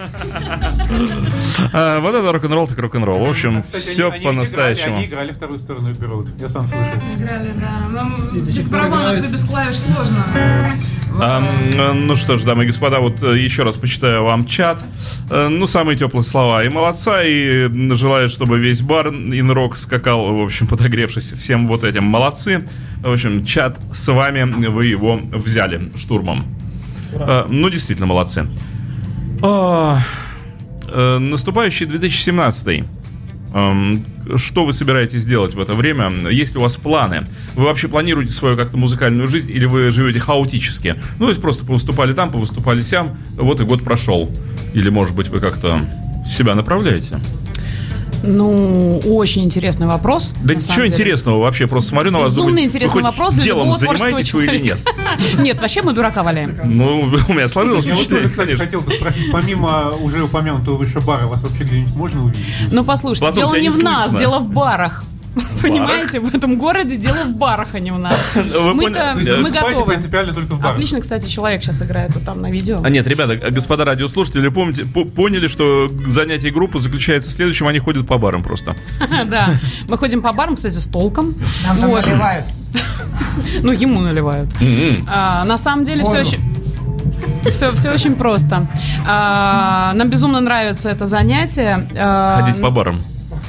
А, 1.74 2.00
вот 2.00 2.16
это 2.16 2.32
рок-н-ролл, 2.32 2.68
так 2.68 2.80
рок-н-ролл. 2.80 3.24
В 3.26 3.30
общем, 3.30 3.62
Кстати, 3.62 3.82
все 3.84 4.06
они- 4.08 4.16
они 4.16 4.26
по-настоящему. 4.26 4.98
Они 4.98 5.06
играли 5.06 5.32
вторую 5.32 5.60
сторону 5.60 5.94
Берут. 5.94 6.30
Я 6.40 6.50
сам 6.50 6.68
слышал. 6.68 6.86
Играли, 7.18 7.54
да. 7.56 8.40
Без 8.40 8.68
барабанов 8.68 9.24
и 9.24 9.28
без 9.28 9.44
клавиш 9.44 9.78
сложно. 9.80 10.26
А, 11.22 11.44
ну 11.94 12.16
что 12.16 12.38
ж, 12.38 12.44
дамы 12.44 12.64
и 12.64 12.68
господа, 12.68 13.00
вот 13.00 13.22
э, 13.22 13.38
еще 13.38 13.64
раз 13.64 13.78
почитаю 13.78 14.24
вам 14.24 14.46
чат. 14.46 14.82
Э, 15.30 15.50
Ну, 15.50 15.68
самые 15.68 15.98
теплые 15.98 16.24
слова. 16.24 16.64
И 16.64 16.70
молодца, 16.70 17.22
и 17.24 17.70
желаю, 17.96 18.30
чтобы 18.30 18.58
весь 18.60 18.82
бар 18.82 19.10
инрок 19.10 19.78
скакал, 19.78 20.34
в 20.34 20.42
общем, 20.44 20.68
подогревшись 20.68 21.32
всем 21.34 21.68
вот 21.68 21.84
этим. 21.84 22.06
Молодцы. 22.06 22.68
В 23.04 23.12
общем, 23.12 23.46
чат 23.46 23.78
с 23.94 24.12
вами, 24.12 24.44
вы 24.68 24.86
его 24.86 25.20
взяли 25.32 25.90
штурмом. 25.98 26.46
Э, 27.12 27.46
Ну, 27.50 27.70
действительно, 27.70 28.08
молодцы. 28.08 28.46
А, 29.44 30.00
э, 30.88 31.18
Наступающий 31.18 31.86
2017 31.86 32.84
Эм, 33.54 34.06
Что 34.38 34.66
вы 34.66 34.72
собираетесь 34.72 35.26
делать 35.26 35.56
в 35.56 35.60
это 35.60 35.74
время? 35.74 36.10
Есть 36.30 36.54
ли 36.54 36.60
у 36.60 36.62
вас 36.62 36.78
планы? 36.78 37.26
Вы 37.56 37.66
вообще 37.66 37.90
планируете 37.90 38.32
свою 38.32 38.56
как-то 38.56 38.78
музыкальную 38.78 39.28
жизнь 39.28 39.52
или 39.52 39.66
вы 39.66 39.92
живете 39.92 40.22
хаотически? 40.22 40.96
Ну, 41.20 41.26
то 41.26 41.30
есть 41.30 41.42
просто 41.42 41.66
повыступали 41.66 42.14
там, 42.14 42.32
повыступали 42.32 42.80
сям, 42.82 43.18
вот 43.36 43.60
и 43.60 43.66
год 43.66 43.84
прошел. 43.84 44.32
Или, 44.74 44.90
может 44.90 45.16
быть, 45.16 45.28
вы 45.28 45.42
как-то 45.42 45.82
себя 46.26 46.56
направляете? 46.56 47.18
Ну, 48.24 49.00
очень 49.06 49.44
интересный 49.44 49.88
вопрос. 49.88 50.34
Да 50.44 50.56
ничего 50.56 50.88
интересного 50.88 51.40
вообще, 51.40 51.68
просто 51.68 51.90
смотрю 51.90 52.12
на 52.12 52.20
вас. 52.20 52.32
Безумно 52.32 52.52
думаю, 52.52 52.66
интересный 52.66 53.02
вопрос 53.04 53.34
для 53.34 53.44
делом 53.44 53.68
любого 53.68 53.80
занимаетесь 53.80 54.34
вы 54.34 54.46
или 54.46 54.58
нет? 54.60 54.78
Нет, 55.40 55.60
вообще 55.62 55.82
мы 55.82 55.94
дурака 55.94 56.24
валяем. 56.24 56.56
Ну, 56.64 57.02
у 57.28 57.34
меня 57.34 57.48
сложилось 57.48 57.86
Я 57.86 57.96
вот 57.96 58.08
тоже, 58.08 58.28
впечатление, 58.28 58.56
кстати, 58.56 58.66
хотел 58.66 58.82
бы 58.82 58.94
спросить, 58.94 59.32
помимо 59.32 59.92
уже 60.00 60.24
упомянутого 60.24 60.78
выше 60.78 61.00
бара, 61.02 61.26
вас 61.26 61.42
вообще 61.42 61.64
где-нибудь 61.64 61.96
можно 61.96 62.24
увидеть? 62.26 62.46
Ну, 62.72 62.84
послушайте, 62.84 63.34
дело 63.34 63.56
не 63.56 63.70
в 63.70 63.80
нас, 63.80 64.14
дело 64.14 64.40
в 64.40 64.50
барах. 64.50 65.04
Понимаете, 65.62 66.20
в 66.20 66.34
этом 66.36 66.58
городе 66.58 66.98
дело 66.98 67.24
в 67.24 67.34
барах, 67.34 67.70
а 67.74 67.80
не 67.80 67.92
в 67.92 67.98
нас. 68.00 68.18
Вы 68.36 68.74
Мы-то, 68.74 69.14
мы 69.16 69.50
готовы. 69.50 69.86
принципиально 69.86 70.34
только 70.34 70.56
в 70.56 70.60
барах? 70.60 70.74
Отлично, 70.74 71.00
кстати, 71.00 71.28
человек 71.30 71.64
сейчас 71.64 71.82
играет 71.82 72.14
вот 72.16 72.24
там 72.26 72.42
на 72.42 72.52
видео. 72.52 72.80
А 72.84 72.90
нет, 72.90 73.08
ребята, 73.08 73.36
господа 73.52 73.86
радиослушатели, 73.86 74.50
помните, 74.50 74.86
по- 74.86 75.06
поняли, 75.06 75.48
что 75.48 75.90
занятие 76.08 76.50
группы 76.52 76.80
заключается 76.80 77.30
в 77.30 77.34
следующем, 77.34 77.68
они 77.68 77.80
ходят 77.80 78.08
по 78.08 78.18
барам 78.18 78.44
просто. 78.44 78.76
Да, 79.26 79.52
мы 79.88 79.98
ходим 79.98 80.22
по 80.22 80.34
барам, 80.34 80.56
кстати, 80.56 80.76
с 80.78 80.88
толком. 80.88 81.34
Нам 81.66 81.78
там 81.78 81.92
наливают. 81.92 82.46
Ну, 83.64 83.72
ему 83.72 84.02
наливают. 84.02 84.50
А, 85.08 85.46
На 85.46 85.58
самом 85.58 85.84
деле 85.86 86.04
все 86.04 86.20
очень... 86.20 86.40
Все, 87.52 87.72
все 87.74 87.92
очень 87.92 88.16
просто. 88.16 88.68
А, 89.08 89.94
Нам 89.96 90.10
безумно 90.10 90.42
нравится 90.42 90.90
это 90.90 91.06
занятие. 91.06 91.88
А, 91.96 92.42
Ходить 92.42 92.62
по 92.62 92.70
барам. 92.70 93.00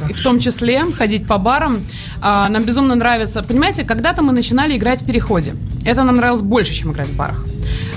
И 0.08 0.12
в 0.12 0.22
том 0.22 0.40
числе 0.40 0.82
ходить 0.92 1.26
по 1.26 1.38
барам. 1.38 1.80
А, 2.20 2.48
Нам 2.48 2.62
безумно 2.62 2.94
нравится. 2.94 3.42
Понимаете, 3.42 3.84
когда-то 3.84 4.22
мы 4.22 4.32
начинали 4.32 4.76
играть 4.76 5.02
в 5.02 5.06
переходе. 5.06 5.54
Это 5.84 6.04
нам 6.04 6.16
нравилось 6.16 6.42
больше, 6.42 6.74
чем 6.74 6.92
играть 6.92 7.08
в 7.08 7.16
барах. 7.16 7.44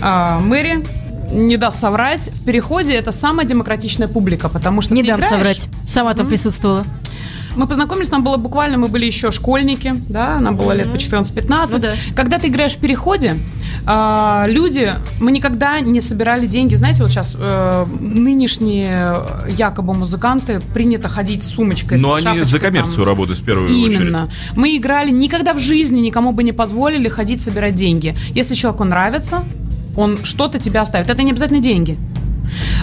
А, 0.01 0.39
Мэри 0.39 0.83
не 1.31 1.57
даст 1.57 1.79
соврать, 1.79 2.29
в 2.33 2.45
переходе 2.45 2.93
это 2.93 3.11
самая 3.11 3.45
демократичная 3.45 4.07
публика, 4.07 4.47
потому 4.49 4.81
что 4.81 4.93
Не 4.93 5.01
ты 5.01 5.07
дам 5.09 5.17
играешь, 5.19 5.33
соврать. 5.33 5.67
Сама 5.87 6.13
там 6.13 6.27
присутствовала. 6.27 6.85
Мы 7.55 7.67
познакомились, 7.67 8.11
нам 8.11 8.23
было 8.23 8.37
буквально, 8.37 8.77
мы 8.77 8.87
были 8.87 9.05
еще 9.05 9.31
школьники, 9.31 9.95
да, 10.09 10.39
нам 10.39 10.55
было 10.55 10.71
лет 10.73 10.91
по 10.91 10.95
14-15. 10.95 11.67
Ну 11.71 11.79
да. 11.79 11.93
Когда 12.15 12.37
ты 12.39 12.47
играешь 12.47 12.73
в 12.73 12.79
переходе, 12.79 13.35
а, 13.85 14.45
люди, 14.47 14.95
мы 15.19 15.31
никогда 15.31 15.79
не 15.79 16.01
собирали 16.01 16.47
деньги. 16.47 16.75
Знаете, 16.75 17.03
вот 17.03 17.11
сейчас 17.11 17.35
э, 17.37 17.85
нынешние 17.99 19.17
э, 19.17 19.49
якобы 19.51 19.93
музыканты 19.93 20.61
принято 20.73 21.07
ходить 21.07 21.43
с 21.43 21.49
сумочкой, 21.49 21.99
Но 21.99 22.13
с 22.13 22.15
они 22.15 22.23
шапочкой 22.23 22.45
за 22.47 22.59
там. 22.59 22.61
коммерцию 22.61 23.05
работают 23.05 23.39
в 23.39 23.43
первую 23.43 23.67
очередь. 23.67 24.01
Именно. 24.01 24.29
Мы 24.55 24.77
играли, 24.77 25.11
никогда 25.11 25.53
в 25.53 25.59
жизни 25.59 25.99
никому 25.99 26.31
бы 26.31 26.43
не 26.43 26.51
позволили 26.51 27.07
ходить 27.09 27.41
собирать 27.41 27.75
деньги. 27.75 28.15
Если 28.33 28.55
человеку 28.55 28.83
нравится, 28.83 29.43
он 29.95 30.23
что-то 30.23 30.59
тебе 30.59 30.79
оставит. 30.79 31.09
Это 31.09 31.23
не 31.23 31.31
обязательно 31.31 31.59
деньги. 31.59 31.97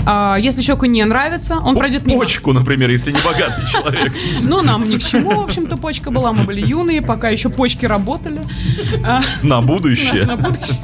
А, 0.06 0.36
если 0.38 0.62
человеку 0.62 0.86
не 0.86 1.04
нравится, 1.04 1.56
он 1.58 1.76
пройдет 1.76 2.06
мимо. 2.06 2.20
Почку, 2.20 2.52
например, 2.52 2.90
если 2.90 3.12
не 3.12 3.20
богатый 3.20 3.62
человек. 3.70 4.12
Ну, 4.42 4.62
нам 4.62 4.88
ни 4.88 4.98
к 4.98 5.02
чему, 5.02 5.40
в 5.40 5.44
общем-то, 5.44 5.76
почка 5.76 6.10
была. 6.10 6.32
Мы 6.32 6.44
были 6.44 6.60
юные, 6.60 7.00
пока 7.00 7.30
еще 7.30 7.48
почки 7.48 7.86
работали. 7.86 8.40
На 9.42 9.60
будущее. 9.60 10.24
На 10.26 10.36
будущее. 10.36 10.82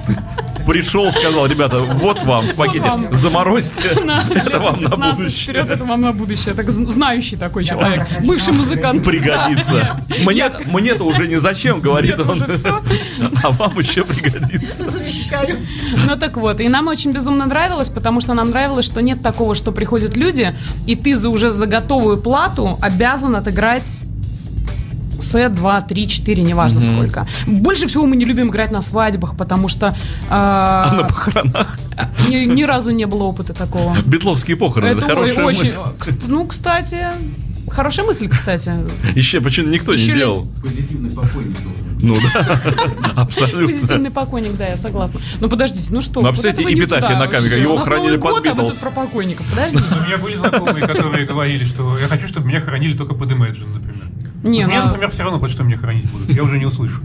Пришел, 0.66 1.10
сказал, 1.12 1.46
ребята, 1.46 1.78
вот 1.78 2.22
вам 2.22 2.46
в 2.46 2.54
пакете, 2.54 2.84
вам. 2.84 3.14
заморозьте, 3.14 4.00
На 4.04 4.22
это 4.30 4.58
вам 4.58 4.82
на 4.82 4.90
15 4.90 5.16
будущее. 5.18 5.42
вперед, 5.44 5.70
это 5.70 5.84
вам 5.84 6.00
на 6.00 6.12
будущее. 6.12 6.54
Так 6.54 6.70
знающий 6.70 7.36
такой 7.36 7.64
человек. 7.64 8.06
Бывший 8.24 8.52
музыкант. 8.52 9.04
Пригодится. 9.04 10.02
Мне, 10.24 10.50
мне-то 10.66 11.04
уже 11.04 11.26
не 11.26 11.36
зачем, 11.36 11.80
говорит 11.80 12.18
Мне-то 12.18 12.30
он. 12.30 12.82
А 13.42 13.50
вам 13.50 13.78
еще 13.78 14.04
пригодится. 14.04 14.86
Ну 16.06 16.16
так 16.16 16.36
вот, 16.36 16.60
и 16.60 16.68
нам 16.68 16.88
очень 16.88 17.12
безумно 17.12 17.46
нравилось, 17.46 17.88
потому 17.88 18.20
что 18.20 18.34
нам 18.34 18.50
нравилось, 18.50 18.86
что 18.86 19.00
нет 19.00 19.22
такого, 19.22 19.54
что 19.54 19.72
приходят 19.72 20.16
люди, 20.16 20.56
и 20.86 20.96
ты 20.96 21.16
за 21.16 21.28
уже 21.28 21.50
за 21.50 21.66
готовую 21.66 22.18
плату 22.18 22.78
обязан 22.80 23.36
отыграть 23.36 24.02
сет, 25.22 25.54
два, 25.54 25.80
три, 25.80 26.08
четыре, 26.08 26.42
неважно 26.42 26.80
сколько. 26.80 27.26
Больше 27.46 27.86
всего 27.88 28.06
мы 28.06 28.16
не 28.16 28.24
любим 28.24 28.50
играть 28.50 28.70
на 28.70 28.80
свадьбах, 28.80 29.36
потому 29.36 29.68
что 29.68 29.94
А 30.28 30.94
на 30.94 31.04
похоронах 31.04 31.78
ни, 32.28 32.44
ни 32.44 32.62
разу 32.62 32.90
не 32.90 33.06
было 33.06 33.24
опыта 33.24 33.52
такого. 33.54 33.96
Бетловские 34.02 34.56
похороны, 34.56 34.90
это 34.90 35.04
ой, 35.06 35.08
хорошая 35.08 35.44
очень. 35.44 35.60
мысль. 35.60 35.78
Ну, 36.26 36.46
кстати, 36.46 36.98
хорошая 37.70 38.06
мысль, 38.06 38.28
кстати. 38.28 38.72
Еще 39.14 39.40
почему 39.40 39.68
никто 39.68 39.94
не 39.94 40.00
Еще 40.00 40.12
ли- 40.12 40.18
делал. 40.18 40.46
Ну 42.00 42.14
да, 42.32 42.60
абсолютно. 43.16 43.66
Позитивный 43.66 44.10
покойник, 44.10 44.56
да, 44.56 44.68
я 44.68 44.76
согласна. 44.76 45.20
Но 45.40 45.48
подождите, 45.48 45.88
ну 45.90 46.00
что? 46.00 46.20
Ну, 46.20 46.28
этого 46.28 46.68
не 46.68 46.74
эпитафия 46.74 47.18
на 47.18 47.26
камере, 47.26 47.60
его 47.60 47.76
хранили 47.78 48.16
под 48.16 48.36
а 48.36 48.40
Beatles. 48.40 48.80
про 48.80 48.90
покойников. 48.90 49.46
Подождите. 49.50 49.84
У 50.00 50.06
меня 50.06 50.18
были 50.18 50.36
знакомые, 50.36 50.86
которые 50.86 51.26
говорили, 51.26 51.64
что 51.64 51.98
я 51.98 52.06
хочу, 52.06 52.28
чтобы 52.28 52.46
меня 52.46 52.60
хоронили 52.60 52.96
только 52.96 53.14
под 53.14 53.32
Imagine, 53.32 53.74
например. 53.74 54.04
Не, 54.44 54.66
Мне, 54.66 54.78
ну- 54.80 54.86
например, 54.86 55.10
все 55.10 55.24
равно 55.24 55.40
под 55.40 55.50
что 55.50 55.64
меня 55.64 55.76
хоронить 55.76 56.08
будут. 56.10 56.30
Я 56.30 56.44
уже 56.44 56.58
не 56.58 56.66
услышу. 56.66 57.00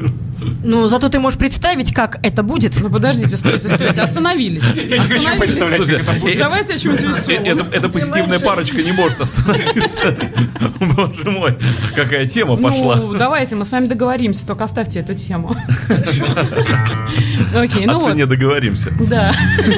Ну, 0.63 0.87
зато 0.87 1.09
ты 1.09 1.19
можешь 1.19 1.39
представить, 1.39 1.91
как 1.93 2.19
это 2.21 2.43
будет. 2.43 2.79
Ну 2.79 2.89
подождите, 2.89 3.35
стойте, 3.37 3.69
стойте, 3.69 4.01
остановились. 4.01 4.63
Я 4.75 4.99
не 4.99 5.05
хочу 5.05 5.39
представлять, 5.39 5.87
как 5.87 6.01
это 6.09 6.19
будет. 6.19 6.37
Давайте 6.37 6.75
о 6.75 6.77
чем-нибудь 6.77 7.03
веселом. 7.17 7.43
это- 7.45 7.65
Эта 7.75 7.89
позитивная 7.89 8.39
парочка 8.39 8.83
не 8.83 8.91
может 8.91 9.19
остановиться. 9.21 10.15
Боже 10.79 11.31
мой, 11.31 11.57
какая 11.95 12.27
тема 12.27 12.55
пошла. 12.55 12.97
Ну, 12.97 13.13
давайте, 13.13 13.55
мы 13.55 13.65
с 13.65 13.71
вами 13.71 13.87
договоримся, 13.87 14.45
только 14.45 14.65
оставьте 14.65 14.99
эту 14.99 15.15
тему. 15.15 15.55
Окей, 17.55 17.85
ну 17.85 17.93
О 17.93 17.97
вот. 17.97 18.09
цене 18.11 18.25
договоримся. 18.25 18.91
Да. 19.09 19.33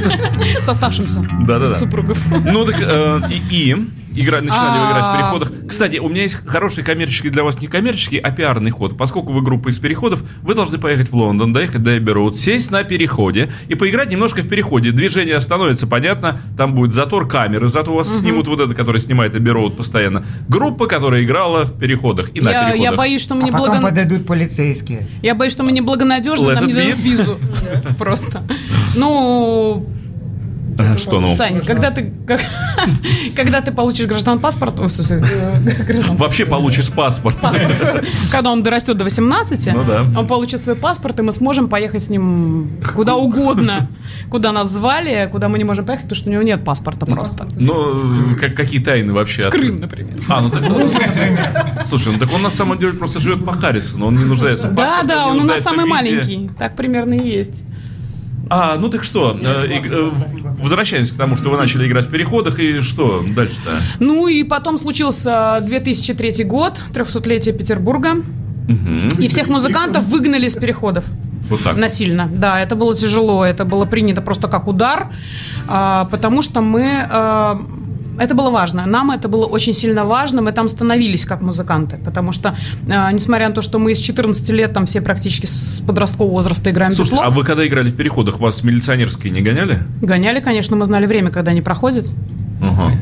С 0.60 0.68
оставшимся. 0.68 1.22
Да-да-да. 1.42 1.68
Супругов. 1.70 2.18
Ну 2.44 2.66
так 2.66 2.76
э, 2.82 3.22
и, 3.32 3.72
и 3.72 3.88
игра, 4.16 4.42
начинали 4.42 4.80
вы 4.80 4.86
играть 4.92 5.04
в 5.04 5.08
А. 5.10 5.18
переходах. 5.18 5.52
Кстати, 5.68 5.98
у 5.98 6.10
меня 6.10 6.24
есть 6.24 6.36
хороший 6.46 6.84
коммерческий 6.84 7.30
для 7.30 7.44
вас 7.44 7.60
не 7.62 7.68
коммерческий, 7.68 8.18
а 8.18 8.32
пиарный 8.32 8.72
ход. 8.72 8.98
Поскольку 8.98 9.32
вы 9.32 9.42
группа 9.42 9.70
из 9.70 9.80
переходов, 9.80 10.24
вы 10.42 10.56
должны 10.56 10.78
поехать 10.78 11.10
в 11.12 11.16
Лондон, 11.16 11.54
доехать 11.54 11.84
до 11.84 11.98
Эбби 11.98 12.12
Роуд, 12.12 12.36
сесть 12.36 12.72
на 12.72 12.84
переходе 12.84 13.52
и 13.68 13.76
поиграть 13.76 14.10
немножко 14.10 14.42
в 14.42 14.48
переходе. 14.48 14.92
Движение 14.92 15.40
становится 15.42 15.88
понятно, 15.88 16.40
там 16.58 16.74
будет 16.74 16.94
затор 16.94 17.28
камеры, 17.28 17.68
зато 17.68 17.92
у 17.92 17.96
вас 17.96 18.20
снимут 18.20 18.48
вот 18.48 18.60
это, 18.60 18.74
который 18.74 19.02
снимает 19.02 19.36
Эбби 19.36 19.50
Роуд 19.50 19.78
постоянно. 19.78 20.26
Группа, 20.48 20.88
которая 20.88 21.24
играла 21.24 21.66
в 21.66 21.78
переходах 21.78 22.30
и 22.34 22.42
на 22.42 22.50
Я, 22.52 22.60
переходах. 22.66 22.84
я 22.84 22.92
боюсь, 22.94 23.22
что 23.22 23.36
мы 23.36 23.42
А 23.42 23.46
не 23.46 23.52
потом 23.52 23.68
благо... 23.68 23.88
подойдут 23.88 24.26
полицейские. 24.26 25.08
Я 25.22 25.36
боюсь, 25.36 25.52
что 25.52 25.64
мы 25.64 25.72
неблагонадежны, 25.72 26.46
Let 26.46 26.56
нам 26.56 26.68
не 26.68 26.74
дадут 26.74 27.02
визу. 27.02 27.38
Просто. 28.00 28.44
Ну, 28.96 29.86
Что 30.98 31.20
ну? 31.20 31.28
Сань, 31.28 31.62
когда 31.62 31.92
ты, 31.92 32.12
как- 32.28 32.42
когда 33.36 33.62
ты 33.62 33.72
получишь 33.72 34.08
граждан 34.08 34.40
паспорт, 34.40 34.80
о, 34.80 34.90
смысле, 34.90 35.24
э, 35.30 35.84
граждан 35.86 36.16
Вообще 36.18 36.46
получишь 36.46 36.90
паспорт. 36.92 37.38
паспорт, 37.38 38.06
когда 38.32 38.52
он 38.52 38.64
дорастет 38.64 38.98
до 38.98 39.04
18, 39.04 39.68
Ну 39.74 39.84
да. 39.84 40.06
он 40.20 40.28
получит 40.28 40.62
свой 40.64 40.76
паспорт, 40.76 41.20
и 41.20 41.22
мы 41.22 41.32
сможем 41.32 41.70
поехать 41.70 42.04
с 42.04 42.10
ним 42.10 42.70
куда 42.94 43.16
угодно, 43.16 43.90
куда 44.30 44.52
нас 44.52 44.70
звали, 44.70 45.30
куда 45.32 45.48
мы 45.48 45.58
не 45.58 45.64
можем 45.64 45.86
поехать, 45.86 46.06
потому 46.06 46.18
что 46.20 46.30
у 46.30 46.34
него 46.34 46.44
нет 46.44 46.64
паспорта 46.64 47.06
просто. 47.06 47.48
Ну, 47.58 48.36
как, 48.40 48.56
какие 48.56 48.82
тайны 48.82 49.14
вообще? 49.14 49.44
В 49.44 49.50
Крым, 49.50 49.80
например. 49.80 50.16
А, 50.28 50.42
ну 50.42 50.50
так... 50.50 50.64
Слушай, 51.86 52.14
ну 52.14 52.20
так 52.20 52.34
он 52.34 52.42
на 52.42 52.50
самом 52.52 52.78
деле 52.80 52.94
просто 52.94 53.20
живет 53.20 53.46
по 53.46 53.54
Харрисону, 53.54 54.08
он 54.08 54.18
не 54.18 54.26
нуждается 54.26 54.68
в 54.68 54.74
Да, 54.76 54.84
паспорте, 54.84 55.08
да, 55.08 55.26
не 55.26 55.32
он 55.32 55.40
у 55.40 55.44
нас 55.44 55.62
самый 55.62 55.86
маленький. 55.86 56.50
Так 56.58 56.76
примерно 56.76 57.14
и 57.14 57.28
есть. 57.28 57.64
А, 58.50 58.76
ну 58.78 58.90
так 58.90 59.04
что, 59.04 59.38
э, 59.42 59.80
э, 59.90 60.10
возвращаемся 60.62 61.14
к 61.16 61.18
тому, 61.18 61.36
что 61.38 61.50
вы 61.50 61.58
начали 61.58 61.88
играть 61.88 62.06
в 62.06 62.10
переходах, 62.12 62.60
и 62.60 62.82
что 62.82 63.24
дальше-то? 63.36 63.82
Ну 64.00 64.28
и 64.28 64.44
потом 64.44 64.78
случился 64.78 65.60
2003 65.66 66.44
год, 66.44 66.80
300-летие 66.94 67.54
Петербурга, 67.54 68.16
Мгм. 68.68 69.10
и 69.20 69.28
всех 69.28 69.48
музыкантов 69.48 70.04
выгнали 70.06 70.46
из 70.48 70.54
переходов. 70.56 71.06
Вот 71.50 71.62
так. 71.64 71.78
Насильно, 71.78 72.28
да, 72.36 72.60
это 72.60 72.76
было 72.76 72.96
тяжело, 72.96 73.46
это 73.46 73.66
было 73.66 73.86
принято 73.86 74.22
просто 74.22 74.48
как 74.48 74.68
удар, 74.68 75.10
а, 75.68 76.06
потому 76.06 76.42
что 76.42 76.62
мы, 76.62 77.08
это 78.20 78.34
было 78.36 78.50
важно, 78.50 78.86
нам 78.86 79.12
это 79.12 79.28
было 79.28 79.46
очень 79.46 79.74
сильно 79.74 80.06
важно, 80.06 80.42
мы 80.42 80.52
там 80.52 80.70
становились 80.70 81.26
как 81.26 81.42
музыканты, 81.42 81.98
потому 82.04 82.32
что, 82.32 82.56
а, 82.90 83.12
несмотря 83.12 83.50
на 83.50 83.54
то, 83.56 83.62
что 83.62 83.80
мы 83.80 83.94
с 83.94 84.00
14 84.00 84.50
лет 84.50 84.74
там 84.74 84.86
все 84.86 85.02
практически 85.02 85.46
с 85.46 85.82
подросткового 85.86 86.32
возраста 86.32 86.70
играем 86.70 86.92
Слушайте, 86.92 87.22
а 87.24 87.30
вы 87.30 87.44
когда 87.44 87.66
играли 87.66 87.90
в 87.90 87.96
переходах, 87.96 88.40
вас 88.40 88.64
милиционерские 88.64 89.32
не 89.32 89.42
гоняли? 89.42 89.80
гоняли, 90.02 90.40
конечно, 90.40 90.76
мы 90.76 90.86
знали 90.86 91.06
время, 91.06 91.32
когда 91.32 91.52
они 91.52 91.62
проходят. 91.62 92.08
Ага. 92.62 92.94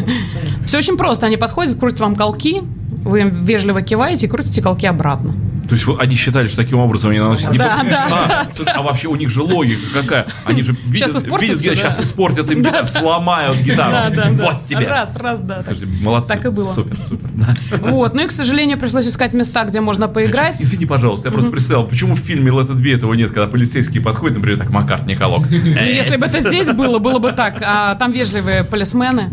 Все 0.66 0.78
очень 0.78 0.96
просто, 0.96 1.26
они 1.26 1.36
подходят, 1.36 1.78
крутят 1.78 2.00
вам 2.00 2.14
колки, 2.14 2.62
вы 3.04 3.20
им 3.20 3.30
вежливо 3.30 3.82
киваете 3.82 4.26
и 4.26 4.28
крутите 4.28 4.62
колки 4.62 4.86
обратно. 4.86 5.34
То 5.68 5.72
есть 5.72 5.86
вот 5.86 6.00
они 6.00 6.14
считали, 6.14 6.46
что 6.46 6.56
таким 6.58 6.78
образом 6.78 7.10
они 7.10 7.20
наносят 7.20 7.52
не 7.52 7.58
Да, 7.58 7.80
да, 7.82 8.46
а, 8.66 8.70
а 8.78 8.82
вообще 8.82 9.08
у 9.08 9.16
них 9.16 9.30
же 9.30 9.42
логика 9.42 9.82
какая? 9.92 10.26
Они 10.44 10.62
же 10.62 10.72
видят, 10.86 10.98
Щас 11.10 11.16
испортят 11.22 11.42
видят, 11.42 11.60
всё, 11.60 11.70
да. 11.70 11.76
сейчас 11.76 12.00
испортят 12.00 12.50
им 12.50 12.62
гитару, 12.62 12.86
сломают 12.86 13.58
гитару. 13.58 13.92
Да, 13.92 14.10
да, 14.10 14.30
да. 14.30 14.44
Вот 14.44 14.66
тебе. 14.66 14.86
Раз, 14.86 15.16
раз, 15.16 15.40
да. 15.42 15.56
так. 15.56 15.64
Слушайте, 15.66 15.86
молодцы. 16.02 16.28
Так 16.28 16.44
и 16.44 16.48
было. 16.48 16.64
Супер, 16.64 16.98
супер. 17.02 17.28
Да. 17.34 17.54
Вот, 17.94 18.14
ну 18.14 18.24
и, 18.24 18.26
к 18.26 18.30
сожалению, 18.30 18.78
пришлось 18.78 19.06
искать 19.06 19.32
места, 19.34 19.64
где 19.64 19.80
можно 19.80 20.08
поиграть. 20.08 20.60
Извини, 20.60 20.86
пожалуйста, 20.86 21.28
я 21.28 21.32
просто 21.32 21.50
представил, 21.50 21.84
почему 21.84 22.14
в 22.14 22.18
фильме 22.18 22.50
It 22.50 22.70
Be 22.76 22.94
этого 22.94 23.14
нет, 23.14 23.30
когда 23.32 23.46
полицейские 23.46 24.02
подходят, 24.02 24.36
например, 24.36 24.58
так, 24.58 24.70
Макар, 24.70 25.04
Николок. 25.06 25.46
Ну, 25.50 25.56
Если 25.56 26.16
бы 26.16 26.26
это 26.26 26.40
здесь 26.40 26.68
было, 26.70 26.98
было 26.98 27.18
бы 27.18 27.32
так. 27.32 27.62
А 27.64 27.94
там 27.94 28.12
вежливые 28.12 28.64
полисмены, 28.64 29.30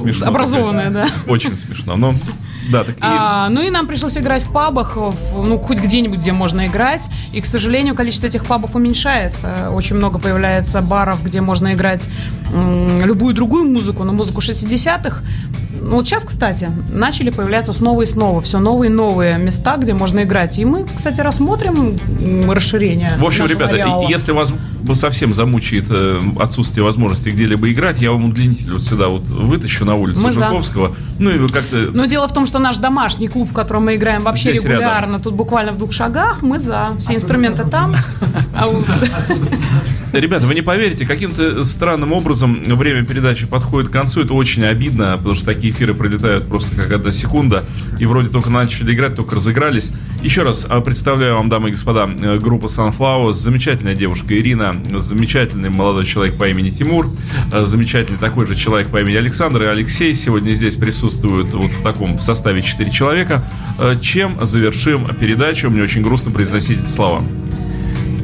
Смешно. 0.00 0.26
образованные, 0.28 0.90
да. 0.90 1.08
Очень 1.26 1.56
смешно. 1.56 1.96
Но, 1.96 2.14
да, 2.70 2.84
так 2.84 2.96
и... 2.96 3.00
А, 3.00 3.48
ну 3.48 3.60
и 3.62 3.70
нам 3.70 3.86
пришлось 3.86 4.16
играть 4.16 4.42
в 4.42 4.52
пабах, 4.52 4.96
в- 4.96 5.43
ну 5.44 5.58
хоть 5.58 5.78
где-нибудь, 5.78 6.18
где 6.18 6.32
можно 6.32 6.66
играть. 6.66 7.08
И, 7.32 7.40
к 7.40 7.46
сожалению, 7.46 7.94
количество 7.94 8.26
этих 8.26 8.44
пабов 8.46 8.74
уменьшается. 8.74 9.70
Очень 9.70 9.96
много 9.96 10.18
появляется 10.18 10.80
баров, 10.82 11.22
где 11.22 11.40
можно 11.40 11.74
играть 11.74 12.08
м, 12.52 13.04
любую 13.04 13.34
другую 13.34 13.64
музыку, 13.64 14.04
но 14.04 14.12
музыку 14.12 14.40
60-х. 14.40 15.22
Ну, 15.80 15.96
вот 15.96 16.06
сейчас, 16.06 16.24
кстати, 16.24 16.70
начали 16.88 17.30
появляться 17.30 17.72
снова 17.72 18.02
и 18.02 18.06
снова, 18.06 18.40
все 18.40 18.58
новые 18.58 18.90
и 18.90 18.94
новые 18.94 19.36
места, 19.36 19.76
где 19.76 19.92
можно 19.92 20.22
играть. 20.22 20.58
И 20.58 20.64
мы, 20.64 20.84
кстати, 20.84 21.20
рассмотрим 21.20 21.98
расширение. 22.50 23.12
В 23.18 23.24
общем, 23.24 23.46
ребята, 23.46 23.74
ареала. 23.74 24.08
если 24.08 24.32
вас 24.32 24.54
ну, 24.86 24.94
совсем 24.94 25.32
замучает 25.32 25.86
э, 25.90 26.20
отсутствие 26.38 26.84
возможности 26.84 27.30
где-либо 27.30 27.70
играть, 27.72 28.00
я 28.00 28.12
вам 28.12 28.26
удлинитель 28.26 28.72
вот 28.72 28.82
сюда 28.82 29.08
вот 29.08 29.22
вытащу 29.22 29.84
на 29.84 29.94
улицу 29.94 30.20
Мы 30.20 30.32
за. 30.32 30.46
Жуковского. 30.46 30.94
Ну 31.18 31.30
и 31.30 31.48
как-то... 31.48 31.90
Но 31.92 32.04
дело 32.06 32.28
в 32.28 32.34
том, 32.34 32.46
что 32.46 32.58
наш 32.58 32.78
домашний 32.78 33.28
клуб, 33.28 33.48
в 33.48 33.52
котором 33.52 33.86
мы 33.86 33.96
играем 33.96 34.22
вообще 34.22 34.50
Здесь 34.50 34.64
регулярно, 34.64 35.20
тут 35.20 35.34
буквально 35.34 35.72
в 35.72 35.78
двух 35.78 35.92
шагах, 35.92 36.42
мы 36.42 36.58
за. 36.58 36.88
Все 36.98 37.14
инструменты 37.14 37.64
там. 37.64 37.96
А 38.54 38.68
Ребята, 40.12 40.46
вы 40.46 40.54
не 40.54 40.62
поверите, 40.62 41.06
каким-то 41.06 41.64
странным 41.64 42.12
образом 42.12 42.62
время 42.62 43.04
передачи 43.04 43.46
подходит 43.46 43.88
к 43.88 43.92
концу. 43.92 44.20
Это 44.20 44.32
очень 44.34 44.64
обидно, 44.64 45.16
потому 45.16 45.34
что 45.34 45.46
такие 45.46 45.72
эфиры 45.72 45.92
пролетают 45.92 46.46
просто 46.46 46.76
как 46.76 46.92
одна 46.92 47.10
секунда. 47.10 47.64
И 47.98 48.06
вроде 48.06 48.28
только 48.28 48.48
начали 48.48 48.94
играть, 48.94 49.16
только 49.16 49.34
разыгрались. 49.34 49.92
Еще 50.22 50.44
раз 50.44 50.66
а, 50.68 50.80
представляю 50.80 51.34
вам, 51.34 51.48
дамы 51.48 51.70
и 51.70 51.72
господа, 51.72 52.08
э, 52.08 52.38
группа 52.38 52.66
Sunflowers. 52.66 53.32
Замечательная 53.32 53.96
девушка 53.96 54.38
Ирина, 54.38 54.73
замечательный 54.98 55.70
молодой 55.70 56.04
человек 56.06 56.36
по 56.36 56.48
имени 56.48 56.70
Тимур, 56.70 57.08
э, 57.52 57.64
замечательный 57.64 58.18
такой 58.18 58.46
же 58.46 58.56
человек 58.56 58.88
по 58.88 59.00
имени 59.00 59.16
Александр 59.16 59.62
и 59.62 59.66
Алексей. 59.66 60.14
Сегодня 60.14 60.52
здесь 60.52 60.76
присутствуют 60.76 61.52
вот 61.52 61.72
в 61.72 61.82
таком 61.82 62.18
составе 62.18 62.62
4 62.62 62.90
человека. 62.90 63.42
Э, 63.78 63.96
Чем 64.00 64.36
завершим 64.44 65.06
передачу? 65.16 65.70
Мне 65.70 65.82
очень 65.82 66.02
грустно 66.02 66.30
произносить 66.30 66.80
эти 66.82 66.88
слова. 66.88 67.22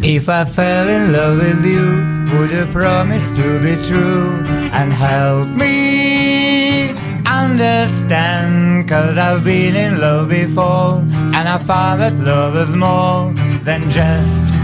If 0.02 0.28
I 0.30 0.44
fell 0.44 0.88
in 0.88 1.12
love 1.12 1.38
with 1.38 1.62
you, 1.64 2.38
would 2.38 2.50
you 2.50 2.64
promise 2.72 3.30
to 3.32 3.60
be 3.60 3.76
true 3.86 4.42
and 4.72 4.92
help 4.92 5.48
me 5.48 6.94
understand? 7.26 8.88
Cause 8.88 9.18
I've 9.18 9.44
been 9.44 9.76
in 9.76 10.00
love 10.00 10.30
before 10.30 11.02
and 11.34 11.48
I 11.48 11.58
found 11.58 12.00
that 12.00 12.18
love 12.18 12.56
is 12.56 12.74
more 12.74 13.32
than 13.62 13.90
just 13.90 14.59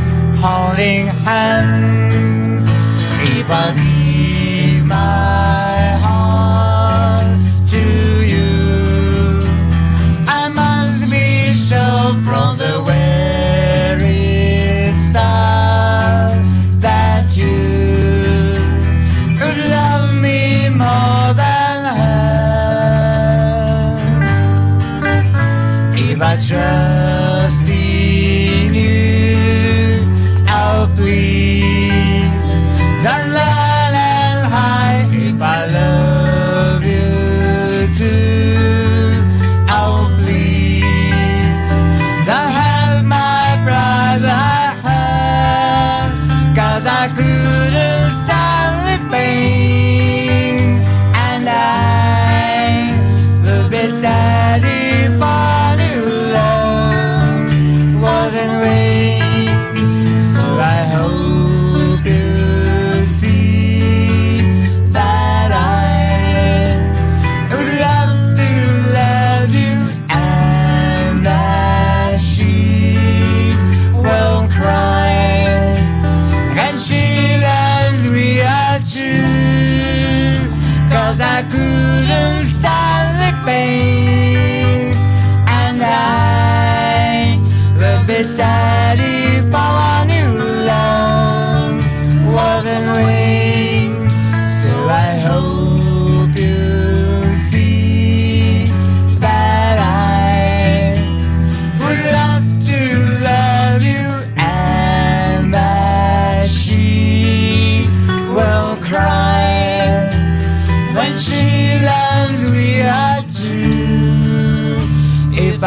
holding 0.46 1.06
hands. 1.26 2.66
If 3.36 3.50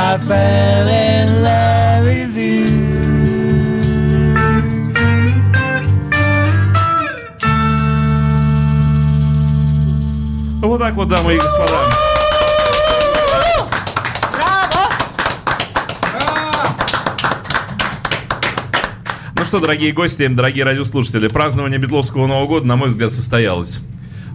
I 0.01 0.17
fell 0.17 0.87
in 0.87 1.43
love 1.43 2.05
with 2.05 2.37
you 2.37 2.63
Вот 10.61 10.79
так 10.79 10.93
вот, 10.93 11.09
дамы 11.09 11.35
и 11.35 11.37
господа. 11.37 11.79
Ну 19.35 19.45
что, 19.45 19.59
дорогие 19.59 19.91
гости, 19.91 20.27
дорогие 20.27 20.63
радиослушатели, 20.63 21.27
празднование 21.27 21.77
Бетловского 21.77 22.25
Нового 22.25 22.47
года, 22.47 22.65
на 22.65 22.77
мой 22.77 22.87
взгляд, 22.87 23.11
состоялось. 23.11 23.81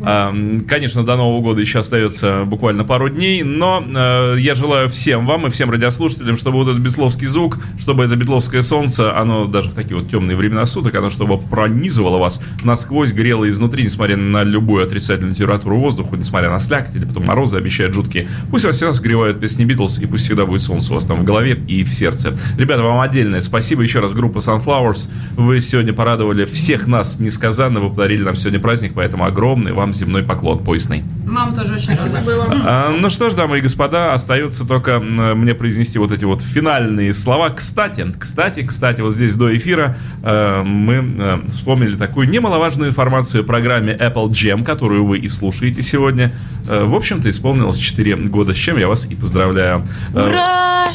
А, 0.02 0.30
м, 0.30 0.62
Конечно, 0.68 1.04
до 1.04 1.16
Нового 1.16 1.40
года 1.40 1.60
еще 1.60 1.78
остается 1.80 2.44
буквально 2.44 2.84
пару 2.84 3.08
дней, 3.08 3.42
но 3.42 3.84
э, 3.86 4.36
я 4.38 4.54
желаю 4.54 4.88
всем 4.88 5.26
вам 5.26 5.46
и 5.46 5.50
всем 5.50 5.70
радиослушателям, 5.70 6.36
чтобы 6.36 6.58
вот 6.58 6.68
этот 6.68 6.80
бетловский 6.80 7.26
звук, 7.26 7.58
чтобы 7.78 8.04
это 8.04 8.16
бетловское 8.16 8.62
солнце, 8.62 9.16
оно 9.16 9.44
даже 9.44 9.70
в 9.70 9.74
такие 9.74 9.96
вот 9.96 10.10
темные 10.10 10.36
времена 10.36 10.66
суток, 10.66 10.94
оно 10.94 11.10
чтобы 11.10 11.38
пронизывало 11.38 12.18
вас 12.18 12.42
насквозь, 12.62 13.12
грело 13.12 13.48
изнутри, 13.48 13.84
несмотря 13.84 14.16
на 14.16 14.42
любую 14.42 14.82
отрицательную 14.84 15.34
температуру 15.34 15.76
воздуха, 15.78 16.16
несмотря 16.16 16.50
на 16.50 16.58
слякоть 16.60 16.94
или 16.96 17.04
потом 17.04 17.24
морозы 17.24 17.56
обещают 17.56 17.94
жуткие. 17.94 18.28
Пусть 18.50 18.64
вас 18.64 18.76
всегда 18.76 18.92
согревают 18.92 19.40
песни 19.40 19.64
Битлз, 19.64 19.98
и 20.00 20.06
пусть 20.06 20.24
всегда 20.24 20.46
будет 20.46 20.62
солнце 20.62 20.92
у 20.92 20.94
вас 20.94 21.04
там 21.04 21.20
в 21.20 21.24
голове 21.24 21.58
и 21.68 21.84
в 21.84 21.92
сердце. 21.92 22.36
Ребята, 22.56 22.82
вам 22.82 23.00
отдельное 23.00 23.40
спасибо 23.40 23.82
еще 23.82 24.00
раз, 24.00 24.14
группа 24.14 24.38
Sunflowers. 24.38 25.10
Вы 25.36 25.60
сегодня 25.60 25.92
порадовали 25.92 26.44
всех 26.44 26.86
нас 26.86 27.20
несказанно, 27.20 27.80
вы 27.80 27.90
подарили 27.90 28.22
нам 28.22 28.36
сегодня 28.36 28.60
праздник, 28.60 28.92
поэтому 28.94 29.24
огромный 29.24 29.72
вам 29.72 29.83
земной 29.92 30.22
поклон 30.22 30.64
поясный. 30.64 31.04
Мам 31.26 31.54
тоже 31.54 31.74
очень 31.74 31.96
спасибо. 31.96 32.46
А, 32.64 32.90
ну 32.90 33.10
что 33.10 33.30
ж, 33.30 33.34
дамы 33.34 33.58
и 33.58 33.60
господа, 33.60 34.14
остается 34.14 34.66
только 34.66 35.00
мне 35.00 35.54
произнести 35.54 35.98
вот 35.98 36.12
эти 36.12 36.24
вот 36.24 36.42
финальные 36.42 37.12
слова. 37.14 37.50
Кстати, 37.50 38.06
кстати, 38.18 38.64
кстати, 38.64 39.00
вот 39.00 39.14
здесь 39.14 39.34
до 39.34 39.54
эфира 39.56 39.96
э, 40.22 40.62
мы 40.62 40.94
э, 40.94 41.38
вспомнили 41.48 41.96
такую 41.96 42.28
немаловажную 42.28 42.90
информацию 42.90 43.42
о 43.42 43.44
программе 43.44 43.94
Apple 43.94 44.28
Jam, 44.30 44.64
которую 44.64 45.04
вы 45.04 45.18
и 45.18 45.28
слушаете 45.28 45.82
сегодня. 45.82 46.34
Э, 46.68 46.84
в 46.84 46.94
общем-то, 46.94 47.28
исполнилось 47.28 47.78
4 47.78 48.16
года, 48.16 48.54
с 48.54 48.56
чем 48.56 48.78
я 48.78 48.88
вас 48.88 49.06
и 49.06 49.14
поздравляю. 49.14 49.84
Ура! 50.14 50.86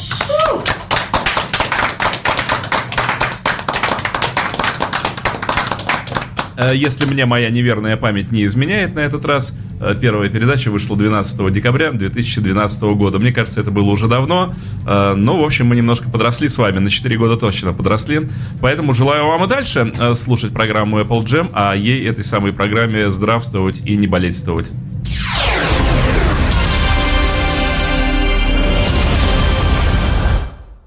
Если 6.74 7.06
мне 7.06 7.26
моя 7.26 7.50
неверная 7.50 7.96
память 7.96 8.32
не 8.32 8.44
изменяет 8.44 8.94
на 8.94 9.00
этот 9.00 9.24
раз, 9.24 9.56
э, 9.80 9.94
первая 10.00 10.28
передача 10.28 10.70
вышла 10.70 10.96
12 10.96 11.50
декабря 11.50 11.92
2012 11.92 12.94
года. 12.94 13.18
Мне 13.18 13.32
кажется, 13.32 13.60
это 13.60 13.70
было 13.70 13.90
уже 13.90 14.08
давно, 14.08 14.54
э, 14.86 15.14
но, 15.14 15.40
в 15.40 15.44
общем, 15.44 15.66
мы 15.66 15.76
немножко 15.76 16.10
подросли 16.10 16.48
с 16.48 16.58
вами, 16.58 16.78
на 16.78 16.90
4 16.90 17.16
года 17.16 17.36
точно 17.36 17.72
подросли. 17.72 18.28
Поэтому 18.60 18.94
желаю 18.94 19.26
вам 19.26 19.44
и 19.44 19.48
дальше 19.48 19.92
э, 19.98 20.14
слушать 20.14 20.52
программу 20.52 21.00
Apple 21.00 21.24
Jam, 21.24 21.50
а 21.52 21.74
ей, 21.74 22.06
этой 22.06 22.24
самой 22.24 22.52
программе, 22.52 23.10
здравствовать 23.10 23.82
и 23.84 23.96
не 23.96 24.06
болетствовать. 24.06 24.70